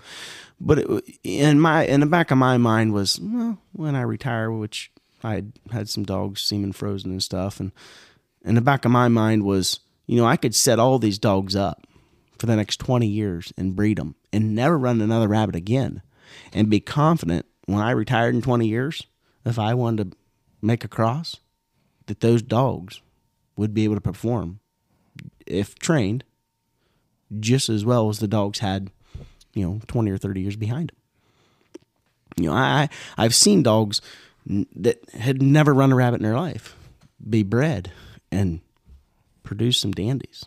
But 0.59 0.79
it, 0.79 1.19
in 1.23 1.59
my 1.59 1.85
in 1.85 2.01
the 2.01 2.05
back 2.05 2.31
of 2.31 2.37
my 2.37 2.57
mind 2.57 2.93
was 2.93 3.19
well, 3.19 3.57
when 3.71 3.95
I 3.95 4.01
retire, 4.01 4.51
which 4.51 4.91
I 5.23 5.35
had 5.35 5.53
had 5.71 5.89
some 5.89 6.03
dogs 6.03 6.41
seeming 6.41 6.73
frozen 6.73 7.11
and 7.11 7.23
stuff, 7.23 7.59
and 7.59 7.71
in 8.43 8.55
the 8.55 8.61
back 8.61 8.85
of 8.85 8.91
my 8.91 9.07
mind 9.07 9.43
was 9.43 9.79
you 10.05 10.17
know 10.17 10.25
I 10.25 10.37
could 10.37 10.55
set 10.55 10.79
all 10.79 10.99
these 10.99 11.19
dogs 11.19 11.55
up 11.55 11.85
for 12.37 12.45
the 12.45 12.55
next 12.55 12.77
twenty 12.77 13.07
years 13.07 13.53
and 13.57 13.75
breed 13.75 13.97
them 13.97 14.15
and 14.31 14.55
never 14.55 14.77
run 14.77 15.01
another 15.01 15.27
rabbit 15.27 15.55
again, 15.55 16.01
and 16.53 16.69
be 16.69 16.79
confident 16.79 17.45
when 17.65 17.81
I 17.81 17.91
retired 17.91 18.35
in 18.35 18.41
twenty 18.41 18.67
years, 18.67 19.05
if 19.45 19.57
I 19.57 19.73
wanted 19.73 20.11
to 20.11 20.17
make 20.61 20.83
a 20.83 20.89
cross, 20.89 21.37
that 22.07 22.19
those 22.19 22.41
dogs 22.41 23.01
would 23.55 23.73
be 23.73 23.83
able 23.83 23.95
to 23.95 24.01
perform 24.01 24.59
if 25.45 25.77
trained 25.79 26.23
just 27.39 27.69
as 27.69 27.85
well 27.85 28.09
as 28.09 28.19
the 28.19 28.27
dogs 28.27 28.59
had, 28.59 28.89
you 29.53 29.65
know, 29.65 29.81
20 29.87 30.11
or 30.11 30.17
30 30.17 30.41
years 30.41 30.55
behind 30.55 30.89
them. 30.89 30.95
You 32.43 32.49
know, 32.49 32.55
I 32.55 32.89
I've 33.17 33.35
seen 33.35 33.63
dogs 33.63 34.01
n- 34.49 34.67
that 34.75 34.97
had 35.13 35.41
never 35.41 35.73
run 35.73 35.91
a 35.91 35.95
rabbit 35.95 36.17
in 36.17 36.23
their 36.23 36.37
life 36.37 36.75
be 37.27 37.43
bred 37.43 37.91
and 38.31 38.61
produce 39.43 39.79
some 39.79 39.91
dandies. 39.91 40.45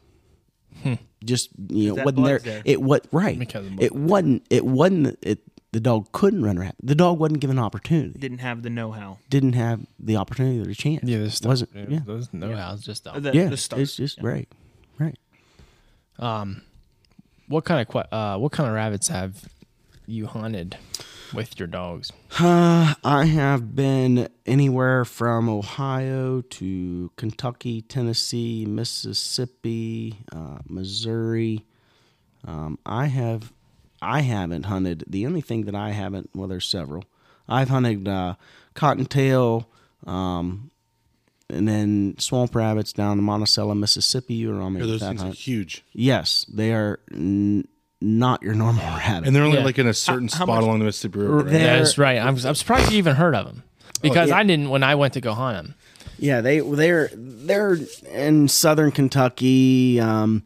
Just 1.25 1.51
you 1.69 1.91
know, 1.91 1.95
that 1.97 2.05
wasn't 2.07 2.25
there, 2.25 2.39
there. 2.39 2.63
It 2.65 2.83
what 2.83 3.07
right? 3.13 3.39
It 3.81 3.95
wasn't. 3.95 4.45
It 4.51 4.65
wasn't. 4.65 5.19
It 5.23 5.39
the 5.71 5.81
dog 5.81 6.11
couldn't 6.13 6.43
run 6.43 6.57
a 6.59 6.61
rabbit. 6.61 6.77
The 6.83 6.95
dog 6.97 7.19
wasn't 7.19 7.41
given 7.41 7.59
an 7.59 7.65
opportunity. 7.65 8.19
Didn't 8.19 8.39
have 8.39 8.63
the 8.63 8.71
know-how. 8.71 9.19
Didn't 9.31 9.53
have 9.55 9.87
the 10.01 10.17
opportunity 10.17 10.61
or 10.61 10.65
the 10.65 10.75
chance. 10.75 11.05
Yeah, 11.05 11.19
this 11.19 11.41
wasn't. 11.41 11.71
yeah, 11.75 11.85
Yeah, 11.89 12.01
those 12.05 12.29
no 12.33 12.55
hows 12.57 12.83
just 12.83 13.03
stuff. 13.03 13.23
The, 13.23 13.33
yeah. 13.33 13.49
the 13.49 13.57
start. 13.57 13.83
It's 13.83 13.97
just 13.97 14.21
right, 14.21 14.49
right. 14.99 15.17
Um, 16.19 16.63
what 17.49 17.65
kind 17.65 17.87
of 17.87 18.07
uh, 18.13 18.39
what 18.39 18.53
kind 18.53 18.69
of 18.69 18.75
rabbits 18.75 19.09
have 19.09 19.49
you 20.07 20.27
hunted 20.27 20.77
with 21.33 21.59
your 21.59 21.67
dogs? 21.67 22.13
Uh, 22.39 22.95
I 23.05 23.27
have 23.27 23.75
been 23.75 24.29
anywhere 24.47 25.05
from 25.05 25.49
Ohio 25.49 26.41
to 26.43 27.11
Kentucky, 27.17 27.83
Tennessee, 27.83 28.67
Mississippi, 28.67 30.17
uh, 30.35 30.59
Missouri. 30.69 31.65
Um, 32.45 32.79
I 32.85 33.07
have, 33.07 33.53
I 34.01 34.21
haven't 34.23 34.65
hunted. 34.65 35.05
The 35.07 35.27
only 35.27 35.41
thing 35.41 35.65
that 35.65 35.75
I 35.75 35.91
haven't, 35.91 36.31
well, 36.35 36.49
there's 36.49 36.67
several. 36.67 37.05
I've 37.49 37.69
hunted 37.69 38.09
uh, 38.09 38.35
cottontail, 38.75 39.69
um, 40.07 40.71
and 41.53 41.69
then 41.69 42.15
swamp 42.19 42.55
rabbits 42.55 42.93
down 42.93 43.19
in 43.19 43.25
Monticello, 43.25 43.75
Mississippi. 43.75 44.35
You 44.35 44.51
were 44.55 44.61
on 44.61 44.73
me 44.75 44.79
Yeah, 44.81 44.83
with 44.85 44.91
those 44.93 45.01
that 45.01 45.09
things 45.09 45.21
are 45.23 45.25
hunt. 45.27 45.37
huge, 45.37 45.85
Yes, 45.93 46.47
they 46.53 46.73
are 46.73 46.99
n- 47.13 47.67
not 48.01 48.43
your 48.43 48.55
normal 48.55 48.85
rabbit. 48.99 49.27
and 49.27 49.37
they're 49.37 49.45
only 49.45 49.59
Yeah. 49.59 49.65
like 49.65 49.79
in 49.79 49.87
a 49.87 49.95
certain 49.95 50.29
how 50.29 50.45
spot 50.45 50.49
much- 50.49 50.63
along 50.65 50.79
the 50.81 50.85
Mississippi 50.87 51.19
River. 51.21 51.37
Right? 51.39 51.53
That's 51.53 51.99
right. 51.99 52.19
I'm, 52.19 52.37
I'm 52.45 52.55
surprised 52.55 52.91
you 52.91 52.99
even 52.99 53.15
heard 53.17 53.35
of 53.35 53.47
them 53.47 53.63
because 54.01 54.31
yeah. 54.31 54.37
I 54.39 54.43
didn't 54.43 54.71
when 54.71 54.83
I 54.83 54.95
went 54.97 55.13
to 55.15 55.21
go 55.21 55.35
hunt 55.35 55.57
them. 55.67 55.75
Yeah, 56.19 56.41
they 56.41 56.61
they're 56.61 57.11
they're 57.15 57.79
in 58.13 58.47
southern 58.49 58.93
Kentucky. 58.93 59.99
Um, 60.01 60.45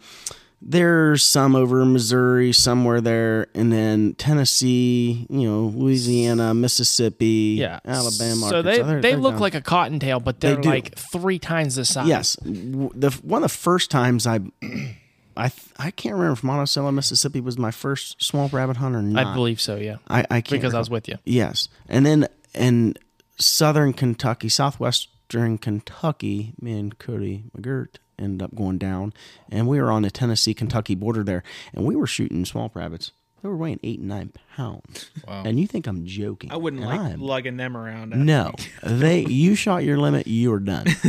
there's 0.63 1.23
some 1.23 1.55
over 1.55 1.85
Missouri, 1.85 2.53
somewhere 2.53 3.01
there, 3.01 3.47
and 3.55 3.71
then 3.73 4.15
Tennessee. 4.15 5.27
You 5.29 5.49
know, 5.49 5.61
Louisiana, 5.75 6.55
Mississippi, 6.55 7.57
Yeah, 7.59 7.81
Alabama. 7.85 8.49
So 8.49 8.63
they 8.63 8.71
Arkansas. 8.81 8.87
They're- 8.87 9.01
they 9.01 9.11
they're 9.13 9.19
look 9.21 9.35
down- 9.35 9.41
like 9.41 9.55
a 9.55 9.61
cottontail, 9.61 10.21
but 10.21 10.41
they're 10.41 10.57
do. 10.57 10.69
like 10.69 10.97
three 10.97 11.39
times 11.39 11.75
the 11.77 11.85
size. 11.85 12.09
yes. 12.09 12.37
The 12.43 13.11
one 13.23 13.43
of 13.45 13.51
the 13.51 13.57
first 13.57 13.91
times 13.91 14.27
I. 14.27 14.41
I, 15.39 15.53
I 15.79 15.91
can't 15.91 16.15
remember 16.15 16.33
if 16.33 16.43
Monticello, 16.43 16.91
Mississippi 16.93 17.43
was 17.43 17.59
my 17.59 17.71
first 17.71 18.23
swamp 18.25 18.55
rabbit 18.55 18.79
hunt 18.79 18.97
or 18.97 19.03
not. 19.03 19.27
I 19.27 19.35
believe 19.35 19.61
so. 19.61 19.77
Yeah, 19.77 19.97
I, 20.09 20.21
I 20.31 20.41
can't 20.41 20.49
because 20.63 20.73
I 20.73 20.79
was 20.79 20.89
with 20.89 21.09
you. 21.09 21.17
Yes, 21.27 21.69
and 21.91 22.07
then 22.07 22.27
in 22.55 22.95
southern 23.39 23.93
Kentucky, 23.93 24.49
southwestern 24.49 25.59
Kentucky, 25.59 26.55
me 26.59 26.79
and 26.79 26.99
Cody 26.99 27.45
McGirt 27.55 27.97
ended 28.19 28.43
up 28.43 28.55
going 28.55 28.79
down, 28.79 29.13
and 29.51 29.69
we 29.69 29.81
were 29.81 29.91
on 29.91 30.03
the 30.03 30.11
Tennessee 30.11 30.55
Kentucky 30.55 30.95
border 30.95 31.23
there, 31.23 31.43
and 31.75 31.85
we 31.85 31.97
were 31.97 32.07
shooting 32.07 32.45
swamp 32.45 32.77
rabbits. 32.77 33.13
They 33.47 33.51
were 33.51 33.57
weighing 33.59 33.79
eight 33.85 34.01
and 34.01 34.09
nine 34.09 34.33
pounds, 34.57 35.09
Wow. 35.25 35.45
and 35.47 35.61
you 35.61 35.69
think 35.69 35.87
I'm 35.87 36.05
joking? 36.05 36.51
I 36.51 36.57
wouldn't 36.57 36.83
And 36.83 36.91
like 36.91 36.99
I'm- 36.99 37.21
lugging 37.21 37.57
them 37.57 37.77
around. 37.77 38.11
No, 38.11 38.53
they. 38.83 39.21
You 39.25 39.55
shot 39.55 39.85
your 39.85 39.99
limit. 39.99 40.27
You 40.27 40.51
were 40.51 40.59
done. 40.59 40.87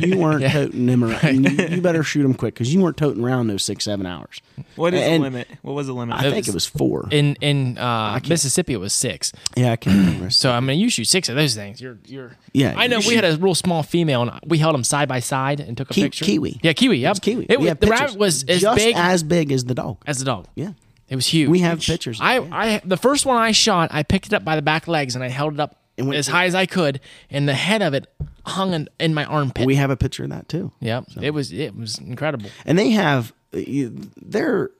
you 0.00 0.16
weren't 0.16 0.50
toting 0.50 0.86
them 0.86 1.04
around. 1.04 1.44
You, 1.50 1.66
you 1.66 1.82
better 1.82 2.02
shoot 2.02 2.22
them 2.22 2.32
quick 2.32 2.54
because 2.54 2.72
you 2.72 2.80
weren't 2.80 2.96
toting 2.96 3.22
around 3.22 3.48
those 3.48 3.62
six, 3.62 3.84
seven 3.84 4.06
hours. 4.06 4.40
What 4.76 4.94
is 4.94 5.02
And- 5.02 5.22
the 5.22 5.26
limit? 5.26 5.48
What 5.60 5.74
was 5.74 5.86
the 5.86 5.92
limit? 5.92 6.16
I 6.16 6.20
It 6.28 6.30
think 6.30 6.48
it 6.48 6.54
was- 6.54 6.54
was 6.54 6.66
four. 6.66 7.08
In 7.10 7.34
in 7.42 7.76
uh, 7.76 8.18
Mississippi, 8.26 8.72
it 8.72 8.78
was 8.80 8.94
six. 8.94 9.30
yeah, 9.54 9.72
I 9.72 9.76
can't 9.76 9.98
remember. 10.06 10.30
So 10.30 10.50
I 10.50 10.60
mean, 10.60 10.80
you 10.80 10.88
shoot 10.88 11.08
six 11.08 11.28
of 11.28 11.36
those 11.36 11.54
things. 11.54 11.78
You're 11.78 11.98
you're. 12.06 12.30
Yeah, 12.54 12.72
I 12.74 12.86
know 12.86 13.00
you 13.00 13.08
we 13.10 13.16
had 13.16 13.26
a 13.26 13.36
real 13.36 13.54
small 13.54 13.82
female, 13.82 14.22
and 14.22 14.30
we 14.46 14.56
held 14.56 14.72
them 14.74 14.84
side 14.84 15.08
by 15.10 15.20
side 15.20 15.60
and 15.60 15.76
took 15.76 15.90
a 15.90 15.92
Ki- 15.94 16.02
picture. 16.04 16.24
kiwi. 16.24 16.58
Yeah, 16.62 16.72
kiwi. 16.72 17.00
Yep. 17.00 17.10
It's 17.10 17.20
kiwi. 17.20 17.46
It 17.50 17.60
was, 17.60 17.68
the 17.68 17.76
pictures. 17.76 18.00
rabbit 18.00 18.16
was 18.18 18.44
as 18.44 18.62
just 18.62 18.76
big 18.78 18.96
as 18.96 19.22
big 19.22 19.52
as 19.52 19.64
the 19.66 19.74
dog. 19.74 19.98
as 20.06 20.18
the 20.20 20.24
dog. 20.24 20.46
Yeah. 20.54 20.70
It 21.12 21.16
was 21.16 21.26
huge. 21.26 21.50
We 21.50 21.58
have 21.58 21.78
pictures. 21.78 22.18
I, 22.22 22.38
I 22.38 22.80
the 22.86 22.96
first 22.96 23.26
one 23.26 23.36
I 23.36 23.52
shot, 23.52 23.90
I 23.92 24.02
picked 24.02 24.28
it 24.28 24.32
up 24.32 24.46
by 24.46 24.56
the 24.56 24.62
back 24.62 24.88
legs 24.88 25.14
and 25.14 25.22
I 25.22 25.28
held 25.28 25.52
it 25.52 25.60
up 25.60 25.76
went- 25.98 26.14
as 26.14 26.26
high 26.26 26.46
as 26.46 26.54
I 26.54 26.64
could, 26.64 27.00
and 27.30 27.46
the 27.46 27.52
head 27.52 27.82
of 27.82 27.92
it 27.92 28.06
hung 28.46 28.72
in, 28.72 28.88
in 28.98 29.12
my 29.12 29.26
armpit. 29.26 29.66
We 29.66 29.74
have 29.74 29.90
a 29.90 29.96
picture 29.96 30.24
of 30.24 30.30
that 30.30 30.48
too. 30.48 30.72
yep, 30.80 31.04
it 31.20 31.32
was 31.32 31.52
it 31.52 31.76
was 31.76 31.98
incredible. 31.98 32.48
And 32.64 32.78
they 32.78 32.92
have, 32.92 33.34
they're, 33.52 34.70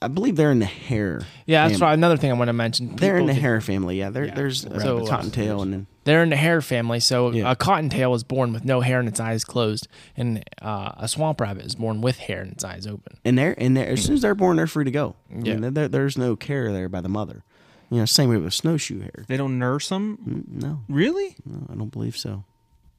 I 0.00 0.06
believe 0.08 0.36
they're 0.36 0.52
in 0.52 0.60
the 0.60 0.64
hare. 0.64 1.22
Yeah, 1.44 1.66
that's 1.66 1.80
right. 1.80 1.92
Another 1.92 2.16
thing 2.16 2.30
I 2.30 2.34
want 2.34 2.48
to 2.48 2.52
mention. 2.52 2.94
They're 2.94 3.16
in 3.18 3.26
the 3.26 3.32
can- 3.32 3.42
hare 3.42 3.60
family. 3.60 3.98
Yeah, 3.98 4.10
there, 4.10 4.28
there's 4.28 4.64
a 4.64 4.80
So, 4.80 4.98
uh, 4.98 5.06
cottontail 5.06 5.60
and 5.62 5.72
then 5.72 5.86
They're 6.04 6.22
in 6.22 6.28
the 6.30 6.36
hare 6.36 6.60
family. 6.62 7.00
So 7.00 7.32
Yeah. 7.32 7.50
a 7.50 7.56
cottontail 7.56 8.14
is 8.14 8.22
born 8.22 8.52
with 8.52 8.64
no 8.64 8.80
hair 8.80 9.00
and 9.00 9.08
its 9.08 9.18
eyes 9.18 9.44
closed, 9.44 9.88
and 10.16 10.44
uh, 10.62 10.92
a 10.98 11.08
swamp 11.08 11.40
rabbit 11.40 11.66
is 11.66 11.74
born 11.74 12.00
with 12.00 12.18
hair 12.18 12.40
and 12.42 12.52
its 12.52 12.62
eyes 12.64 12.86
open. 12.86 13.16
and 13.24 13.36
they're 13.36 13.54
and 13.58 13.76
they're, 13.76 13.88
as 13.88 14.04
soon 14.04 14.14
as 14.14 14.22
they're 14.22 14.36
born, 14.36 14.56
they're 14.56 14.68
free 14.68 14.84
to 14.84 14.90
go. 14.92 15.16
I 15.34 15.40
Yeah. 15.42 15.56
mean, 15.56 15.74
there, 15.74 15.88
there's 15.88 16.16
no 16.16 16.36
care 16.36 16.72
there 16.72 16.88
by 16.88 17.00
the 17.00 17.08
mother. 17.08 17.42
You 17.90 17.98
know, 17.98 18.04
same 18.04 18.28
way 18.30 18.36
with 18.36 18.54
snowshoe 18.54 19.00
hare. 19.00 19.24
they 19.26 19.36
don't 19.36 19.58
nurse 19.58 19.88
them. 19.88 20.18
Mm, 20.24 20.62
No, 20.62 20.80
Really? 20.88 21.34
no, 21.44 21.66
I 21.72 21.74
don't 21.74 21.90
believe 21.90 22.16
so. 22.16 22.44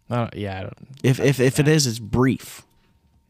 Uh, 0.09 0.27
yeah, 0.35 0.57
I 0.57 0.61
don't, 0.63 0.77
If 1.03 1.19
if 1.19 1.39
if 1.39 1.59
it 1.59 1.67
is, 1.67 1.87
it's 1.87 1.99
brief. 1.99 2.63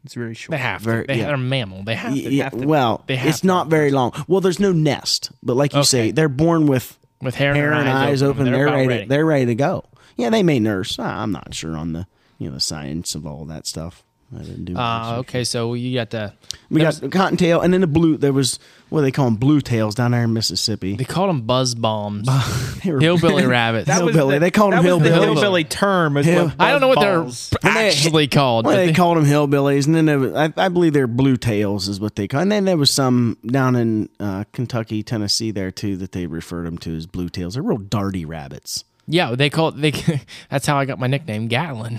It's 0.05 0.15
really 0.17 0.33
short. 0.33 0.51
they 0.51 0.57
have 0.57 0.81
Very- 0.81 1.03
to. 1.03 1.07
They, 1.07 1.19
yeah. 1.19 1.25
They're 1.25 1.35
a 1.35 1.37
mammal. 1.37 1.83
They 1.83 1.95
have 1.95 2.13
to. 2.13 2.19
yeah, 2.19 2.45
have 2.45 2.59
to- 2.59 2.67
well, 2.67 3.03
they 3.07 3.15
have 3.17 3.29
it's 3.29 3.41
to 3.41 3.47
not 3.47 3.67
very 3.67 3.91
long. 3.91 4.13
Well, 4.27 4.41
there's 4.41 4.59
no 4.59 4.71
nest, 4.71 5.31
but 5.43 5.55
like 5.55 5.73
you 5.73 5.83
say, 5.83 6.11
they're 6.11 6.29
born 6.29 6.65
with 6.67 6.97
With 7.21 7.35
hair, 7.35 7.53
hair 7.53 7.73
and 7.73 7.87
eyes 7.89 8.23
open. 8.23 8.45
They're, 8.45 8.67
about 8.67 8.87
ready. 8.87 9.03
To, 9.03 9.09
they're 9.09 9.25
ready 9.25 9.45
to 9.47 9.55
go. 9.55 9.83
Yeah, 10.15 10.29
they 10.29 10.43
may 10.43 10.59
nurse. 10.59 10.97
I'm 10.99 11.31
not 11.31 11.53
sure 11.53 11.75
on 11.77 11.93
the 11.93 12.07
you 12.37 12.47
know 12.49 12.55
the 12.55 12.59
science 12.61 13.15
of 13.15 13.25
all 13.25 13.45
that 13.45 13.67
stuff. 13.67 14.03
I 14.35 14.43
didn't 14.43 14.65
do. 14.65 14.77
Uh, 14.77 15.17
okay, 15.19 15.43
so 15.43 15.73
you 15.73 15.97
got 15.97 16.11
the. 16.11 16.33
We 16.69 16.81
got 16.81 16.93
the 16.95 17.09
cottontail, 17.09 17.61
and 17.61 17.73
then 17.73 17.81
the 17.81 17.87
blue. 17.87 18.15
There 18.17 18.31
was 18.33 18.59
what 18.89 18.99
do 18.99 19.05
they 19.05 19.11
call 19.11 19.25
them, 19.25 19.35
blue 19.35 19.59
tails 19.61 19.95
down 19.95 20.11
there 20.11 20.23
in 20.23 20.33
Mississippi. 20.33 20.95
They 20.95 21.03
call 21.03 21.27
them 21.27 21.41
buzz 21.41 21.73
bombs. 21.75 22.27
They 22.83 22.91
were- 22.91 22.99
Hillbilly 22.99 23.45
rabbits. 23.47 23.87
That 23.87 23.97
Hillbilly. 23.97 24.35
the- 24.35 24.39
They 24.39 24.51
called 24.51 24.73
that 24.73 24.83
them 24.83 24.99
was 24.99 25.03
the 25.03 25.13
hillbilly 25.13 25.63
term. 25.63 26.15
Is 26.17 26.25
Hill- 26.25 26.45
what 26.45 26.55
I 26.59 26.71
don't 26.71 26.79
know 26.81 26.87
what 26.87 26.99
they're 27.01 27.27
actually 27.63 28.27
called. 28.27 28.65
Well, 28.65 28.75
they 28.75 28.87
they- 28.87 28.93
called 28.93 29.17
them 29.17 29.25
hillbillies, 29.25 29.85
and 29.87 29.95
then 29.95 30.05
there 30.05 30.19
was, 30.19 30.33
I, 30.33 30.53
I 30.57 30.69
believe 30.69 30.93
they're 30.93 31.07
blue 31.07 31.35
tails 31.37 31.87
is 31.87 31.99
what 31.99 32.15
they 32.15 32.27
call. 32.27 32.41
And 32.41 32.51
then 32.51 32.65
there 32.65 32.77
was 32.77 32.91
some 32.91 33.37
down 33.45 33.75
in 33.75 34.09
uh, 34.19 34.43
Kentucky, 34.53 35.03
Tennessee 35.03 35.51
there 35.51 35.71
too 35.71 35.97
that 35.97 36.11
they 36.13 36.25
referred 36.27 36.65
them 36.67 36.77
to 36.79 36.95
as 36.95 37.05
blue 37.05 37.29
tails. 37.29 37.55
They're 37.55 37.63
real 37.63 37.79
darty 37.79 38.25
rabbits. 38.27 38.83
Yeah, 39.11 39.33
they 39.35 39.49
call 39.49 39.69
it. 39.69 39.81
They. 39.81 39.91
That's 40.51 40.67
how 40.67 40.77
I 40.77 40.85
got 40.85 40.99
my 40.99 41.07
nickname, 41.07 41.47
Gatlin, 41.47 41.97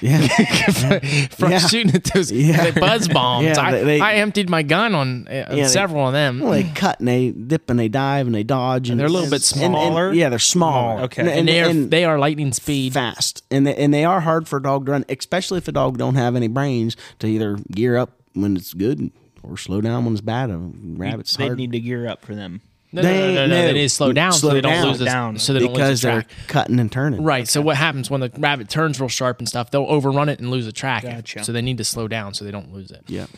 Yeah. 0.00 0.26
from 1.30 1.50
Yeah. 1.50 1.58
shooting 1.58 1.92
at 1.94 2.04
those 2.04 2.30
Yeah. 2.30 2.70
buzz 2.70 3.08
bombs. 3.08 3.44
Yeah, 3.46 3.60
I, 3.60 3.70
they- 3.72 3.84
they- 3.84 4.00
I 4.00 4.14
emptied 4.14 4.48
my 4.48 4.62
gun 4.62 4.94
on 4.94 5.26
uh, 5.26 5.46
they- 5.50 5.64
several 5.64 6.06
of 6.06 6.12
them. 6.12 6.38
Well, 6.38 6.52
they 6.52 6.62
cut 6.62 7.00
and 7.00 7.08
they 7.08 7.30
dip 7.32 7.68
and 7.70 7.78
they 7.78 7.88
dive 7.88 8.26
and 8.26 8.34
they 8.34 8.44
dodge 8.44 8.88
and 8.88 9.00
They're 9.00 9.08
a 9.08 9.10
little 9.10 9.28
bit 9.30 9.52
and- 9.52 9.62
and- 9.64 9.72
smaller? 9.74 10.12
yeah, 10.12 10.28
they're 10.28 10.38
smaller. 10.38 11.02
Okay. 11.02 11.22
and, 11.22 11.30
and 11.30 11.48
they 11.48 11.60
are 11.60 11.68
and 11.68 11.90
they 11.90 12.04
are 12.04 12.18
lightning 12.20 12.52
speed. 12.52 12.92
fast, 12.92 13.42
and 13.50 13.66
they, 13.66 13.74
and 13.74 13.92
they 13.92 14.04
are 14.04 14.20
hard 14.20 14.46
for 14.46 14.58
a 14.58 14.62
dog 14.62 14.86
to 14.86 14.92
run, 14.92 15.04
especially 15.08 15.58
if 15.58 15.66
a 15.66 15.72
dog 15.72 15.98
don't 15.98 16.14
have 16.14 16.36
any 16.36 16.46
brains 16.48 16.96
to 17.18 17.26
either 17.26 17.56
gear 17.72 17.96
up 17.96 18.20
when 18.34 18.56
it's 18.56 18.74
good 18.74 19.10
or 19.42 19.56
slow 19.56 19.80
down 19.80 20.04
when 20.04 20.14
it's 20.14 20.20
bad. 20.20 20.50
A 20.50 20.56
rabbit's 20.58 21.36
They 21.36 21.46
hard 21.46 21.58
need 21.58 21.72
to 21.72 21.80
gear 21.80 22.06
up 22.06 22.24
for 22.24 22.34
them. 22.36 22.60
No, 22.94 23.02
no, 23.02 23.08
no, 23.08 23.34
no, 23.34 23.46
no, 23.46 23.54
They- 23.54 23.66
They 23.66 23.72
need 23.72 23.82
to 23.82 23.88
slow 23.88 24.12
down 24.12 24.32
slow 24.32 24.50
so 24.50 24.54
they 24.54 24.60
don't 24.60 24.72
down. 24.72 24.88
lose 24.88 24.98
the, 24.98 25.04
Down. 25.04 25.38
so 25.38 25.52
they 25.52 25.60
don't 25.60 25.72
because 25.72 25.88
lose 25.90 26.00
the 26.02 26.08
they're 26.08 26.22
track. 26.22 26.46
cutting 26.48 26.78
and 26.80 26.90
turning. 26.92 27.22
Right. 27.22 27.48
So 27.48 27.60
what 27.60 27.76
happens 27.76 28.10
when 28.10 28.20
the 28.20 28.30
rabbit 28.38 28.68
turns 28.68 29.00
real 29.00 29.08
sharp 29.08 29.38
and 29.40 29.48
stuff? 29.48 29.70
They'll 29.70 29.82
overrun 29.86 30.28
it 30.28 30.38
and 30.40 30.50
lose 30.50 30.64
the 30.66 30.72
track. 30.72 31.02
Gotcha. 31.02 31.42
So 31.44 31.52
they 31.52 31.62
need 31.62 31.78
to 31.78 31.84
slow 31.84 32.08
down 32.08 32.34
so 32.34 32.44
they 32.44 32.50
don't 32.50 32.72
lose 32.72 32.90
it. 32.90 33.02
Yep. 33.08 33.30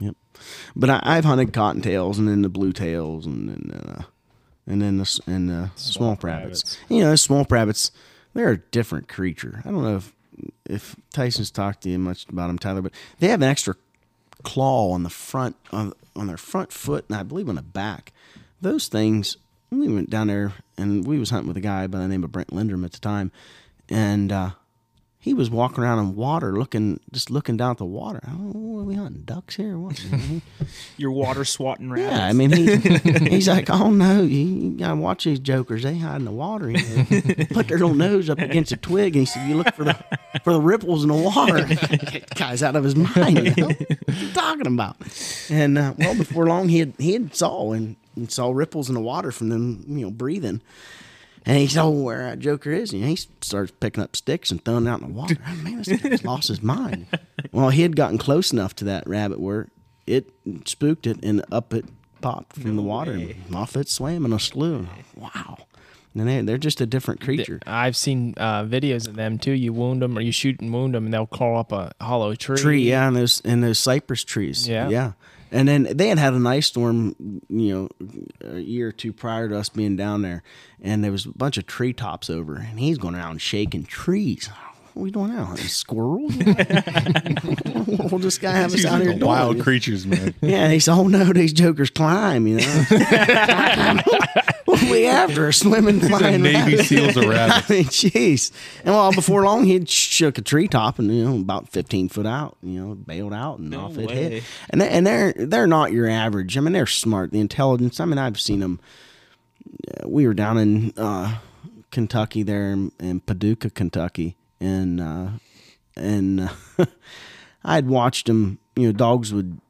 Yep. 0.00 0.16
But 0.76 0.90
I, 0.90 1.00
I've 1.04 1.24
hunted 1.24 1.52
cottontails 1.52 2.18
and 2.18 2.28
then 2.28 2.42
the 2.42 2.48
blue 2.48 2.72
tails 2.72 3.24
and 3.26 3.48
then 3.48 3.70
uh, 3.80 4.02
and 4.66 4.82
then 4.82 4.98
the 4.98 5.20
and 5.26 5.48
the 5.48 5.70
swamp 5.76 6.22
rabbits. 6.24 6.78
You 6.88 7.00
know, 7.00 7.14
swamp 7.16 7.50
rabbits, 7.52 7.90
they're 8.34 8.50
a 8.50 8.58
different 8.58 9.08
creature. 9.08 9.62
I 9.64 9.70
don't 9.70 9.82
know 9.82 9.96
if 9.96 10.12
if 10.68 10.96
Tyson's 11.12 11.50
talked 11.50 11.82
to 11.82 11.88
you 11.90 11.98
much 11.98 12.26
about 12.28 12.46
them, 12.48 12.58
Tyler, 12.58 12.82
but 12.82 12.92
they 13.18 13.28
have 13.28 13.42
an 13.42 13.48
extra 13.48 13.74
claw 14.44 14.92
on 14.92 15.02
the 15.02 15.10
front 15.10 15.56
on 15.72 15.92
on 16.14 16.26
their 16.28 16.36
front 16.36 16.72
foot 16.72 17.04
and 17.08 17.16
I 17.16 17.22
believe 17.22 17.48
on 17.48 17.54
the 17.56 17.62
back. 17.62 18.12
Those 18.60 18.88
things. 18.88 19.36
We 19.70 19.88
went 19.88 20.08
down 20.10 20.28
there 20.28 20.54
and 20.76 21.06
we 21.06 21.18
was 21.18 21.30
hunting 21.30 21.48
with 21.48 21.56
a 21.56 21.60
guy 21.60 21.86
by 21.86 21.98
the 21.98 22.08
name 22.08 22.24
of 22.24 22.32
Brent 22.32 22.48
Lindrum 22.50 22.84
at 22.84 22.92
the 22.92 23.00
time, 23.00 23.32
and. 23.88 24.32
uh 24.32 24.50
he 25.20 25.34
was 25.34 25.50
walking 25.50 25.82
around 25.82 25.98
in 25.98 26.14
water, 26.14 26.52
looking, 26.56 27.00
just 27.12 27.28
looking 27.28 27.56
down 27.56 27.72
at 27.72 27.78
the 27.78 27.84
water. 27.84 28.20
I 28.24 28.30
don't 28.30 28.54
know, 28.54 28.80
are 28.80 28.84
we 28.84 28.94
hunting 28.94 29.22
ducks 29.22 29.56
here? 29.56 29.74
or 29.74 29.78
What? 29.78 30.02
You're 30.96 31.10
water 31.10 31.44
swatting 31.44 31.90
rabbits. 31.90 32.16
yeah, 32.16 32.24
I 32.26 32.32
mean, 32.32 32.50
he, 32.52 32.76
he's 33.28 33.48
like, 33.48 33.68
oh 33.68 33.90
no, 33.90 34.22
you, 34.22 34.38
you 34.38 34.70
gotta 34.78 34.94
watch 34.96 35.24
these 35.24 35.40
jokers. 35.40 35.82
They 35.82 35.98
hide 35.98 36.16
in 36.20 36.24
the 36.24 36.30
water. 36.30 36.70
You 36.70 36.78
know? 36.78 37.04
Put 37.50 37.68
their 37.68 37.78
little 37.78 37.94
nose 37.94 38.30
up 38.30 38.38
against 38.38 38.70
a 38.70 38.76
twig, 38.76 39.16
and 39.16 39.22
he 39.22 39.26
said, 39.26 39.48
you 39.48 39.56
look 39.56 39.74
for 39.74 39.84
the 39.84 39.94
for 40.44 40.52
the 40.52 40.60
ripples 40.62 41.02
in 41.02 41.08
the 41.08 41.14
water. 41.14 41.66
Guy's 42.36 42.62
out 42.62 42.76
of 42.76 42.84
his 42.84 42.94
mind. 42.94 43.38
You 43.38 43.54
know? 43.56 43.66
What 43.66 44.16
you 44.16 44.32
talking 44.32 44.66
about? 44.68 44.96
And 45.50 45.76
uh, 45.76 45.94
well, 45.98 46.14
before 46.14 46.46
long, 46.46 46.68
he 46.68 46.78
had 46.78 46.94
he 46.96 47.12
had 47.14 47.34
saw 47.34 47.72
and, 47.72 47.96
and 48.18 48.30
saw 48.30 48.50
ripples 48.50 48.88
in 48.88 48.94
the 48.94 49.00
water 49.00 49.32
from 49.32 49.48
them, 49.48 49.84
you 49.88 50.04
know, 50.06 50.10
breathing. 50.10 50.60
And 51.46 51.56
he 51.56 51.66
saw 51.66 51.88
where 51.88 52.24
that 52.24 52.40
Joker 52.40 52.72
is, 52.72 52.92
and 52.92 53.04
he 53.04 53.16
starts 53.16 53.72
picking 53.80 54.02
up 54.02 54.14
sticks 54.16 54.50
and 54.50 54.62
throwing 54.62 54.86
it 54.86 54.90
out 54.90 55.00
in 55.00 55.08
the 55.08 55.14
water. 55.14 55.36
Oh, 55.46 55.54
man, 55.56 55.82
this 55.82 56.02
guy's 56.02 56.24
lost 56.24 56.48
his 56.48 56.62
mind. 56.62 57.06
Well, 57.52 57.70
he 57.70 57.82
had 57.82 57.96
gotten 57.96 58.18
close 58.18 58.52
enough 58.52 58.74
to 58.76 58.84
that 58.86 59.08
rabbit 59.08 59.40
where 59.40 59.68
it 60.06 60.30
spooked 60.66 61.06
it, 61.06 61.24
and 61.24 61.42
up 61.50 61.72
it 61.72 61.86
popped 62.20 62.56
from 62.56 62.76
the 62.76 62.82
water, 62.82 63.12
and 63.12 63.54
off 63.54 63.74
it 63.76 63.88
swam 63.88 64.26
in 64.26 64.32
a 64.32 64.38
slough. 64.38 64.86
Wow. 65.16 65.58
And 66.14 66.28
they, 66.28 66.40
they're 66.42 66.58
just 66.58 66.80
a 66.80 66.86
different 66.86 67.20
creature. 67.20 67.60
I've 67.66 67.96
seen 67.96 68.34
uh, 68.36 68.64
videos 68.64 69.06
of 69.06 69.14
them 69.14 69.38
too. 69.38 69.52
You 69.52 69.72
wound 69.72 70.02
them 70.02 70.18
or 70.18 70.20
you 70.20 70.32
shoot 70.32 70.60
and 70.60 70.72
wound 70.72 70.94
them, 70.94 71.04
and 71.06 71.14
they'll 71.14 71.26
crawl 71.26 71.58
up 71.58 71.72
a 71.72 71.92
hollow 72.00 72.34
tree. 72.34 72.56
Tree, 72.56 72.82
yeah, 72.82 73.06
and 73.06 73.16
those 73.16 73.40
and 73.44 73.62
those 73.62 73.78
cypress 73.78 74.24
trees. 74.24 74.68
Yeah. 74.68 74.88
yeah. 74.88 75.12
And 75.50 75.66
then 75.66 75.88
they 75.90 76.08
had 76.08 76.18
had 76.18 76.34
an 76.34 76.46
ice 76.46 76.66
storm, 76.66 77.14
you 77.48 77.74
know, 77.74 77.88
a 78.42 78.58
year 78.58 78.88
or 78.88 78.92
two 78.92 79.12
prior 79.12 79.48
to 79.48 79.58
us 79.58 79.68
being 79.68 79.96
down 79.96 80.22
there, 80.22 80.42
and 80.80 81.02
there 81.02 81.12
was 81.12 81.26
a 81.26 81.30
bunch 81.30 81.56
of 81.58 81.66
treetops 81.66 82.28
over, 82.28 82.56
and 82.56 82.78
he's 82.78 82.98
going 82.98 83.14
around 83.14 83.40
shaking 83.40 83.84
trees. 83.84 84.50
What 84.94 85.02
are 85.02 85.04
we 85.04 85.10
doing 85.12 85.28
now? 85.28 85.54
Squirrels? 85.54 86.34
we'll 88.10 88.18
this 88.18 88.38
guy 88.38 88.50
have 88.52 88.74
us 88.74 88.84
out 88.84 89.00
here 89.00 89.12
doing 89.12 89.24
wild 89.24 89.60
creatures, 89.60 90.04
man. 90.04 90.34
Yeah, 90.40 90.64
and 90.64 90.72
he 90.72 90.80
said, 90.80 90.94
"Oh 90.94 91.06
no, 91.06 91.32
these 91.32 91.52
jokers 91.52 91.88
climb." 91.88 92.48
You 92.48 92.56
know, 92.56 92.84
what 94.88 94.96
we 94.96 95.06
after 95.06 95.48
a 95.48 95.52
swimming 95.52 96.00
flying 96.00 96.42
Navy 96.42 96.72
rabbit? 96.72 96.86
SEALs 96.86 97.16
are 97.16 97.28
rabbits. 97.28 97.70
I 97.70 97.74
mean, 97.74 97.84
jeez. 97.84 98.52
And 98.84 98.94
well, 98.94 99.12
before 99.12 99.44
long, 99.44 99.64
he 99.64 99.74
would 99.74 99.88
shook 99.88 100.38
a 100.38 100.42
treetop 100.42 100.98
and 100.98 101.14
you 101.14 101.24
know 101.24 101.36
about 101.36 101.68
fifteen 101.68 102.08
foot 102.08 102.26
out. 102.26 102.56
You 102.62 102.80
know, 102.80 102.94
bailed 102.94 103.32
out 103.32 103.58
and 103.58 103.70
No 103.70 103.80
off 103.80 103.98
it 103.98 104.10
hit. 104.10 104.42
And 104.70 104.80
they, 104.80 104.88
and 104.88 105.06
they're 105.06 105.32
they're 105.32 105.66
not 105.66 105.92
your 105.92 106.08
average. 106.08 106.56
I 106.56 106.60
mean, 106.60 106.72
they're 106.72 106.86
smart. 106.86 107.32
The 107.32 107.40
intelligence. 107.40 108.00
I 108.00 108.04
mean, 108.04 108.18
I've 108.18 108.40
seen 108.40 108.60
them. 108.60 108.80
Uh, 109.88 110.08
we 110.08 110.26
were 110.26 110.34
down 110.34 110.58
in 110.58 110.92
uh, 110.96 111.38
Kentucky 111.90 112.42
there 112.42 112.70
in, 112.70 112.92
in 112.98 113.20
Paducah, 113.20 113.70
Kentucky, 113.70 114.36
and 114.60 115.00
uh, 115.00 115.28
and 115.96 116.50
uh, 116.78 116.84
I'd 117.64 117.86
watched 117.86 118.26
them. 118.26 118.58
You 118.76 118.86
know, 118.86 118.92
dogs 118.92 119.32
would 119.32 119.60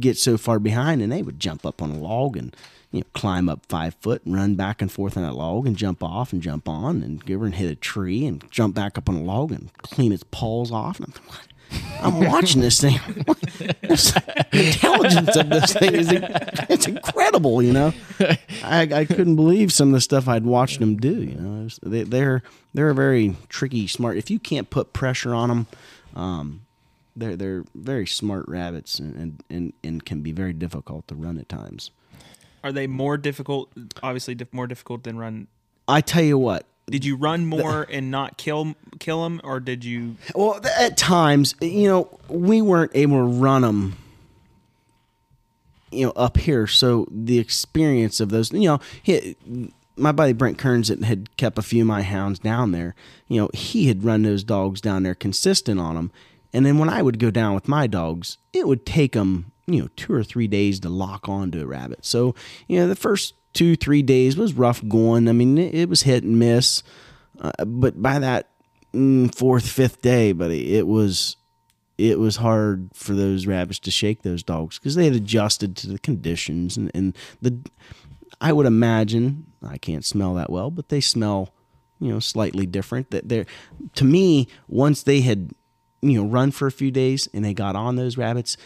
get 0.00 0.18
so 0.18 0.36
far 0.36 0.58
behind 0.58 1.02
and 1.02 1.12
they 1.12 1.22
would 1.22 1.38
jump 1.38 1.66
up 1.66 1.82
on 1.82 1.90
a 1.90 1.98
log 1.98 2.36
and 2.36 2.56
you 2.92 3.00
know 3.00 3.06
climb 3.14 3.48
up 3.48 3.66
five 3.66 3.94
foot 4.00 4.24
and 4.24 4.34
run 4.34 4.54
back 4.54 4.80
and 4.80 4.92
forth 4.92 5.16
on 5.16 5.22
that 5.24 5.34
log 5.34 5.66
and 5.66 5.76
jump 5.76 6.02
off 6.02 6.32
and 6.32 6.42
jump 6.42 6.68
on 6.68 7.02
and 7.02 7.24
give 7.24 7.40
her 7.40 7.46
and 7.46 7.56
hit 7.56 7.70
a 7.70 7.74
tree 7.74 8.24
and 8.26 8.48
jump 8.50 8.74
back 8.74 8.96
up 8.96 9.08
on 9.08 9.16
a 9.16 9.22
log 9.22 9.50
and 9.50 9.72
clean 9.78 10.12
its 10.12 10.24
paws 10.30 10.70
off 10.70 11.00
and 11.00 11.08
I'm? 11.08 11.14
I'm 12.02 12.20
watching 12.20 12.60
this 12.60 12.80
thing. 12.80 12.98
The 14.52 14.66
intelligence 14.66 15.36
of 15.36 15.48
this 15.48 15.72
thing 15.72 15.94
is 15.94 16.08
it's 16.68 16.86
incredible, 16.86 17.62
you 17.62 17.72
know. 17.72 17.94
I, 18.62 18.82
I 18.82 19.04
couldn't 19.06 19.36
believe 19.36 19.72
some 19.72 19.88
of 19.88 19.94
the 19.94 20.00
stuff 20.00 20.28
I'd 20.28 20.44
watched 20.44 20.78
them 20.80 20.96
do. 20.96 21.22
You 21.22 21.34
know, 21.34 21.68
they, 21.82 22.02
they're 22.02 22.42
they're 22.74 22.92
very 22.92 23.36
tricky, 23.48 23.86
smart. 23.86 24.18
If 24.18 24.30
you 24.30 24.38
can't 24.38 24.68
put 24.68 24.92
pressure 24.92 25.34
on 25.34 25.48
them, 25.48 25.66
um, 26.14 26.66
they're 27.16 27.36
they're 27.36 27.64
very 27.74 28.06
smart 28.06 28.46
rabbits 28.46 28.98
and, 28.98 29.14
and, 29.16 29.44
and, 29.48 29.72
and 29.82 30.04
can 30.04 30.20
be 30.20 30.32
very 30.32 30.52
difficult 30.52 31.08
to 31.08 31.14
run 31.14 31.38
at 31.38 31.48
times. 31.48 31.90
Are 32.64 32.72
they 32.72 32.86
more 32.86 33.16
difficult? 33.16 33.70
Obviously, 34.02 34.34
dif- 34.34 34.52
more 34.52 34.66
difficult 34.66 35.04
than 35.04 35.18
run. 35.18 35.48
I 35.88 36.00
tell 36.00 36.22
you 36.22 36.38
what. 36.38 36.66
Did 36.86 37.04
you 37.04 37.16
run 37.16 37.46
more 37.46 37.86
and 37.90 38.10
not 38.10 38.36
kill 38.36 38.74
kill 38.98 39.22
them, 39.24 39.40
or 39.44 39.60
did 39.60 39.84
you? 39.84 40.16
Well, 40.34 40.60
th- 40.60 40.74
at 40.78 40.96
times, 40.96 41.54
you 41.60 41.88
know, 41.88 42.20
we 42.28 42.60
weren't 42.60 42.90
able 42.94 43.18
to 43.18 43.22
run 43.24 43.62
them, 43.62 43.96
you 45.90 46.06
know, 46.06 46.12
up 46.16 46.36
here. 46.38 46.66
So 46.66 47.06
the 47.10 47.38
experience 47.38 48.20
of 48.20 48.30
those, 48.30 48.52
you 48.52 48.68
know, 48.68 48.80
he, 49.02 49.36
my 49.96 50.12
buddy 50.12 50.32
Brent 50.32 50.58
Kearns 50.58 50.88
that 50.88 51.04
had 51.04 51.34
kept 51.36 51.56
a 51.56 51.62
few 51.62 51.82
of 51.82 51.86
my 51.86 52.02
hounds 52.02 52.40
down 52.40 52.72
there, 52.72 52.94
you 53.28 53.40
know, 53.40 53.48
he 53.54 53.86
had 53.86 54.04
run 54.04 54.22
those 54.22 54.42
dogs 54.42 54.80
down 54.80 55.04
there 55.04 55.14
consistent 55.14 55.78
on 55.78 55.94
them. 55.94 56.10
And 56.52 56.66
then 56.66 56.78
when 56.78 56.88
I 56.88 57.00
would 57.00 57.18
go 57.18 57.30
down 57.30 57.54
with 57.54 57.68
my 57.68 57.86
dogs, 57.86 58.38
it 58.52 58.66
would 58.66 58.84
take 58.84 59.12
them, 59.12 59.51
you 59.72 59.82
know, 59.82 59.88
two 59.96 60.12
or 60.12 60.22
three 60.22 60.46
days 60.46 60.80
to 60.80 60.88
lock 60.88 61.28
onto 61.28 61.60
a 61.60 61.66
rabbit. 61.66 62.04
So, 62.04 62.34
you 62.68 62.78
know, 62.78 62.88
the 62.88 62.96
first 62.96 63.34
two, 63.52 63.76
three 63.76 64.02
days 64.02 64.36
was 64.36 64.54
rough 64.54 64.86
going. 64.88 65.28
I 65.28 65.32
mean, 65.32 65.58
it, 65.58 65.74
it 65.74 65.88
was 65.88 66.02
hit 66.02 66.24
and 66.24 66.38
miss. 66.38 66.82
Uh, 67.40 67.64
but 67.64 68.00
by 68.00 68.18
that 68.18 68.50
mm, 68.92 69.34
fourth, 69.34 69.68
fifth 69.68 70.02
day, 70.02 70.32
buddy, 70.32 70.76
it 70.76 70.86
was 70.86 71.36
it 71.98 72.18
was 72.18 72.36
hard 72.36 72.88
for 72.94 73.12
those 73.12 73.46
rabbits 73.46 73.78
to 73.78 73.90
shake 73.90 74.22
those 74.22 74.42
dogs 74.42 74.78
because 74.78 74.94
they 74.94 75.04
had 75.04 75.14
adjusted 75.14 75.76
to 75.76 75.86
the 75.88 75.98
conditions 75.98 76.76
and, 76.76 76.90
and 76.94 77.16
the 77.40 77.58
I 78.40 78.52
would 78.52 78.66
imagine 78.66 79.46
I 79.64 79.78
can't 79.78 80.04
smell 80.04 80.34
that 80.34 80.50
well, 80.50 80.70
but 80.70 80.88
they 80.88 81.00
smell 81.00 81.52
you 82.00 82.12
know 82.12 82.18
slightly 82.18 82.66
different. 82.66 83.10
That 83.10 83.28
they're 83.28 83.46
to 83.94 84.04
me 84.04 84.48
once 84.68 85.02
they 85.02 85.20
had 85.20 85.52
you 86.00 86.20
know 86.20 86.28
run 86.28 86.50
for 86.50 86.66
a 86.66 86.72
few 86.72 86.90
days 86.90 87.28
and 87.32 87.44
they 87.44 87.54
got 87.54 87.76
on 87.76 87.96
those 87.96 88.16
rabbits, 88.16 88.56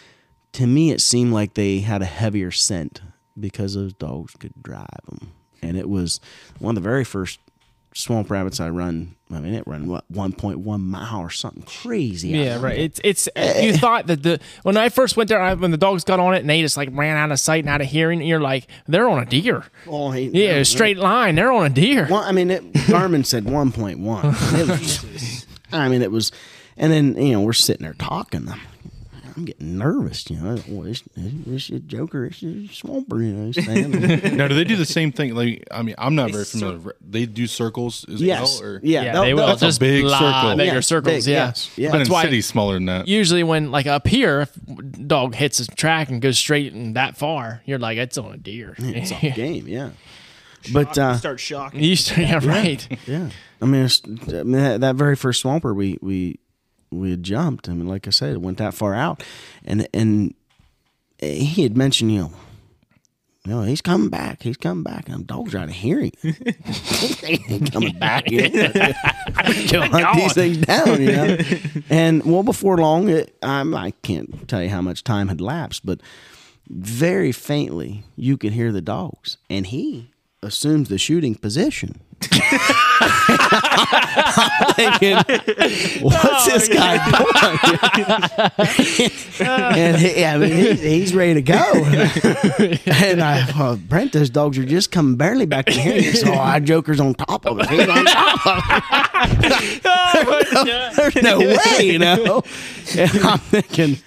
to 0.56 0.66
me 0.66 0.90
it 0.90 1.00
seemed 1.00 1.32
like 1.32 1.54
they 1.54 1.80
had 1.80 2.02
a 2.02 2.06
heavier 2.06 2.50
scent 2.50 3.02
because 3.38 3.74
those 3.74 3.92
dogs 3.92 4.34
could 4.38 4.54
drive 4.62 4.88
them, 5.06 5.32
and 5.60 5.76
it 5.76 5.88
was 5.88 6.20
one 6.58 6.76
of 6.76 6.82
the 6.82 6.88
very 6.88 7.04
first 7.04 7.38
swamp 7.94 8.30
rabbits 8.30 8.60
I 8.60 8.70
run. 8.70 9.14
I 9.30 9.40
mean, 9.40 9.54
it 9.54 9.66
run 9.66 9.86
what 9.86 10.10
one 10.10 10.32
point 10.32 10.60
one 10.60 10.80
mile 10.82 11.20
or 11.20 11.28
something 11.30 11.62
crazy. 11.64 12.28
Yeah, 12.28 12.58
right. 12.60 12.78
It's 12.78 13.00
it's 13.04 13.26
you 13.36 13.42
eh. 13.42 13.76
thought 13.76 14.06
that 14.06 14.22
the 14.22 14.40
when 14.62 14.78
I 14.78 14.88
first 14.88 15.18
went 15.18 15.28
there, 15.28 15.42
I, 15.42 15.52
when 15.52 15.72
the 15.72 15.76
dogs 15.76 16.04
got 16.04 16.20
on 16.20 16.34
it 16.34 16.38
and 16.38 16.48
they 16.48 16.62
just 16.62 16.78
like 16.78 16.88
ran 16.92 17.18
out 17.18 17.30
of 17.30 17.38
sight 17.38 17.64
and 17.64 17.68
out 17.68 17.82
of 17.82 17.88
hearing, 17.88 18.22
you're 18.22 18.40
like, 18.40 18.66
they're 18.86 19.08
on 19.08 19.22
a 19.22 19.26
deer. 19.26 19.64
Oh, 19.86 20.10
he- 20.10 20.28
Yeah, 20.28 20.62
straight 20.62 20.96
line. 20.96 21.34
They're 21.34 21.52
on 21.52 21.66
a 21.66 21.70
deer. 21.70 22.06
Well, 22.08 22.22
I 22.22 22.32
mean, 22.32 22.50
it, 22.50 22.72
Garmin 22.72 23.26
said 23.26 23.44
1.1. 23.44 25.46
I 25.72 25.88
mean, 25.88 26.00
it 26.00 26.12
was, 26.12 26.30
and 26.78 26.92
then 26.92 27.16
you 27.16 27.32
know 27.32 27.40
we're 27.42 27.52
sitting 27.52 27.82
there 27.82 27.94
talking. 27.94 28.48
I'm, 28.48 28.60
I'm 29.36 29.44
getting 29.44 29.76
nervous, 29.76 30.30
you 30.30 30.36
know. 30.38 30.58
Well, 30.66 30.82
this, 30.84 31.02
this, 31.14 31.68
this 31.68 31.80
Joker, 31.82 32.24
it's 32.24 32.42
a 32.42 32.66
Swamper, 32.68 33.22
you 33.22 33.32
know. 33.34 33.50
now, 34.30 34.48
do 34.48 34.54
they 34.54 34.64
do 34.64 34.76
the 34.76 34.86
same 34.86 35.12
thing? 35.12 35.34
Like, 35.34 35.66
I 35.70 35.82
mean, 35.82 35.94
I'm 35.98 36.14
not 36.14 36.30
very 36.30 36.44
familiar. 36.44 36.94
They 37.06 37.26
do 37.26 37.46
circles 37.46 38.06
as 38.08 38.20
yes, 38.22 38.60
well, 38.60 38.68
or 38.70 38.80
yeah, 38.82 39.02
Yeah, 39.02 39.12
they'll- 39.12 39.22
they 39.22 39.34
will 39.34 39.48
a 39.52 39.56
just 39.56 39.78
big 39.78 40.04
blah, 40.04 40.18
circle. 40.18 40.56
bigger 40.56 40.74
Yeah, 40.74 40.80
circles. 40.80 41.24
big, 41.26 41.32
yeah, 41.32 41.46
yes, 41.48 41.70
yeah. 41.76 41.90
But 41.90 42.00
in 42.02 42.08
why 42.08 42.22
cities 42.24 42.46
smaller 42.46 42.74
than 42.74 42.86
that. 42.86 43.08
usually 43.08 43.42
when 43.42 43.70
like 43.70 43.86
up 43.86 44.06
here, 44.06 44.40
if 44.42 45.06
dog 45.06 45.34
hits 45.34 45.60
a 45.60 45.66
track 45.66 46.08
and 46.08 46.22
goes 46.22 46.38
straight 46.38 46.72
and 46.72 46.96
that 46.96 47.16
far, 47.18 47.62
you're 47.66 47.78
like, 47.78 47.98
it's 47.98 48.16
on 48.16 48.32
a 48.32 48.38
deer. 48.38 48.74
It's 48.78 49.12
off 49.12 49.20
game, 49.20 49.68
yeah. 49.68 49.90
But 50.72 50.96
uh, 50.98 51.16
start 51.18 51.40
shocking. 51.40 51.82
You 51.82 51.94
start, 51.96 52.20
yeah, 52.20 52.40
right. 52.42 52.98
yeah, 53.06 53.28
I 53.60 53.66
mean, 53.66 53.84
it's, 53.84 54.00
I 54.06 54.42
mean 54.42 54.52
that, 54.52 54.80
that 54.80 54.96
very 54.96 55.14
first 55.14 55.40
swamper 55.42 55.74
we 55.74 55.98
we 56.00 56.38
we 56.90 57.10
had 57.10 57.22
jumped. 57.22 57.68
I 57.68 57.72
mean, 57.72 57.88
like 57.88 58.06
I 58.06 58.10
said, 58.10 58.34
it 58.34 58.40
went 58.40 58.58
that 58.58 58.74
far 58.74 58.94
out, 58.94 59.22
and 59.64 59.88
and 59.92 60.34
he 61.18 61.62
had 61.62 61.76
mentioned, 61.76 62.12
you 62.12 62.20
know, 62.20 62.32
you 63.46 63.52
know, 63.52 63.62
he's 63.62 63.80
coming 63.80 64.08
back. 64.08 64.42
He's 64.42 64.56
coming 64.56 64.82
back. 64.82 65.08
And 65.08 65.24
dogs 65.24 65.54
are 65.54 65.58
out 65.58 65.68
of 65.68 65.74
hearing. 65.74 66.10
he 66.20 67.44
ain't 67.48 67.72
coming 67.72 67.96
back. 67.96 68.28
You 68.28 68.48
know? 68.50 68.92
Hunt 69.82 70.16
these 70.16 70.32
things 70.34 70.58
down, 70.58 71.00
you 71.00 71.12
know. 71.12 71.38
And 71.88 72.24
well, 72.24 72.42
before 72.42 72.76
long, 72.76 73.08
it, 73.08 73.36
um, 73.42 73.72
I 73.72 73.92
can't 74.02 74.48
tell 74.48 74.62
you 74.62 74.68
how 74.68 74.82
much 74.82 75.04
time 75.04 75.28
had 75.28 75.40
lapsed, 75.40 75.86
but 75.86 76.00
very 76.68 77.30
faintly 77.30 78.02
you 78.16 78.36
could 78.36 78.52
hear 78.52 78.72
the 78.72 78.82
dogs, 78.82 79.36
and 79.48 79.68
he 79.68 80.10
assumes 80.42 80.88
the 80.88 80.98
shooting 80.98 81.36
position. 81.36 82.00
I'm 83.00 84.74
thinking, 84.74 85.16
what's 86.02 86.24
oh, 86.24 86.48
this 86.50 86.68
guy 86.68 86.98
doing? 87.10 87.26
and 89.48 89.96
he, 89.96 90.24
I 90.24 90.38
mean, 90.38 90.52
he, 90.52 90.72
he's 90.74 91.14
ready 91.14 91.34
to 91.34 91.42
go. 91.42 91.54
and 92.86 93.22
I, 93.22 93.46
well, 93.58 93.76
Brent, 93.76 94.12
those 94.12 94.30
dogs 94.30 94.58
are 94.58 94.64
just 94.64 94.90
coming 94.90 95.16
barely 95.16 95.46
back 95.46 95.66
to 95.66 95.72
here. 95.72 96.12
So 96.14 96.32
our 96.32 96.60
Joker's 96.60 97.00
on 97.00 97.14
top 97.14 97.46
of 97.46 97.60
it. 97.60 97.68
He's 97.68 97.88
on 97.88 98.04
top 98.04 98.46
of 98.46 98.62
it. 98.68 99.82
There's 100.64 101.14
no 101.22 101.38
way, 101.38 101.80
you 101.80 101.98
know. 101.98 102.42
And 102.96 103.10
I'm 103.18 103.38
thinking, 103.40 103.98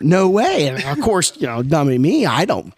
no 0.00 0.30
way. 0.30 0.68
And 0.68 0.84
of 0.84 1.04
course, 1.04 1.36
you 1.36 1.48
know, 1.48 1.64
dummy 1.64 1.98
me, 1.98 2.26
I 2.26 2.44
don't, 2.44 2.72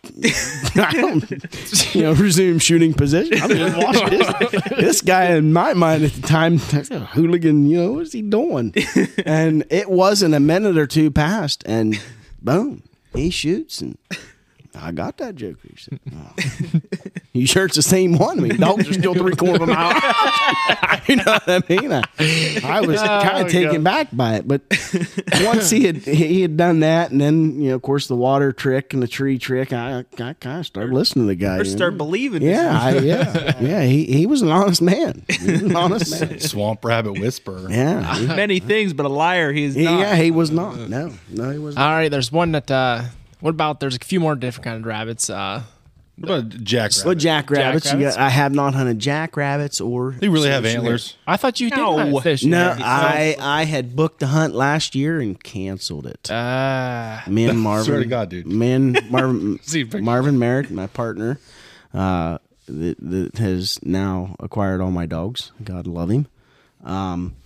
I 0.76 0.92
don't, 0.92 1.94
you 1.94 2.02
know, 2.04 2.14
resume 2.14 2.58
shooting 2.58 2.94
position. 2.94 3.42
I'm 3.42 3.50
just 3.50 3.76
watching 3.76 4.18
this, 4.18 4.62
this 4.70 5.02
guy 5.02 5.34
in 5.34 5.52
my 5.52 5.74
mind 5.74 6.04
at 6.04 6.12
the 6.12 6.22
time, 6.22 6.56
hooligan, 6.56 7.66
you 7.66 7.76
know, 7.76 7.92
what's 7.92 8.12
he 8.12 8.22
doing? 8.22 8.72
And 9.26 9.64
it 9.68 9.90
wasn't 9.90 10.34
a 10.34 10.40
minute 10.40 10.78
or 10.78 10.86
two 10.86 11.10
passed, 11.10 11.62
and 11.66 12.00
boom, 12.40 12.82
he 13.14 13.28
shoots, 13.28 13.82
and 13.82 13.98
I 14.80 14.92
got 14.92 15.16
that 15.18 15.34
joker. 15.36 15.68
He 15.68 15.76
said, 15.76 16.00
oh. 16.14 16.80
You 17.36 17.46
sure 17.46 17.66
it's 17.66 17.76
the 17.76 17.82
same 17.82 18.16
one? 18.16 18.38
I 18.38 18.42
mean, 18.42 18.56
dogs 18.56 18.88
are 18.88 18.94
still 18.94 19.12
three 19.12 19.34
quarter 19.36 19.62
of 19.62 19.68
a 19.68 19.72
mile. 19.72 19.92
you 21.06 21.16
know 21.16 21.24
what 21.26 21.42
I 21.46 21.62
mean? 21.68 21.92
I, 21.92 22.02
I 22.64 22.80
was 22.80 22.98
kind 22.98 23.44
of 23.44 23.52
taken 23.52 23.82
back 23.82 24.08
by 24.10 24.36
it, 24.36 24.48
but 24.48 24.62
once 25.42 25.68
he 25.68 25.84
had 25.84 25.96
he 25.98 26.40
had 26.40 26.56
done 26.56 26.80
that, 26.80 27.10
and 27.10 27.20
then 27.20 27.60
you 27.60 27.68
know, 27.68 27.74
of 27.74 27.82
course, 27.82 28.06
the 28.06 28.16
water 28.16 28.52
trick 28.52 28.94
and 28.94 29.02
the 29.02 29.06
tree 29.06 29.38
trick, 29.38 29.74
I 29.74 30.06
I 30.18 30.32
kind 30.32 30.60
of 30.60 30.66
started 30.66 30.94
listening 30.94 31.26
to 31.26 31.28
the 31.28 31.34
guy. 31.34 31.56
Or 31.56 31.58
you 31.58 31.70
know? 31.70 31.76
start 31.76 31.98
believing. 31.98 32.40
Yeah, 32.40 32.78
I, 32.80 32.98
yeah, 33.00 33.52
yeah. 33.60 33.82
He 33.82 34.04
he 34.06 34.24
was 34.24 34.40
an 34.40 34.50
honest 34.50 34.80
man. 34.80 35.22
He 35.28 35.52
was 35.52 35.62
an 35.62 35.76
honest 35.76 36.18
man. 36.18 36.40
Swamp 36.40 36.82
rabbit 36.86 37.18
whisperer. 37.20 37.70
Yeah, 37.70 38.14
he- 38.16 38.26
many 38.28 38.60
things, 38.60 38.94
but 38.94 39.04
a 39.04 39.10
liar 39.10 39.52
he 39.52 39.64
is 39.64 39.74
he- 39.74 39.84
not. 39.84 40.00
yeah. 40.00 40.16
He 40.16 40.30
was 40.30 40.50
not. 40.50 40.78
No, 40.88 41.12
no, 41.28 41.50
he 41.50 41.58
was. 41.58 41.76
not. 41.76 41.86
All 41.86 41.92
right, 41.94 42.10
there's 42.10 42.32
one 42.32 42.52
that. 42.52 42.70
uh 42.70 43.02
What 43.46 43.50
about? 43.54 43.78
There's 43.78 43.94
a 43.94 44.00
few 44.00 44.18
more 44.18 44.34
different 44.34 44.64
kind 44.64 44.76
of 44.80 44.84
rabbits. 44.84 45.30
Uh 45.30 45.62
What 46.18 46.30
about 46.40 46.48
jackrabbit? 46.64 47.06
Well, 47.06 47.14
jackrabbits. 47.14 47.84
You 47.86 47.90
Jackrabbits? 47.92 48.16
got, 48.16 48.26
I 48.26 48.28
have 48.30 48.52
not 48.52 48.74
hunted 48.74 48.98
jackrabbits 48.98 49.80
or. 49.80 50.16
They 50.18 50.28
really 50.28 50.48
have 50.48 50.64
snowshoe 50.64 50.78
antlers. 50.78 51.16
I 51.28 51.36
thought 51.36 51.60
you 51.60 51.70
did 51.70 51.78
No. 51.78 51.96
hunt 51.96 52.22
fish. 52.24 52.42
No, 52.42 52.74
Yeah. 52.76 52.84
I 52.84 53.36
I 53.38 53.64
had 53.66 53.94
booked 53.94 54.18
the 54.18 54.26
hunt 54.26 54.52
last 54.56 54.96
year 54.96 55.20
and 55.20 55.40
canceled 55.40 56.06
it. 56.08 56.28
Uh, 56.28 57.20
me 57.28 57.44
and 57.48 57.60
Marvin. 57.60 57.84
Swear 57.86 58.00
to 58.00 58.06
God, 58.06 58.30
dude. 58.30 58.48
Me 58.48 58.72
and 58.72 58.98
Marvin, 59.12 59.60
Marvin 60.02 60.40
Merritt, 60.40 60.72
my 60.72 60.88
partner, 60.88 61.38
uh, 61.94 62.38
that, 62.66 62.96
that 62.98 63.38
has 63.38 63.78
now 63.84 64.34
acquired 64.40 64.80
all 64.80 64.90
my 64.90 65.06
dogs. 65.06 65.52
God 65.62 65.86
love 65.86 66.10
him. 66.10 66.26
Um, 66.82 67.36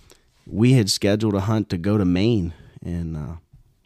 we 0.47 0.73
had 0.73 0.89
scheduled 0.89 1.35
a 1.35 1.41
hunt 1.41 1.69
to 1.69 1.77
go 1.77 1.99
to 1.99 2.05
Maine, 2.05 2.53
and 2.83 3.15
uh, 3.15 3.33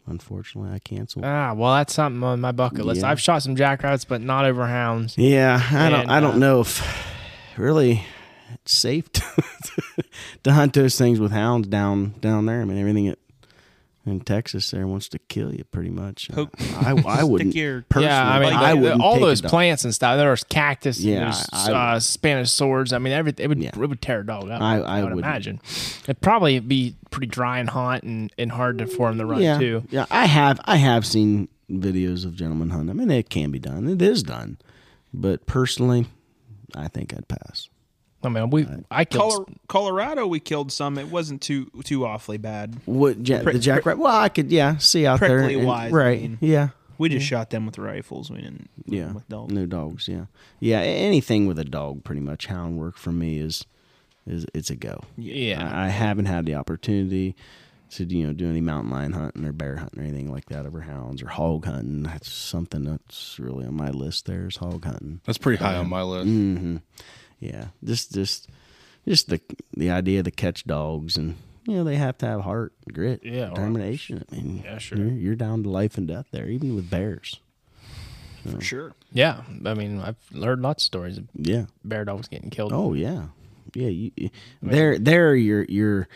unfortunately, 0.06 0.72
I 0.72 0.78
canceled. 0.78 1.24
ah, 1.24 1.52
well, 1.54 1.74
that's 1.74 1.94
something 1.94 2.22
on 2.22 2.40
my 2.40 2.52
bucket 2.52 2.84
list. 2.84 3.02
Yeah. 3.02 3.10
I've 3.10 3.20
shot 3.20 3.42
some 3.42 3.56
jackrabbits, 3.56 4.04
but 4.04 4.20
not 4.20 4.44
over 4.44 4.66
hounds. 4.66 5.16
Yeah, 5.18 5.60
I 5.70 5.90
don't. 5.90 6.00
And, 6.02 6.10
I 6.10 6.20
don't 6.20 6.34
uh, 6.34 6.38
know 6.38 6.60
if 6.60 7.56
really 7.56 8.04
it's 8.54 8.72
safe 8.72 9.10
to, 9.12 9.44
to 10.44 10.52
hunt 10.52 10.72
those 10.74 10.96
things 10.98 11.20
with 11.20 11.32
hounds 11.32 11.68
down 11.68 12.14
down 12.20 12.46
there. 12.46 12.60
I 12.60 12.64
mean, 12.64 12.78
everything 12.78 13.08
at, 13.08 13.18
in 14.06 14.20
Texas 14.20 14.70
there 14.70 14.86
wants 14.86 15.08
to 15.08 15.18
kill 15.18 15.52
you 15.52 15.64
pretty 15.64 15.90
much. 15.90 16.30
Poke- 16.30 16.54
I, 16.76 16.94
I 17.06 17.24
wouldn't. 17.24 17.54
your- 17.54 17.82
personally, 17.88 18.06
yeah, 18.08 18.28
I 18.30 18.38
mean, 18.40 18.52
I 18.52 18.74
wouldn't 18.74 19.02
all 19.02 19.18
those 19.20 19.42
plants 19.42 19.84
and 19.84 19.94
stuff. 19.94 20.16
There's 20.16 20.44
cactus. 20.44 21.00
Yeah, 21.00 21.24
there's 21.24 21.46
I- 21.52 21.72
uh, 21.96 22.00
Spanish 22.00 22.50
swords. 22.52 22.92
I 22.92 22.98
mean, 22.98 23.12
everything. 23.12 23.44
It 23.44 23.48
would 23.48 23.58
Yeah. 23.62 23.70
it 23.70 23.76
would 23.76 24.00
tear 24.00 24.20
a 24.20 24.26
dog 24.26 24.48
up. 24.48 24.62
I- 24.62 24.76
I, 24.78 24.98
I 24.98 25.02
would 25.02 25.14
wouldn't. 25.14 25.26
imagine. 25.26 25.60
It'd 26.04 26.20
probably 26.20 26.58
be 26.60 26.94
pretty 27.10 27.26
dry 27.26 27.58
and 27.58 27.68
hot 27.68 28.02
and, 28.04 28.32
and 28.38 28.52
hard 28.52 28.78
to 28.78 28.86
form 28.86 29.18
the 29.18 29.26
run 29.26 29.42
yeah, 29.42 29.58
too. 29.58 29.82
yeah. 29.90 30.06
I 30.10 30.26
have. 30.26 30.60
I 30.64 30.76
have 30.76 31.04
seen 31.04 31.48
videos 31.70 32.24
of 32.24 32.36
gentlemen 32.36 32.70
hunting. 32.70 32.90
I 32.90 32.92
mean, 32.92 33.10
it 33.10 33.28
can 33.28 33.50
be 33.50 33.58
done. 33.58 33.88
It 33.88 34.00
is 34.00 34.22
done, 34.22 34.58
but 35.12 35.46
personally, 35.46 36.06
I 36.76 36.86
think 36.88 37.12
I'd 37.12 37.26
pass. 37.26 37.68
I 38.26 38.28
mean, 38.28 38.50
we 38.50 38.66
I 38.90 39.04
killed. 39.04 39.32
Color, 39.32 39.44
Colorado, 39.68 40.26
we 40.26 40.40
killed 40.40 40.72
some. 40.72 40.98
It 40.98 41.08
wasn't 41.08 41.40
too 41.42 41.70
too 41.84 42.04
awfully 42.04 42.38
bad. 42.38 42.76
What 42.84 43.26
ja- 43.26 43.42
Prick- 43.42 43.54
the 43.54 43.58
jackrabbit? 43.60 44.02
Well, 44.02 44.14
I 44.16 44.28
could. 44.28 44.50
Yeah, 44.50 44.76
see 44.78 45.06
out 45.06 45.20
there. 45.20 45.38
Prickly 45.38 45.56
and- 45.58 45.66
wise, 45.66 45.92
I 45.92 45.96
right? 45.96 46.20
mean. 46.22 46.38
yeah. 46.40 46.68
We 46.98 47.10
just 47.10 47.26
shot 47.26 47.50
them 47.50 47.66
with 47.66 47.76
rifles. 47.76 48.30
We 48.30 48.38
didn't. 48.40 48.70
Yeah, 48.86 49.12
with 49.12 49.28
dogs. 49.28 49.52
no 49.52 49.66
dogs. 49.66 50.08
Yeah, 50.08 50.26
yeah. 50.60 50.78
Anything 50.80 51.46
with 51.46 51.58
a 51.58 51.64
dog, 51.64 52.04
pretty 52.04 52.22
much 52.22 52.46
hound 52.46 52.78
work 52.78 52.96
for 52.96 53.12
me 53.12 53.38
is 53.38 53.66
is 54.26 54.46
it's 54.54 54.70
a 54.70 54.76
go. 54.76 55.02
yeah. 55.16 55.70
I, 55.72 55.84
I 55.84 55.88
haven't 55.88 56.24
had 56.26 56.46
the 56.46 56.54
opportunity 56.54 57.36
to 57.90 58.04
you 58.04 58.26
know 58.26 58.32
do 58.32 58.48
any 58.48 58.62
mountain 58.62 58.90
lion 58.90 59.12
hunting 59.12 59.44
or 59.44 59.52
bear 59.52 59.76
hunting 59.76 60.00
or 60.00 60.04
anything 60.04 60.32
like 60.32 60.46
that 60.46 60.64
over 60.64 60.80
hounds 60.80 61.22
or 61.22 61.28
hog 61.28 61.66
hunting. 61.66 62.02
That's 62.02 62.32
something 62.32 62.84
that's 62.84 63.38
really 63.38 63.66
on 63.66 63.74
my 63.76 63.90
list. 63.90 64.24
There 64.24 64.46
is 64.46 64.56
hog 64.56 64.82
hunting. 64.84 65.20
That's 65.26 65.36
pretty 65.38 65.62
high 65.62 65.76
on 65.76 65.90
my 65.90 66.02
list. 66.02 66.26
hmm 66.26 66.76
Yeah, 67.40 67.66
just 67.84 68.12
just 68.12 68.48
just 69.06 69.28
the 69.28 69.40
the 69.76 69.90
idea 69.90 70.20
of 70.20 70.24
the 70.24 70.30
catch 70.30 70.64
dogs 70.64 71.16
and. 71.16 71.36
You 71.68 71.74
know 71.78 71.82
they 71.84 71.96
have 71.96 72.16
to 72.18 72.26
have 72.26 72.42
heart, 72.42 72.74
grit, 72.92 73.22
Yeah, 73.24 73.46
or- 73.46 73.54
determination. 73.56 74.24
I 74.30 74.36
mean, 74.36 74.62
Yeah, 74.64 74.78
sure. 74.78 74.98
You're, 74.98 75.08
you're 75.08 75.34
down 75.34 75.64
to 75.64 75.68
life 75.68 75.98
and 75.98 76.06
death 76.06 76.26
there, 76.30 76.46
even 76.48 76.76
with 76.76 76.88
bears. 76.88 77.40
for 78.48 78.60
sure. 78.60 78.92
yeah, 79.12 79.42
I 79.64 79.74
mean, 79.74 80.00
I've 80.00 80.14
heard 80.32 80.60
lots 80.60 80.84
of 80.84 80.86
stories 80.86 81.18
of 81.18 81.24
Yeah. 81.34 81.64
bear 81.84 82.04
dogs 82.04 82.28
getting 82.28 82.50
killed. 82.50 82.72
Oh 82.72 82.92
yeah, 82.94 83.24
yeah. 83.74 83.88
You, 83.88 84.12
you- 84.16 84.30
there, 84.62 84.96
there. 85.00 85.34
You're 85.34 85.64
you're 85.68 86.08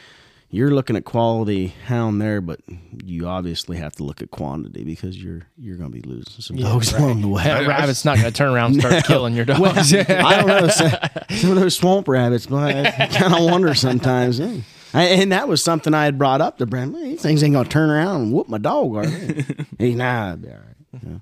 you're 0.50 0.70
looking 0.72 0.96
at 0.96 1.04
quality 1.04 1.68
hound 1.86 2.20
there, 2.20 2.40
but 2.40 2.60
you 3.04 3.26
obviously 3.28 3.76
have 3.76 3.92
to 3.96 4.04
look 4.04 4.20
at 4.20 4.30
quantity 4.30 4.84
because 4.84 5.22
you're 5.22 5.42
you're 5.56 5.76
going 5.76 5.92
to 5.92 6.00
be 6.00 6.06
losing 6.08 6.40
some 6.42 6.56
dogs 6.56 6.92
along 6.92 7.22
the 7.22 7.28
way. 7.28 7.44
That 7.44 7.66
rabbit's 7.66 8.04
not 8.04 8.16
going 8.18 8.32
to 8.32 8.36
turn 8.36 8.52
around 8.52 8.72
and 8.72 8.80
start 8.82 9.04
killing 9.06 9.34
your 9.34 9.44
dogs. 9.44 9.94
I 9.94 10.36
don't 10.42 10.46
know 10.48 10.68
some, 10.68 10.90
some 11.30 11.50
of 11.52 11.56
those 11.60 11.76
swamp 11.76 12.08
rabbits, 12.08 12.46
but 12.46 12.74
I 12.74 13.06
kind 13.06 13.34
of 13.34 13.44
wonder 13.44 13.74
sometimes. 13.74 14.40
eh. 14.40 14.60
I, 14.92 15.04
and 15.04 15.30
that 15.30 15.46
was 15.46 15.62
something 15.62 15.94
I 15.94 16.04
had 16.04 16.18
brought 16.18 16.40
up 16.40 16.58
to 16.58 16.66
Brent. 16.66 16.94
These 16.96 17.22
things 17.22 17.44
ain't 17.44 17.52
going 17.52 17.64
to 17.64 17.70
turn 17.70 17.90
around 17.90 18.22
and 18.22 18.32
whoop 18.32 18.48
my 18.48 18.58
dog, 18.58 18.96
are 18.96 19.06
they? 19.06 19.44
He's 19.78 19.94
nah, 19.94 20.34
be 20.34 20.48
all 20.48 20.54
right. 20.54 21.02
Yeah. 21.06 21.18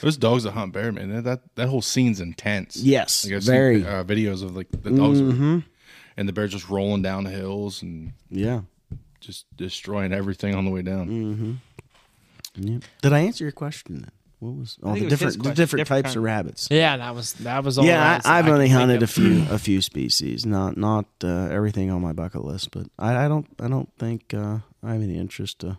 Those 0.00 0.16
dogs 0.16 0.42
that 0.42 0.50
hunt 0.50 0.72
bear, 0.72 0.90
man, 0.90 1.10
that- 1.14 1.22
that 1.24 1.54
that 1.54 1.68
whole 1.68 1.82
scene's 1.82 2.20
intense. 2.20 2.76
Yes, 2.78 3.24
like 3.24 3.34
I've 3.36 3.44
very. 3.44 3.76
seen 3.82 3.86
uh, 3.86 4.02
videos 4.02 4.42
of 4.42 4.56
like 4.56 4.68
the 4.72 4.90
dogs 4.90 5.20
Mhm. 5.20 5.62
and 6.16 6.28
the 6.28 6.32
bear 6.32 6.48
just 6.48 6.68
rolling 6.68 7.02
down 7.02 7.22
the 7.22 7.30
hills 7.30 7.80
and 7.82 8.12
Yeah. 8.28 8.62
Just 9.22 9.46
destroying 9.56 10.12
everything 10.12 10.54
on 10.54 10.64
the 10.64 10.70
way 10.70 10.82
down. 10.82 11.08
Mm. 11.08 11.56
yeah. 12.56 12.78
Did 13.00 13.12
I 13.12 13.20
answer 13.20 13.44
your 13.44 13.52
question? 13.52 14.00
Then? 14.02 14.10
What 14.40 14.56
was 14.58 14.76
all 14.82 14.94
think 14.94 15.08
the 15.08 15.14
was 15.24 15.36
different 15.36 15.42
the 15.44 15.48
different 15.54 15.56
Different 15.56 15.88
types 15.88 16.02
kind 16.08 16.16
of 16.16 16.20
of- 16.20 16.24
rabbits? 16.24 16.68
yeah, 16.70 16.96
that 16.96 17.14
was 17.14 17.32
that 17.34 17.62
was 17.64 17.78
all. 17.78 17.84
yeah, 17.84 18.20
I, 18.24 18.28
I, 18.34 18.38
I've 18.40 18.46
I 18.48 18.50
only 18.50 18.68
hunted 18.68 19.02
a 19.02 19.06
few 19.06 19.46
a 19.50 19.58
few 19.58 19.80
species, 19.80 20.44
not 20.44 20.76
not 20.76 21.06
uh, 21.22 21.46
everything 21.48 21.90
on 21.90 22.02
my 22.02 22.12
bucket 22.12 22.44
list. 22.44 22.72
But 22.72 22.88
I, 22.98 23.24
I 23.24 23.28
don't 23.28 23.46
I 23.60 23.68
don't 23.68 23.88
think 23.98 24.34
uh, 24.34 24.58
I 24.82 24.92
have 24.94 25.02
any 25.02 25.16
interest 25.16 25.60
to 25.60 25.78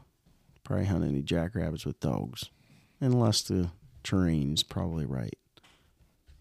probably 0.64 0.86
hunt 0.86 1.04
any 1.04 1.22
jackrabbits 1.22 1.86
with 1.86 2.00
dogs, 2.00 2.46
unless 3.02 3.41
the 3.41 3.70
terrain's 4.04 4.64
probably 4.64 5.06
right. 5.06 5.38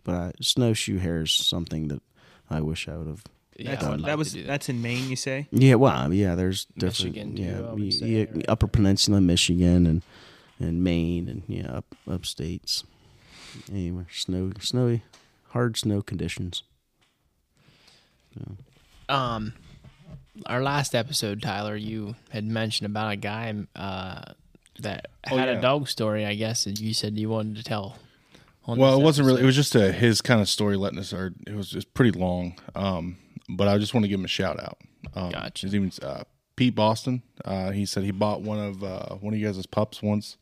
But 0.05 0.15
I, 0.15 0.33
snowshoe 0.41 0.99
hare 0.99 1.23
is 1.23 1.33
something 1.33 1.89
that 1.89 2.03
I 2.49 2.61
wish 2.61 2.87
I 2.89 2.97
would 2.97 3.09
have. 3.09 3.25
Yeah, 3.57 3.73
That's, 3.73 3.85
like 3.87 4.03
that 4.07 4.19
was 4.19 4.33
that. 4.33 4.47
that's 4.47 4.69
in 4.69 4.81
Maine. 4.83 5.09
You 5.11 5.17
say? 5.17 5.47
Yeah, 5.51 5.75
well, 5.75 6.13
yeah. 6.13 6.35
There's 6.35 6.65
different. 6.79 7.15
Michigan, 7.17 7.37
too, 7.37 7.43
yeah, 7.43 7.59
I 7.59 7.73
would 7.73 7.83
y- 7.83 7.91
say, 7.91 8.07
yeah, 8.07 8.25
right? 8.33 8.45
Upper 8.49 8.67
Peninsula, 8.67 9.21
Michigan, 9.21 9.87
and 9.87 10.03
and 10.59 10.83
Maine, 10.83 11.29
and 11.29 11.43
yeah, 11.47 11.71
up 11.71 11.95
upstates. 12.09 12.85
Anyway, 13.71 14.05
snow, 14.11 14.53
snowy, 14.61 15.03
hard 15.49 15.77
snow 15.77 16.01
conditions. 16.03 16.63
Um, 19.09 19.53
our 20.47 20.63
last 20.63 20.95
episode, 20.95 21.43
Tyler, 21.43 21.77
you 21.77 22.17
had 22.31 22.45
mentioned 22.45 22.87
about 22.87 23.13
a 23.13 23.17
guy 23.17 23.55
uh, 23.77 24.33
that 24.81 25.09
Oh, 25.31 25.37
had 25.37 25.49
yeah. 25.49 25.59
a 25.59 25.61
dog 25.61 25.89
story. 25.89 26.25
I 26.27 26.35
guess 26.35 26.65
that 26.65 26.81
you 26.81 26.95
said 26.95 27.19
you 27.19 27.29
wanted 27.29 27.57
to 27.57 27.63
tell. 27.65 27.97
on 28.65 28.79
Well, 28.79 28.93
this 28.93 29.01
it 29.01 29.05
wasn't 29.05 29.27
really. 29.27 29.43
It 29.43 29.47
was 29.47 29.57
just 29.57 29.75
a, 29.75 29.93
his 29.93 30.21
kind 30.23 30.41
of 30.41 30.49
story 30.49 30.77
letting 30.77 30.99
us. 30.99 31.13
Or 31.13 31.33
it 31.47 31.55
was 31.55 31.69
just 31.69 31.93
pretty 31.95 32.19
long. 32.19 32.55
Um, 32.75 33.19
but 33.57 33.69
I 33.69 33.79
just 33.79 33.95
want 33.95 34.05
to 34.05 34.09
give 34.09 34.19
him 34.21 34.25
a 34.25 34.29
shout 34.29 34.61
out. 34.61 34.79
Um, 35.15 35.31
Gotcha. 35.31 35.67
His 35.67 35.75
name's 35.75 35.99
uh, 35.99 36.25
Pete 36.57 36.75
Boston. 36.75 37.23
Uh, 37.45 37.71
he 37.71 37.87
said 37.87 38.05
he 38.05 38.11
bought 38.11 38.43
one 38.43 38.59
of 38.59 38.83
uh, 38.85 39.15
one 39.17 39.35
of 39.35 39.41
you 39.41 39.47
guys' 39.47 39.65
pups 39.67 40.03
once. 40.03 40.37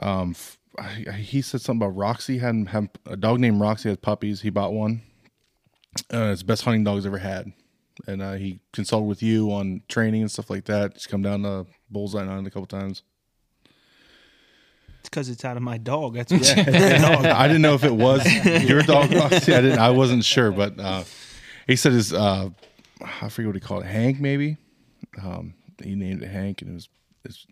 Um, 0.00 0.30
f- 0.32 0.58
I- 0.78 1.04
I- 1.08 1.12
he 1.12 1.40
said 1.42 1.60
something 1.62 1.86
about 1.86 1.96
Roxy 1.96 2.38
had, 2.38 2.68
had 2.68 2.90
a 3.06 3.16
dog 3.16 3.40
named 3.40 3.60
Roxy 3.60 3.88
has 3.88 3.96
puppies. 3.98 4.42
He 4.42 4.50
bought 4.50 4.72
one. 4.72 5.02
Uh, 6.12 6.30
it's 6.32 6.42
the 6.42 6.46
best 6.46 6.62
hunting 6.64 6.84
dog 6.84 6.96
he's 6.96 7.06
ever 7.06 7.16
had, 7.18 7.52
and 8.06 8.20
uh, 8.20 8.34
he 8.34 8.60
consulted 8.74 9.06
with 9.06 9.22
you 9.22 9.50
on 9.50 9.80
training 9.88 10.20
and 10.20 10.30
stuff 10.30 10.50
like 10.50 10.66
that. 10.66 10.92
He's 10.92 11.06
come 11.06 11.22
down 11.22 11.42
to 11.44 11.64
Bullseye 11.90 12.20
Island 12.20 12.46
a 12.46 12.50
couple 12.50 12.66
times. 12.66 13.02
It's 15.00 15.08
because 15.08 15.28
it's 15.30 15.44
out 15.44 15.56
of 15.56 15.62
my 15.62 15.78
dog. 15.78 16.14
That's 16.16 16.32
what 16.32 16.42
I 16.58 17.46
didn't 17.46 17.62
know 17.62 17.74
if 17.74 17.84
it 17.84 17.94
was 17.94 18.26
your 18.68 18.82
dog, 18.82 19.10
Roxy. 19.12 19.54
I 19.54 19.60
didn't. 19.62 19.78
I 19.78 19.90
wasn't 19.90 20.24
sure, 20.24 20.50
but 20.50 20.78
uh, 20.78 21.04
he 21.66 21.76
said 21.76 21.92
his. 21.92 22.12
Uh, 22.12 22.50
I 23.00 23.28
forget 23.28 23.48
what 23.48 23.56
he 23.56 23.60
called 23.60 23.84
it. 23.84 23.88
Hank, 23.88 24.20
maybe. 24.20 24.56
Um, 25.22 25.54
he 25.82 25.94
named 25.94 26.22
it 26.22 26.28
Hank, 26.28 26.62
and 26.62 26.70
it 26.70 26.74
was 26.74 26.88
it's 27.24 27.46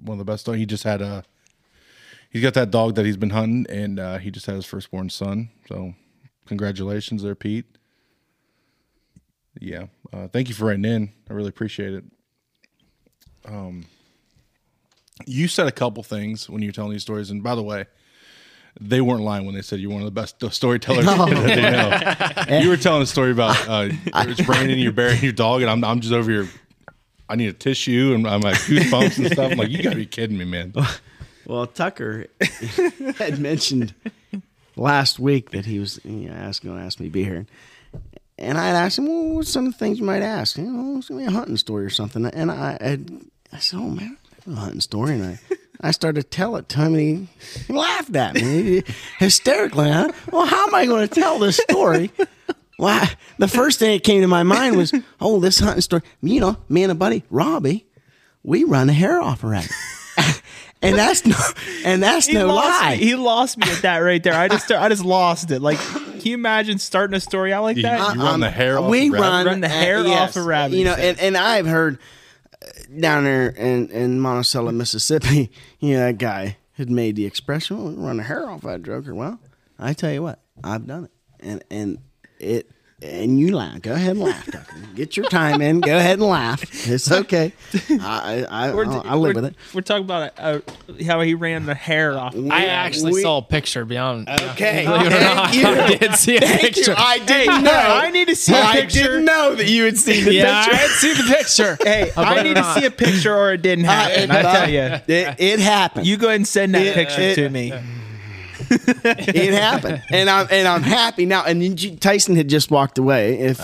one 0.00 0.14
of 0.14 0.24
the 0.24 0.30
best 0.30 0.46
dogs. 0.46 0.58
He 0.58 0.66
just 0.66 0.84
had 0.84 1.02
a. 1.02 1.24
He's 2.30 2.42
got 2.42 2.54
that 2.54 2.70
dog 2.70 2.94
that 2.96 3.06
he's 3.06 3.16
been 3.16 3.30
hunting, 3.30 3.66
and 3.68 3.98
uh, 3.98 4.18
he 4.18 4.30
just 4.30 4.46
had 4.46 4.54
his 4.54 4.66
firstborn 4.66 5.08
son. 5.08 5.48
So, 5.66 5.94
congratulations, 6.46 7.22
there, 7.22 7.34
Pete. 7.34 7.64
Yeah, 9.60 9.86
uh, 10.12 10.28
thank 10.28 10.48
you 10.48 10.54
for 10.54 10.66
writing 10.66 10.84
in. 10.84 11.12
I 11.28 11.32
really 11.32 11.48
appreciate 11.48 11.94
it. 11.94 12.04
Um, 13.46 13.86
you 15.26 15.48
said 15.48 15.66
a 15.66 15.72
couple 15.72 16.02
things 16.02 16.48
when 16.48 16.62
you 16.62 16.68
were 16.68 16.72
telling 16.72 16.92
these 16.92 17.02
stories, 17.02 17.30
and 17.30 17.42
by 17.42 17.54
the 17.54 17.62
way, 17.62 17.86
they 18.80 19.00
weren't 19.00 19.22
lying 19.22 19.44
when 19.44 19.54
they 19.54 19.62
said 19.62 19.80
you're 19.80 19.90
one 19.90 20.02
of 20.02 20.06
the 20.06 20.10
best 20.10 20.42
storytellers 20.52 21.04
that 21.04 22.46
they 22.46 22.50
know. 22.50 22.58
You 22.60 22.68
were 22.68 22.76
telling 22.76 23.02
a 23.02 23.06
story 23.06 23.32
about 23.32 23.56
uh, 23.68 23.88
it's 23.90 24.48
raining, 24.48 24.78
you're 24.78 24.92
burying 24.92 25.22
your 25.22 25.32
dog, 25.32 25.62
and 25.62 25.70
I'm 25.70 25.84
I'm 25.84 26.00
just 26.00 26.12
over 26.12 26.30
here. 26.30 26.48
I 27.28 27.36
need 27.36 27.48
a 27.48 27.52
tissue, 27.52 28.12
and 28.14 28.26
I'm 28.26 28.40
like 28.40 28.56
goosebumps 28.56 29.18
and 29.18 29.32
stuff. 29.32 29.52
I'm 29.52 29.58
like, 29.58 29.68
you 29.68 29.82
gotta 29.82 29.96
be 29.96 30.06
kidding 30.06 30.38
me, 30.38 30.44
man. 30.44 30.72
Well, 31.48 31.66
Tucker 31.66 32.26
had 33.16 33.38
mentioned 33.38 33.94
last 34.76 35.18
week 35.18 35.50
that 35.50 35.64
he 35.64 35.78
was 35.78 35.98
you 36.04 36.28
know, 36.28 36.34
ask, 36.34 36.62
going 36.62 36.78
to 36.78 36.84
ask 36.84 37.00
me 37.00 37.06
to 37.06 37.12
be 37.12 37.24
here. 37.24 37.46
And 38.36 38.58
I 38.58 38.66
had 38.68 38.76
asked 38.76 38.98
him, 38.98 39.06
well, 39.06 39.34
what's 39.34 39.50
some 39.50 39.66
of 39.66 39.72
the 39.72 39.78
things 39.78 39.98
you 39.98 40.04
might 40.04 40.22
ask? 40.22 40.58
You 40.58 40.64
know, 40.64 40.98
it's 40.98 41.08
going 41.08 41.24
to 41.24 41.30
be 41.30 41.34
a 41.34 41.36
hunting 41.36 41.56
story 41.56 41.86
or 41.86 41.90
something. 41.90 42.26
And 42.26 42.52
I, 42.52 42.76
had, 42.80 43.10
I 43.50 43.58
said, 43.58 43.78
oh, 43.78 43.88
man, 43.88 44.18
a 44.52 44.60
hunting 44.60 44.80
story. 44.80 45.14
And 45.14 45.24
I, 45.24 45.38
I 45.80 45.90
started 45.90 46.22
to 46.22 46.28
tell 46.28 46.56
it 46.56 46.68
to 46.70 46.78
him, 46.78 46.94
and 46.94 46.96
he, 46.96 47.28
he 47.66 47.72
laughed 47.72 48.14
at 48.16 48.34
me 48.34 48.82
hysterically. 49.18 49.90
Huh? 49.90 50.10
Well, 50.32 50.46
how 50.46 50.66
am 50.66 50.74
I 50.74 50.86
going 50.86 51.06
to 51.08 51.14
tell 51.14 51.38
this 51.38 51.56
story? 51.56 52.10
Well, 52.78 53.02
I- 53.04 53.12
the 53.38 53.48
first 53.48 53.78
thing 53.78 53.92
that 53.96 54.04
came 54.04 54.20
to 54.22 54.28
my 54.28 54.42
mind 54.42 54.76
was, 54.76 54.92
oh, 55.20 55.40
this 55.40 55.58
hunting 55.60 55.80
story. 55.82 56.02
You 56.22 56.40
know, 56.40 56.56
me 56.68 56.82
and 56.82 56.92
a 56.92 56.94
buddy, 56.94 57.22
Robbie, 57.30 57.86
we 58.42 58.64
run 58.64 58.86
the 58.88 58.92
hair 58.92 59.20
off 59.20 59.44
a 59.44 59.48
rabbit. 59.48 59.70
and 60.82 60.96
that's 60.96 61.24
no, 61.26 61.36
and 61.84 62.02
that's 62.02 62.26
he 62.26 62.34
no 62.34 62.46
lie. 62.54 62.96
Me. 62.98 63.04
He 63.04 63.14
lost 63.14 63.58
me 63.58 63.70
at 63.70 63.82
that 63.82 63.98
right 63.98 64.22
there. 64.22 64.34
I 64.34 64.48
just 64.48 64.70
I 64.72 64.88
just 64.88 65.04
lost 65.04 65.50
it. 65.52 65.60
Like, 65.62 65.78
can 65.78 66.20
you 66.22 66.34
imagine 66.34 66.78
starting 66.78 67.14
a 67.16 67.20
story 67.20 67.52
out 67.52 67.62
like 67.62 67.76
that? 67.82 68.14
you 68.16 68.20
run 68.22 68.40
the 68.40 68.50
hair 68.50 68.78
off. 68.78 68.90
we 68.90 69.08
the 69.08 69.14
rabbit? 69.14 69.22
run, 69.24 69.46
Run 69.46 69.60
the 69.60 69.68
hair 69.68 69.98
uh, 69.98 70.08
off 70.10 70.36
a 70.36 70.42
rabbit, 70.42 70.76
You 70.76 70.84
know, 70.84 70.94
and, 70.94 71.18
and 71.20 71.36
I've 71.36 71.66
heard 71.66 71.98
down 72.98 73.24
there 73.24 73.48
in, 73.48 73.88
in 73.90 74.20
Monticello, 74.20 74.72
Mississippi, 74.72 75.50
you 75.80 75.94
know, 75.94 76.00
that 76.06 76.18
guy 76.18 76.56
had 76.72 76.90
made 76.90 77.16
the 77.16 77.26
expression, 77.26 78.00
run 78.00 78.18
the 78.18 78.22
hair 78.22 78.48
off 78.48 78.62
that 78.62 78.82
joker. 78.82 79.14
Well, 79.14 79.38
I 79.78 79.92
tell 79.92 80.12
you 80.12 80.22
what, 80.22 80.40
I've 80.62 80.86
done 80.86 81.04
it. 81.04 81.10
And 81.40 81.64
and 81.70 81.98
it 82.40 82.70
and 83.00 83.38
you 83.38 83.54
laugh. 83.56 83.80
Go 83.82 83.92
ahead 83.92 84.12
and 84.12 84.20
laugh, 84.20 84.44
Tucker. 84.50 84.76
Get 84.96 85.16
your 85.16 85.26
time 85.26 85.62
in. 85.62 85.80
Go 85.80 85.96
ahead 85.96 86.18
and 86.18 86.28
laugh. 86.28 86.62
It's 86.88 87.10
okay. 87.10 87.52
I 87.90 88.44
I, 88.50 88.66
I, 88.68 88.74
We're- 88.74 88.88
I 89.04 89.14
live 89.14 89.36
with 89.36 89.44
it. 89.44 89.54
We're 89.72 89.82
talking 89.82 90.04
about 90.04 90.32
uh, 90.36 90.60
how 91.06 91.20
he 91.20 91.34
ran 91.34 91.66
the 91.66 91.74
hair 91.74 92.18
off. 92.18 92.34
I 92.50 92.66
actually 92.66 93.12
we- 93.12 93.22
saw 93.22 93.38
a 93.38 93.42
picture 93.42 93.84
beyond. 93.84 94.28
Okay. 94.28 94.84
Believe 94.84 95.06
it 95.06 95.12
or 95.12 95.20
not, 95.20 95.54
you. 95.54 95.66
I 95.66 95.94
did 95.96 96.14
see 96.16 96.36
a 96.36 96.40
Thank 96.40 96.60
picture. 96.60 96.90
you. 96.90 96.96
I 96.98 97.18
didn't 97.20 97.62
no, 97.62 97.70
know. 97.70 98.00
I 98.02 98.10
need 98.10 98.28
to 98.28 98.36
see 98.36 98.54
a 98.54 98.60
I 98.62 98.80
picture. 98.80 98.98
I 99.00 99.02
didn't 99.04 99.24
know 99.26 99.54
that 99.54 99.68
you 99.68 99.84
had 99.84 99.96
seen 99.98 100.24
the 100.24 100.34
yeah, 100.34 100.60
I 100.60 100.64
picture. 100.64 100.76
had 100.76 100.90
seen 100.90 101.14
the 101.16 101.34
picture. 101.34 101.78
Hey, 101.88 102.10
I'll 102.16 102.38
I 102.38 102.42
need 102.42 102.52
it 102.58 102.62
to 102.62 102.74
see 102.74 102.84
a 102.86 102.90
picture 102.90 103.34
or 103.34 103.52
it 103.52 103.62
didn't 103.62 103.84
happen. 103.84 104.30
I 104.30 104.42
tell 104.42 104.68
you. 104.70 104.80
it, 104.80 105.36
it 105.38 105.60
happened. 105.60 106.06
You 106.06 106.16
go 106.16 106.26
ahead 106.26 106.36
and 106.40 106.48
send 106.48 106.74
that 106.74 106.84
It- 106.86 106.94
picture 106.94 107.20
it- 107.20 107.34
to 107.36 107.48
me. 107.48 107.72
it 108.70 109.54
happened, 109.54 110.02
and 110.10 110.28
I'm 110.28 110.46
and 110.50 110.68
I'm 110.68 110.82
happy 110.82 111.26
now. 111.26 111.44
And 111.44 111.80
you- 111.80 111.96
Tyson 111.96 112.36
had 112.36 112.48
just 112.48 112.70
walked 112.70 112.98
away. 112.98 113.38
If 113.38 113.58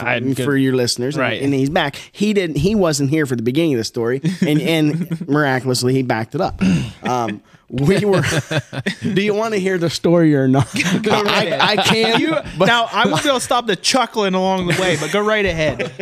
for 0.44 0.56
your 0.56 0.74
listeners, 0.74 1.16
and- 1.16 1.22
Right. 1.22 1.42
And, 1.42 1.52
he's 1.54 1.70
back. 1.70 1.96
He 2.12 2.32
didn't. 2.32 2.56
He 2.56 2.74
wasn't 2.74 3.10
here 3.10 3.26
for 3.26 3.36
the 3.36 3.42
beginning 3.42 3.74
of 3.74 3.78
the 3.78 3.84
story, 3.84 4.20
and 4.46 4.60
and 4.60 5.28
miraculously 5.28 5.94
he 5.94 6.02
backed 6.02 6.34
it 6.34 6.40
up. 6.40 6.60
Um, 7.02 7.42
we 7.68 8.04
were. 8.04 8.22
do 9.02 9.22
you 9.22 9.34
want 9.34 9.54
to 9.54 9.60
hear 9.60 9.78
the 9.78 9.90
story 9.90 10.34
or 10.34 10.46
not? 10.48 10.68
I, 10.74 11.58
I 11.60 11.76
can. 11.76 12.20
You, 12.20 12.36
now 12.58 12.88
I 12.92 13.06
won't 13.08 13.22
be 13.22 13.28
able 13.28 13.38
to 13.40 13.44
stop 13.44 13.66
the 13.66 13.76
chuckling 13.76 14.34
along 14.34 14.66
the 14.68 14.80
way, 14.80 14.96
but 15.00 15.10
go 15.12 15.20
right 15.24 15.44
ahead. 15.44 15.92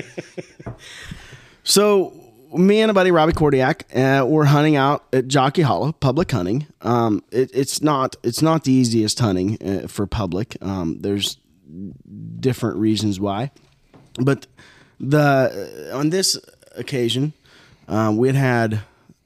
So 1.65 2.13
me 2.53 2.81
and 2.81 2.91
a 2.91 2.95
buddy 2.95 3.11
Robbie 3.11 3.33
Kordiak, 3.33 3.85
uh, 3.95 4.27
we're 4.27 4.45
hunting 4.45 4.77
out 4.77 5.05
at 5.13 5.29
Jockey 5.29 5.63
Hollow, 5.63 5.93
public 5.93 6.31
hunting. 6.31 6.67
Um, 6.83 7.23
it, 7.31 7.51
it's 7.55 7.83
not 7.83 8.17
it's 8.23 8.43
not 8.43 8.65
the 8.65 8.73
easiest 8.73 9.19
hunting 9.19 9.59
uh, 9.63 9.89
for 9.89 10.07
public. 10.07 10.57
Um, 10.61 10.99
there's 11.01 11.39
different 12.41 12.77
reasons 12.77 13.19
why, 13.19 13.51
but 14.21 14.47
the 15.01 15.91
on 15.93 16.11
this 16.11 16.39
occasion, 16.77 17.33
um, 17.89 18.17
we 18.17 18.29
had 18.29 18.37
had 18.37 18.81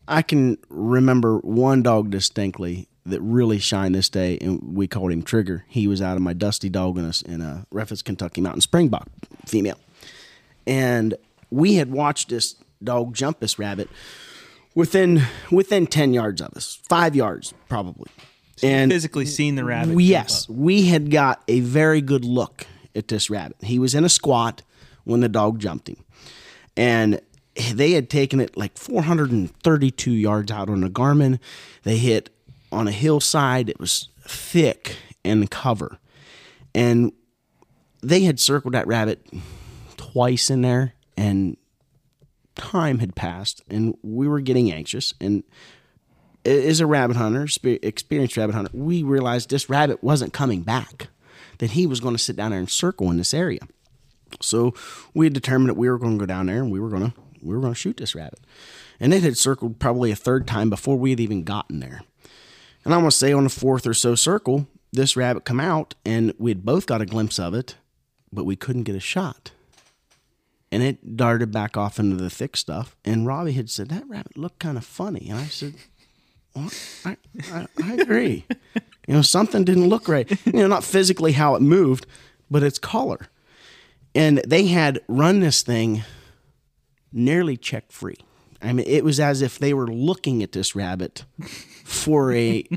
I 0.08 0.22
can 0.22 0.58
remember 0.68 1.38
one 1.38 1.82
dog 1.82 2.10
distinctly 2.10 2.88
that 3.04 3.20
really 3.20 3.58
shined 3.58 3.94
this 3.94 4.08
day, 4.08 4.38
and 4.40 4.76
we 4.76 4.88
called 4.88 5.12
him 5.12 5.22
Trigger. 5.22 5.64
He 5.68 5.86
was 5.86 6.02
out 6.02 6.16
of 6.16 6.22
my 6.22 6.32
dusty 6.32 6.68
dog 6.68 6.98
in 6.98 7.10
in 7.26 7.40
a 7.40 7.66
Refus, 7.72 8.02
Kentucky 8.02 8.40
Mountain 8.40 8.62
Springbok 8.62 9.08
female 9.46 9.78
and 10.66 11.14
we 11.50 11.74
had 11.74 11.90
watched 11.90 12.28
this 12.28 12.56
dog 12.82 13.14
jump 13.14 13.40
this 13.40 13.58
rabbit 13.58 13.88
within 14.74 15.22
within 15.50 15.86
10 15.86 16.12
yards 16.14 16.40
of 16.40 16.52
us. 16.54 16.78
5 16.88 17.16
yards 17.16 17.54
probably. 17.68 18.10
And 18.62 18.90
Physically 18.90 19.26
seen 19.26 19.54
the 19.54 19.64
rabbit. 19.64 19.94
we- 19.94 20.04
yes 20.04 20.48
we 20.48 20.86
had 20.86 21.10
got 21.10 21.42
a 21.48 21.60
very 21.60 22.00
good 22.00 22.24
look 22.24 22.66
at 22.94 23.08
this 23.08 23.28
rabbit. 23.28 23.56
He 23.62 23.78
was 23.78 23.94
in 23.94 24.04
a 24.04 24.08
squat 24.08 24.62
when 25.04 25.20
the 25.20 25.28
dog 25.28 25.58
jumped 25.58 25.88
him. 25.88 26.02
And 26.76 27.20
they 27.72 27.92
had 27.92 28.10
taken 28.10 28.40
it 28.40 28.56
like 28.56 28.76
432 28.76 30.10
yards 30.10 30.50
out 30.52 30.68
on 30.68 30.82
a 30.84 30.90
garmin. 30.90 31.38
They 31.84 31.96
hit 31.98 32.30
on 32.72 32.86
a 32.88 32.92
hillside. 32.92 33.68
It 33.70 33.78
was 33.80 34.08
thick 34.22 34.96
and 35.24 35.50
cover. 35.50 35.98
And 36.74 37.12
they 38.02 38.22
had 38.22 38.38
circled 38.40 38.74
that 38.74 38.86
rabbit 38.86 39.26
twice 39.96 40.50
in 40.50 40.60
there 40.62 40.94
and 41.16 41.56
time 42.56 42.98
had 42.98 43.14
passed 43.14 43.62
and 43.68 43.96
we 44.02 44.26
were 44.26 44.40
getting 44.40 44.72
anxious. 44.72 45.14
And 45.20 45.44
as 46.44 46.80
a 46.80 46.86
rabbit 46.86 47.16
hunter 47.16 47.46
experienced 47.64 48.36
rabbit 48.36 48.54
hunter 48.54 48.70
we 48.72 49.02
realized 49.02 49.50
this 49.50 49.68
rabbit 49.68 50.02
wasn't 50.02 50.32
coming 50.32 50.62
back 50.62 51.08
that 51.58 51.72
he 51.72 51.86
was 51.86 52.00
going 52.00 52.14
to 52.14 52.22
sit 52.22 52.36
down 52.36 52.50
there 52.50 52.60
and 52.60 52.70
circle 52.70 53.10
in 53.10 53.16
this 53.16 53.34
area. 53.34 53.60
So 54.40 54.74
we 55.14 55.26
had 55.26 55.32
determined 55.32 55.70
that 55.70 55.74
we 55.76 55.88
were 55.88 55.98
going 55.98 56.18
to 56.18 56.22
go 56.22 56.26
down 56.26 56.46
there 56.46 56.62
and 56.62 56.70
we 56.70 56.80
were 56.80 56.90
going 56.90 57.10
to 57.10 57.12
we 57.42 57.54
were 57.54 57.60
going 57.60 57.74
to 57.74 57.78
shoot 57.78 57.96
this 57.96 58.14
rabbit. 58.14 58.40
And 58.98 59.14
it 59.14 59.22
had 59.22 59.36
circled 59.36 59.78
probably 59.78 60.10
a 60.10 60.16
third 60.16 60.46
time 60.46 60.70
before 60.70 60.96
we 60.96 61.10
had 61.10 61.20
even 61.20 61.44
gotten 61.44 61.80
there. 61.80 62.02
And 62.84 62.94
i'm 62.94 63.00
going 63.00 63.10
to 63.10 63.16
say 63.16 63.32
on 63.32 63.44
the 63.44 63.50
fourth 63.50 63.86
or 63.86 63.94
so 63.94 64.14
circle 64.14 64.68
this 64.92 65.16
rabbit 65.16 65.44
come 65.44 65.60
out 65.60 65.94
and 66.04 66.32
we 66.38 66.52
had 66.52 66.64
both 66.64 66.86
got 66.86 67.02
a 67.02 67.06
glimpse 67.06 67.38
of 67.38 67.52
it 67.52 67.76
but 68.32 68.44
we 68.44 68.56
couldn't 68.56 68.84
get 68.84 68.94
a 68.94 69.00
shot 69.00 69.50
and 70.76 70.84
it 70.84 71.16
darted 71.16 71.50
back 71.50 71.78
off 71.78 71.98
into 71.98 72.16
the 72.16 72.28
thick 72.28 72.54
stuff. 72.54 72.94
And 73.02 73.26
Robbie 73.26 73.52
had 73.52 73.70
said 73.70 73.88
that 73.88 74.06
rabbit 74.10 74.36
looked 74.36 74.58
kind 74.58 74.76
of 74.76 74.84
funny, 74.84 75.30
and 75.30 75.38
I 75.38 75.46
said, 75.46 75.72
well, 76.54 76.68
I, 77.02 77.16
I, 77.50 77.66
I 77.82 77.94
agree. 77.94 78.44
you 79.08 79.14
know, 79.14 79.22
something 79.22 79.64
didn't 79.64 79.88
look 79.88 80.06
right. 80.06 80.30
You 80.44 80.52
know, 80.52 80.66
not 80.66 80.84
physically 80.84 81.32
how 81.32 81.54
it 81.54 81.62
moved, 81.62 82.06
but 82.50 82.62
its 82.62 82.78
color. 82.78 83.28
And 84.14 84.42
they 84.46 84.66
had 84.66 85.00
run 85.08 85.40
this 85.40 85.62
thing 85.62 86.04
nearly 87.10 87.56
check 87.56 87.90
free. 87.90 88.18
I 88.60 88.74
mean, 88.74 88.84
it 88.86 89.02
was 89.02 89.18
as 89.18 89.40
if 89.40 89.58
they 89.58 89.72
were 89.72 89.86
looking 89.86 90.42
at 90.42 90.52
this 90.52 90.76
rabbit 90.76 91.24
for 91.84 92.34
a 92.34 92.68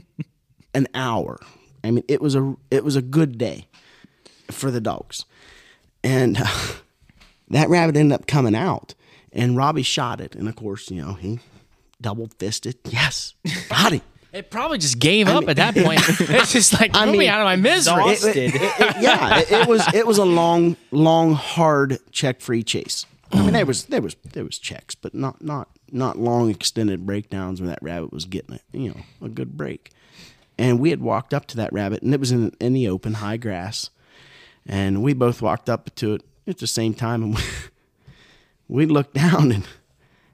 an 0.73 0.87
hour. 0.93 1.37
I 1.83 1.91
mean, 1.91 2.05
it 2.07 2.21
was 2.21 2.33
a 2.33 2.55
it 2.71 2.85
was 2.85 2.95
a 2.95 3.01
good 3.01 3.37
day 3.37 3.67
for 4.51 4.71
the 4.71 4.79
dogs, 4.79 5.25
and 6.01 6.37
that 7.49 7.69
rabbit 7.69 7.95
ended 7.97 8.15
up 8.19 8.27
coming 8.27 8.55
out, 8.55 8.93
and 9.31 9.55
Robbie 9.57 9.83
shot 9.83 10.21
it, 10.21 10.35
and 10.35 10.47
of 10.47 10.55
course, 10.55 10.89
you 10.91 11.01
know, 11.01 11.13
he 11.13 11.39
double 12.01 12.29
fisted. 12.39 12.77
Yes, 12.85 13.33
got 13.69 13.91
him. 13.93 14.01
It 14.31 14.51
probably 14.51 14.77
just 14.77 14.99
gave 14.99 15.27
up 15.27 15.49
at 15.49 15.55
that 15.55 15.73
point. 15.83 16.01
It's 16.07 16.53
just 16.53 16.79
like 16.79 16.93
me 17.07 17.11
mean, 17.17 17.29
out 17.29 17.41
of 17.41 17.45
my 17.45 17.55
misery. 17.55 18.03
It- 18.05 18.23
it- 18.35 18.55
it- 18.55 19.01
yeah, 19.01 19.39
it, 19.39 19.51
it 19.51 19.67
was 19.67 19.81
it 19.93 20.05
was 20.05 20.17
a 20.19 20.25
long, 20.25 20.77
long, 20.91 21.33
hard 21.33 21.97
check 22.11 22.39
free 22.41 22.61
chase. 22.63 23.05
I 23.31 23.41
mean, 23.43 23.53
there 23.53 23.65
was 23.65 23.85
there 23.85 24.01
was 24.01 24.15
there 24.33 24.43
was 24.43 24.57
checks, 24.59 24.93
but 24.95 25.13
not 25.15 25.43
not 25.43 25.69
not 25.91 26.17
long 26.17 26.49
extended 26.49 27.05
breakdowns 27.07 27.59
where 27.59 27.69
that 27.69 27.79
rabbit 27.81 28.11
was 28.13 28.25
getting 28.25 28.55
it, 28.55 28.61
you 28.71 28.89
know, 28.89 29.01
a 29.25 29.29
good 29.29 29.57
break. 29.57 29.91
And 30.59 30.79
we 30.79 30.89
had 30.91 31.01
walked 31.01 31.33
up 31.33 31.45
to 31.47 31.57
that 31.57 31.71
rabbit, 31.73 32.01
and 32.03 32.13
it 32.13 32.19
was 32.19 32.31
in 32.31 32.51
in 32.59 32.73
the 32.73 32.87
open, 32.87 33.15
high 33.15 33.37
grass, 33.37 33.89
and 34.67 35.01
we 35.01 35.13
both 35.13 35.41
walked 35.41 35.69
up 35.69 35.93
to 35.95 36.13
it 36.15 36.23
at 36.49 36.57
the 36.57 36.67
same 36.67 36.93
time, 36.93 37.23
and 37.23 37.35
we, 37.35 37.41
we 38.67 38.85
looked 38.85 39.13
down, 39.13 39.51
and 39.51 39.67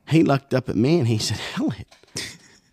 he 0.07 0.23
looked 0.23 0.53
up 0.53 0.69
at 0.69 0.75
me, 0.75 0.99
and 0.99 1.07
he 1.07 1.17
said, 1.17 1.39
"Elliott." 1.57 1.87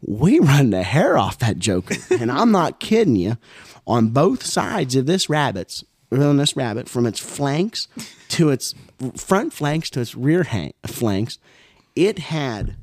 we 0.04 0.40
run 0.40 0.70
the 0.70 0.82
hair 0.82 1.16
off 1.16 1.38
that 1.38 1.58
joker. 1.58 1.94
And 2.10 2.30
I'm 2.30 2.50
not 2.50 2.80
kidding 2.80 3.16
you. 3.16 3.38
On 3.86 4.08
both 4.08 4.44
sides 4.44 4.94
of 4.96 5.06
this 5.06 5.28
rabbit's 5.28 5.84
on 6.10 6.36
this 6.36 6.56
rabbit, 6.56 6.88
from 6.90 7.06
its 7.06 7.18
flanks 7.18 7.88
to 8.28 8.50
its 8.50 8.74
front 9.16 9.52
flanks 9.52 9.88
to 9.90 10.00
its 10.00 10.14
rear 10.14 10.42
hang, 10.42 10.74
flanks, 10.86 11.38
it 11.96 12.18
had 12.18 12.76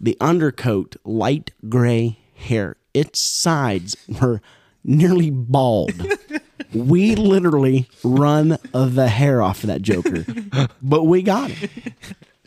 the 0.00 0.16
undercoat 0.20 0.96
light 1.04 1.50
gray 1.68 2.18
hair. 2.36 2.76
Its 2.94 3.20
sides 3.20 3.96
were 4.20 4.40
nearly 4.84 5.30
bald. 5.30 6.06
we 6.72 7.14
literally 7.14 7.88
run 8.04 8.58
the 8.72 9.08
hair 9.08 9.42
off 9.42 9.62
of 9.64 9.68
that 9.68 9.82
joker, 9.82 10.24
but 10.82 11.04
we 11.04 11.22
got 11.22 11.50
it. 11.50 11.70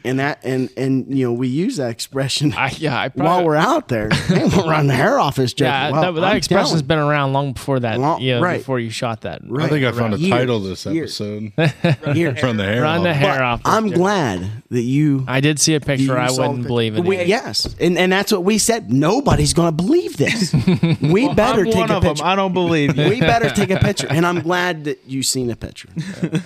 And 0.04 0.20
that 0.20 0.39
and 0.43 0.70
and 0.78 1.16
you 1.18 1.26
know 1.28 1.34
we 1.34 1.47
use 1.47 1.78
that 1.78 1.91
expression 1.91 2.54
I, 2.54 2.72
yeah, 2.78 2.99
I 2.99 3.10
probably, 3.10 3.24
while 3.26 3.45
we're 3.45 3.56
out 3.56 3.88
there. 3.88 4.10
Hey, 4.32 4.45
we'll 4.45 4.68
run 4.70 4.88
the 4.88 4.93
hair 4.95 5.20
off 5.20 5.36
his 5.36 5.54
joker. 5.54 5.70
yeah, 5.70 5.91
Well, 5.91 6.14
that, 6.14 6.22
that 6.22 6.32
I'm 6.32 6.38
expression's 6.38 6.70
telling 6.82 6.88
been 6.88 6.97
around 6.99 7.34
long 7.34 7.54
before 7.54 7.80
that. 7.82 7.99
Long- 7.99 8.22
yeah, 8.22 8.39
right. 8.39 8.60
before 8.60 8.80
you 8.80 8.89
shot 8.89 9.22
that. 9.22 9.41
Right. 9.45 9.66
I 9.66 9.70
think 9.70 9.86
I 9.86 9.91
found 9.91 10.14
a 10.14 10.30
title 10.30 10.62
to 10.62 10.70
this 10.70 10.86
Years. 10.86 11.20
episode. 11.22 11.52
you, 12.08 12.14
here. 12.14 12.34
Run 12.41 12.58
the 12.58 12.64
hair 12.64 12.82
Run 12.82 13.04
the 13.04 13.10
off. 13.10 13.16
hair 13.16 13.34
But 13.34 13.41
off. 13.41 13.62
I'm 13.66 13.86
joker. 13.88 13.97
glad 13.97 14.49
that 14.72 14.82
you. 14.82 15.26
I 15.28 15.39
did 15.41 15.60
see 15.60 15.76
a 15.76 15.80
picture. 15.80 16.18
I 16.18 16.32
wouldn't 16.32 16.66
believe 16.66 16.97
it. 16.97 17.04
We- 17.04 17.24
yes, 17.24 17.76
and 17.80 17.97
and 17.97 18.12
that's 18.12 18.32
what 18.32 18.43
we 18.43 18.58
said. 18.58 18.91
Nobody's 18.91 19.54
going 19.54 19.68
to 19.76 19.84
believe 19.84 20.18
this. 20.18 20.54
We 21.02 21.34
better 21.34 21.62
I'm 21.62 21.66
take 21.66 21.76
one 21.76 21.91
a 21.91 21.97
of 21.97 22.04
them. 22.04 22.12
picture. 22.14 22.26
I 22.26 22.36
don't 22.36 22.54
believe 22.54 22.95
you. 22.97 23.10
we 23.10 23.20
better 23.20 23.49
take 23.49 23.70
a 23.70 23.78
picture. 23.80 24.08
And 24.10 24.26
I'm 24.26 24.41
glad 24.41 24.86
that 24.86 24.99
you've 25.06 25.26
seen 25.26 25.49
a 25.52 25.56
picture. 25.56 25.89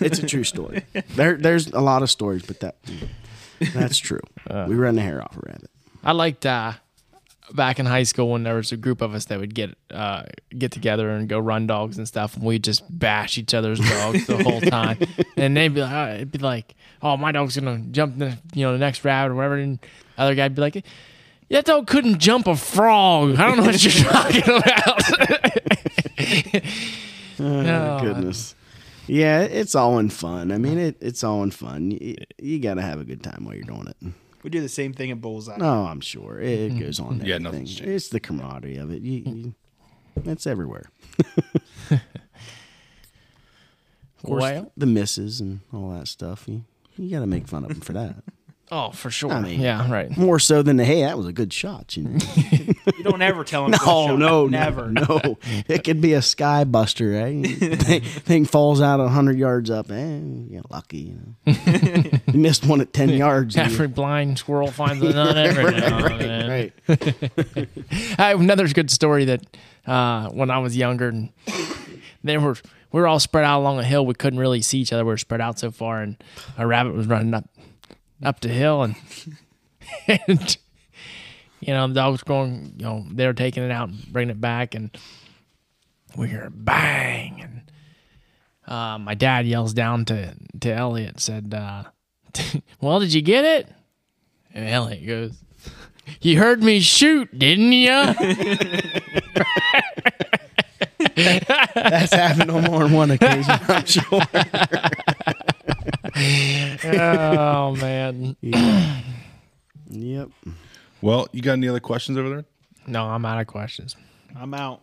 It's 0.01 0.19
a 0.19 0.25
true 0.25 0.43
story. 0.43 0.83
There, 1.15 1.35
there's 1.37 1.67
a 1.67 1.81
lot 1.81 2.01
of 2.03 2.09
stories, 2.09 2.43
but 2.43 2.59
that 2.61 2.75
that's 3.73 3.97
true. 3.97 4.19
Uh. 4.49 4.65
we 4.67 4.75
run 4.75 4.95
the 4.95 5.01
hair 5.01 5.21
off 5.21 5.35
a 5.37 5.41
rabbit. 5.45 5.69
I 6.03 6.11
liked 6.11 6.45
uh, 6.45 6.73
back 7.53 7.79
in 7.79 7.85
high 7.85 8.03
school 8.03 8.29
when 8.31 8.43
there 8.43 8.55
was 8.55 8.71
a 8.71 8.77
group 8.77 9.01
of 9.01 9.13
us 9.15 9.25
that 9.25 9.39
would 9.39 9.53
get 9.55 9.75
uh, 9.91 10.23
get 10.57 10.71
together 10.71 11.09
and 11.09 11.27
go 11.29 11.39
run 11.39 11.67
dogs 11.67 11.97
and 11.97 12.07
stuff, 12.07 12.35
and 12.35 12.43
we'd 12.43 12.63
just 12.63 12.83
bash 12.89 13.37
each 13.37 13.53
other's 13.53 13.79
dogs 13.79 14.25
the 14.27 14.43
whole 14.43 14.61
time. 14.77 14.97
And 15.37 15.55
they'd 15.57 15.73
be 15.73 15.81
like, 15.81 15.91
uh, 15.91 16.13
it'd 16.15 16.31
be 16.31 16.39
like, 16.39 16.75
"Oh, 17.01 17.17
my 17.17 17.31
dog's 17.31 17.57
gonna 17.57 17.79
jump 17.91 18.17
the 18.19 18.37
you 18.53 18.65
know 18.65 18.71
the 18.73 18.77
next 18.79 19.03
rabbit 19.03 19.31
or 19.31 19.35
whatever," 19.35 19.55
and 19.57 19.79
the 19.79 19.87
other 20.21 20.35
guy'd 20.35 20.55
be 20.55 20.61
like. 20.61 20.85
That 21.51 21.65
dog 21.65 21.85
couldn't 21.85 22.17
jump 22.17 22.47
a 22.47 22.55
frog. 22.55 23.35
I 23.35 23.45
don't 23.45 23.57
know 23.57 23.65
what 23.65 23.83
you're 23.83 24.03
talking 24.11 24.41
about. 24.41 25.03
Oh, 27.37 27.61
No. 27.61 27.99
goodness. 28.01 28.55
Yeah, 29.07 29.41
it's 29.41 29.75
all 29.75 29.99
in 29.99 30.09
fun. 30.09 30.51
I 30.51 30.57
mean, 30.57 30.77
it, 30.77 30.97
it's 30.99 31.23
all 31.23 31.43
in 31.43 31.51
fun. 31.51 31.91
You, 31.91 32.15
you 32.39 32.59
got 32.59 32.75
to 32.75 32.81
have 32.81 32.99
a 32.99 33.03
good 33.03 33.23
time 33.23 33.45
while 33.45 33.55
you're 33.55 33.63
doing 33.63 33.87
it. 33.87 33.97
We 34.43 34.49
do 34.49 34.61
the 34.61 34.69
same 34.69 34.93
thing 34.93 35.11
at 35.11 35.21
Bullseye. 35.21 35.57
No, 35.57 35.85
I'm 35.85 36.01
sure 36.01 36.39
it 36.39 36.71
mm-hmm. 36.71 36.79
goes 36.79 36.99
on. 36.99 37.17
Yeah, 37.17 37.35
everything. 37.35 37.43
nothing's 37.43 37.75
changed. 37.75 37.91
It's 37.91 38.09
the 38.09 38.19
camaraderie 38.19 38.77
of 38.77 38.91
it. 38.91 39.01
You, 39.01 39.21
you, 39.25 39.55
it's 40.25 40.47
everywhere. 40.47 40.89
Of 44.25 44.29
course, 44.29 44.41
Well- 44.41 44.71
the 44.75 44.87
misses 44.87 45.39
and 45.39 45.59
all 45.71 45.91
that 45.91 46.07
stuff. 46.07 46.47
You, 46.47 46.65
you 46.97 47.11
got 47.11 47.19
to 47.19 47.27
make 47.27 47.47
fun 47.47 47.63
of 47.63 47.69
them 47.69 47.81
for 47.81 47.93
that. 47.93 48.15
Oh, 48.71 48.89
for 48.91 49.09
sure. 49.09 49.31
I 49.31 49.39
mean- 49.41 49.59
yeah, 49.61 49.89
right. 49.91 50.15
More 50.17 50.39
so 50.39 50.61
than 50.61 50.77
the 50.77 50.85
hey, 50.85 51.01
that 51.01 51.17
was 51.17 51.27
a 51.27 51.33
good 51.33 51.51
shot. 51.53 51.95
You 51.97 52.03
know? 52.03 52.17
You 52.97 53.03
don't 53.03 53.21
ever 53.23 53.43
tell 53.43 53.65
him. 53.65 53.71
no, 53.85 54.15
no, 54.15 54.47
never. 54.47 54.91
no, 54.91 55.01
no. 55.23 55.37
It 55.67 55.83
could 55.83 56.01
be 56.01 56.13
a 56.13 56.21
sky 56.21 56.63
buster. 56.65 57.13
Eh? 57.15 57.41
thing, 57.77 58.01
thing 58.01 58.45
falls 58.45 58.79
out 58.79 58.99
hundred 59.09 59.39
yards 59.39 59.71
up. 59.71 59.89
Eh, 59.89 60.19
you're 60.49 60.61
lucky. 60.69 60.97
You 60.99 61.19
know, 61.45 61.53
you 62.27 62.39
missed 62.39 62.65
one 62.65 62.81
at 62.81 62.93
ten 62.93 63.09
yards. 63.09 63.55
and 63.55 63.67
you- 63.69 63.73
Every 63.73 63.87
blind 63.87 64.37
squirrel 64.37 64.69
finds 64.71 65.03
a 65.03 65.11
nut 65.13 65.35
every 65.35 65.71
now 65.79 66.05
and 66.05 66.21
then. 66.21 66.49
right. 66.49 66.73
I 68.19 68.29
have 68.29 68.39
another 68.39 68.67
good 68.67 68.91
story 68.91 69.25
that 69.25 69.41
uh, 69.87 70.29
when 70.29 70.51
I 70.51 70.59
was 70.59 70.77
younger, 70.77 71.07
and 71.09 71.31
they 72.23 72.37
were 72.37 72.55
we 72.91 73.01
were 73.01 73.07
all 73.07 73.19
spread 73.19 73.45
out 73.45 73.59
along 73.61 73.79
a 73.79 73.83
hill. 73.83 74.05
We 74.05 74.13
couldn't 74.13 74.39
really 74.39 74.61
see 74.61 74.79
each 74.79 74.93
other. 74.93 75.03
We 75.03 75.09
were 75.09 75.17
spread 75.17 75.41
out 75.41 75.57
so 75.59 75.71
far, 75.71 76.01
and 76.01 76.17
a 76.57 76.67
rabbit 76.67 76.93
was 76.93 77.07
running 77.07 77.33
up 77.33 77.49
up 78.23 78.39
the 78.39 78.49
hill, 78.49 78.83
and, 78.83 78.95
and 80.07 80.57
you 81.59 81.73
know 81.73 81.87
the 81.87 81.93
dogs 81.93 82.23
going. 82.23 82.73
You 82.77 82.85
know 82.85 83.05
they're 83.11 83.33
taking 83.33 83.63
it 83.63 83.71
out 83.71 83.89
and 83.89 84.05
bringing 84.11 84.31
it 84.31 84.41
back, 84.41 84.75
and 84.75 84.95
we 86.15 86.29
hear 86.29 86.45
a 86.45 86.51
bang, 86.51 87.41
and 87.41 87.61
uh, 88.67 88.97
my 88.97 89.15
dad 89.15 89.45
yells 89.45 89.73
down 89.73 90.05
to 90.05 90.35
to 90.61 90.73
Elliott, 90.73 91.19
said, 91.19 91.53
uh, 91.53 91.83
"Well, 92.81 92.99
did 92.99 93.13
you 93.13 93.21
get 93.21 93.45
it?" 93.45 93.69
And 94.53 94.67
Elliott 94.67 95.05
goes. 95.05 95.37
You 96.21 96.37
heard 96.37 96.63
me 96.63 96.79
shoot, 96.81 97.37
didn't 97.37 97.71
you? 97.71 97.89
That's 101.15 102.13
happened 102.13 102.51
on 102.51 102.63
more 102.63 102.83
than 102.83 102.93
one 102.93 103.11
occasion. 103.11 103.59
I'm 103.67 103.85
sure. 103.85 104.21
Oh 106.85 107.75
man. 107.81 108.35
Yep. 109.89 110.29
Well, 111.01 111.27
you 111.31 111.41
got 111.41 111.53
any 111.53 111.67
other 111.67 111.79
questions 111.79 112.17
over 112.17 112.29
there? 112.29 112.45
No, 112.87 113.05
I'm 113.05 113.25
out 113.25 113.39
of 113.39 113.47
questions. 113.47 113.95
I'm 114.35 114.53
out. 114.53 114.81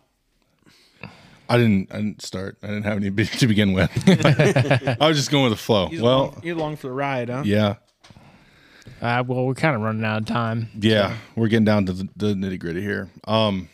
I 1.49 1.57
didn't. 1.57 1.91
I 1.93 1.97
didn't 1.97 2.21
start. 2.21 2.57
I 2.63 2.67
didn't 2.67 2.83
have 2.83 2.97
any 2.97 3.09
be- 3.09 3.25
to 3.25 3.47
begin 3.47 3.73
with. 3.73 3.91
I 5.01 5.07
was 5.07 5.17
just 5.17 5.29
going 5.29 5.43
with 5.43 5.53
the 5.53 5.57
flow. 5.57 5.87
He's 5.87 6.01
well, 6.01 6.21
along, 6.21 6.41
you're 6.43 6.55
along 6.57 6.75
for 6.77 6.87
the 6.87 6.93
ride, 6.93 7.29
huh? 7.29 7.43
yeah, 7.45 7.75
Uh, 9.01 9.23
well, 9.27 9.45
we're 9.45 9.53
kind 9.53 9.75
of 9.75 9.81
running 9.81 10.03
out 10.05 10.21
of 10.21 10.25
time. 10.27 10.69
yeah. 10.79 11.17
We're 11.35 11.49
getting 11.49 11.65
down 11.65 11.85
to 11.87 11.93
the, 11.93 12.09
the 12.15 12.27
nitty 12.33 12.59
gritty 12.59 12.81
here. 12.81 13.09
Um, 13.25 13.67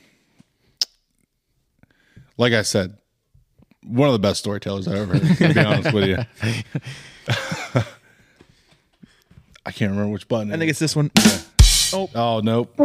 like 2.38 2.54
I 2.54 2.64
said, 2.64 2.98
one 3.84 4.08
of 4.10 4.14
the 4.14 4.20
best 4.20 4.40
storytellers 4.40 4.88
I 4.88 4.98
ever 4.98 5.18
heard. 5.18 5.38
To 5.38 5.54
be 5.54 5.60
honest 5.60 5.94
with 5.94 6.06
you, 6.06 6.18
I 9.66 9.72
can't 9.72 9.92
remember 9.92 10.12
which 10.14 10.28
button. 10.28 10.52
I 10.54 10.58
think 10.58 10.70
it's 10.70 10.80
this 10.80 10.96
one. 10.96 11.12
Oh 11.94 12.40
nope. 12.44 12.74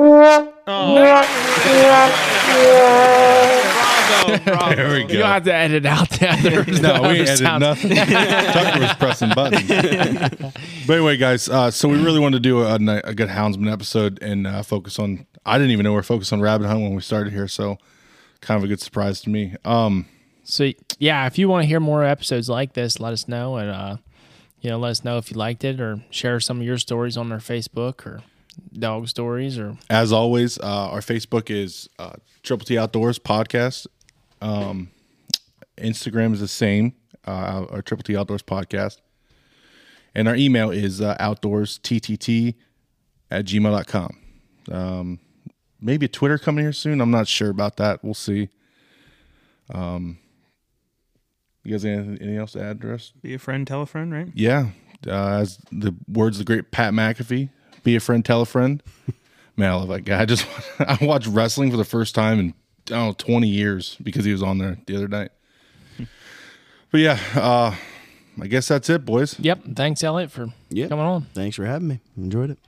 There 4.27 4.89
we 4.91 5.03
You 5.03 5.07
don't 5.09 5.19
go. 5.19 5.25
have 5.27 5.45
to 5.45 5.55
edit 5.55 5.85
out 5.87 6.09
the 6.11 6.29
other. 6.31 6.65
No, 6.81 7.03
we 7.03 7.21
edited 7.21 7.39
sounds. 7.39 7.61
nothing. 7.61 7.91
Tucker 7.95 8.81
was 8.81 8.93
pressing 8.95 9.31
buttons. 9.35 9.69
but 10.87 10.93
anyway, 10.95 11.17
guys, 11.17 11.49
uh, 11.49 11.71
so 11.71 11.89
we 11.89 12.03
really 12.03 12.21
wanted 12.21 12.37
to 12.43 12.49
do 12.49 12.63
a, 12.65 12.79
ni- 12.79 13.01
a 13.05 13.15
good 13.15 13.29
houndsman 13.29 13.71
episode 13.71 14.19
and 14.23 14.47
uh, 14.47 14.63
focus 14.63 14.99
on. 14.99 15.27
I 15.45 15.59
didn't 15.59 15.73
even 15.73 15.85
know 15.85 15.93
we 15.93 15.99
are 15.99 16.03
focused 16.03 16.33
on 16.33 16.41
rabbit 16.41 16.67
hunt 16.67 16.81
when 16.81 16.95
we 16.95 17.03
started 17.03 17.33
here, 17.33 17.47
so 17.49 17.77
kind 18.41 18.57
of 18.59 18.65
a 18.65 18.67
good 18.69 18.81
surprise 18.81 19.21
to 19.23 19.31
me. 19.31 19.55
Um, 19.65 20.07
So 20.45 20.71
yeah, 20.99 21.27
if 21.27 21.39
you 21.39 21.49
want 21.49 21.65
to 21.65 21.67
hear 21.69 21.81
more 21.81 22.03
episodes 22.05 22.49
like 22.49 22.73
this, 22.73 22.99
let 23.01 23.13
us 23.13 23.29
know, 23.29 23.57
and 23.57 23.71
uh, 23.71 23.97
you 24.65 24.71
know, 24.71 24.79
let 24.79 24.93
us 24.93 25.05
know 25.05 25.19
if 25.19 25.31
you 25.31 25.37
liked 25.37 25.63
it, 25.63 25.79
or 25.79 26.03
share 26.09 26.41
some 26.41 26.59
of 26.59 26.65
your 26.65 26.79
stories 26.79 27.19
on 27.19 27.31
our 27.31 27.39
Facebook 27.39 28.07
or 28.07 28.23
dog 28.73 29.09
stories, 29.09 29.59
or 29.59 29.77
as 29.91 30.11
always, 30.11 30.59
uh, 30.59 30.89
our 30.89 31.01
Facebook 31.01 31.51
is 31.51 31.87
uh, 31.99 32.15
Triple 32.43 32.65
T 32.65 32.79
Outdoors 32.79 33.19
Podcast. 33.19 33.87
Um, 34.41 34.91
Instagram 35.77 36.33
is 36.33 36.41
the 36.41 36.49
same, 36.49 36.95
uh, 37.27 37.67
our 37.71 37.83
Triple 37.83 38.05
T 38.05 38.17
Outdoors 38.17 38.43
Podcast. 38.43 39.03
And 40.15 40.29
our 40.29 40.35
email 40.35 40.71
is 40.71 41.03
uh, 41.03 41.15
outdoorsttt 41.19 42.55
at 43.31 43.45
gmail.com. 43.45 44.19
Um, 44.73 45.19
maybe 45.79 46.07
a 46.07 46.09
Twitter 46.09 46.39
coming 46.39 46.65
here 46.65 46.73
soon. 46.73 47.03
I'm 47.03 47.11
not 47.11 47.29
sure 47.29 47.51
about 47.51 47.77
that. 47.77 48.03
We'll 48.03 48.15
see. 48.15 48.49
Um, 49.69 50.19
you 51.65 51.73
guys 51.73 51.83
have 51.83 51.93
anything, 51.93 52.17
anything 52.19 52.37
else 52.39 52.53
to 52.53 52.63
add 52.63 52.81
to 52.83 52.95
us? 52.95 53.13
Be 53.23 53.35
a 53.35 53.39
friend, 53.39 53.67
tell 53.67 53.83
a 53.83 53.87
friend, 53.87 54.13
right? 54.13 54.29
Yeah. 54.35 54.69
Uh, 55.07 55.39
as 55.41 55.59
the 55.73 55.95
words 56.09 56.39
of 56.39 56.47
the 56.47 56.53
great 56.53 56.71
Pat 56.71 56.93
McAfee, 56.95 57.51
be 57.83 57.97
a 57.97 58.01
friend, 58.01 58.25
tell 58.25 58.41
a 58.43 58.47
friend. 58.47 58.83
Man, 59.57 59.71
I 59.71 59.75
love 59.75 59.89
that 59.89 60.01
guy. 60.03 60.21
I 60.23 60.25
just 60.25 60.47
I 60.79 60.99
watched 61.03 61.27
wrestling 61.29 61.71
for 61.71 61.77
the 61.77 61.85
first 61.85 62.15
time 62.15 62.39
in 62.41 62.55
I 62.89 62.91
don't 62.91 63.07
know 63.09 63.13
20 63.15 63.49
years 63.49 63.97
because 64.03 64.25
he 64.25 64.33
was 64.33 64.43
on 64.43 64.59
there 64.59 64.77
the 64.87 64.97
other 64.97 65.09
night. 65.09 65.31
But 66.91 67.01
yeah, 67.01 67.19
uh, 67.35 67.75
I 68.41 68.47
guess 68.47 68.69
that's 68.69 68.89
it, 68.89 69.05
boys. 69.05 69.39
yep. 69.41 69.61
Thanks, 69.75 70.05
Elliott, 70.05 70.31
for 70.31 70.49
Yep. 70.71 70.91
coming 70.91 71.05
on. 71.05 71.23
Thanks 71.35 71.57
for 71.57 71.65
having 71.65 71.89
me. 71.89 72.01
Enjoyed 72.17 72.51
it. 72.51 72.59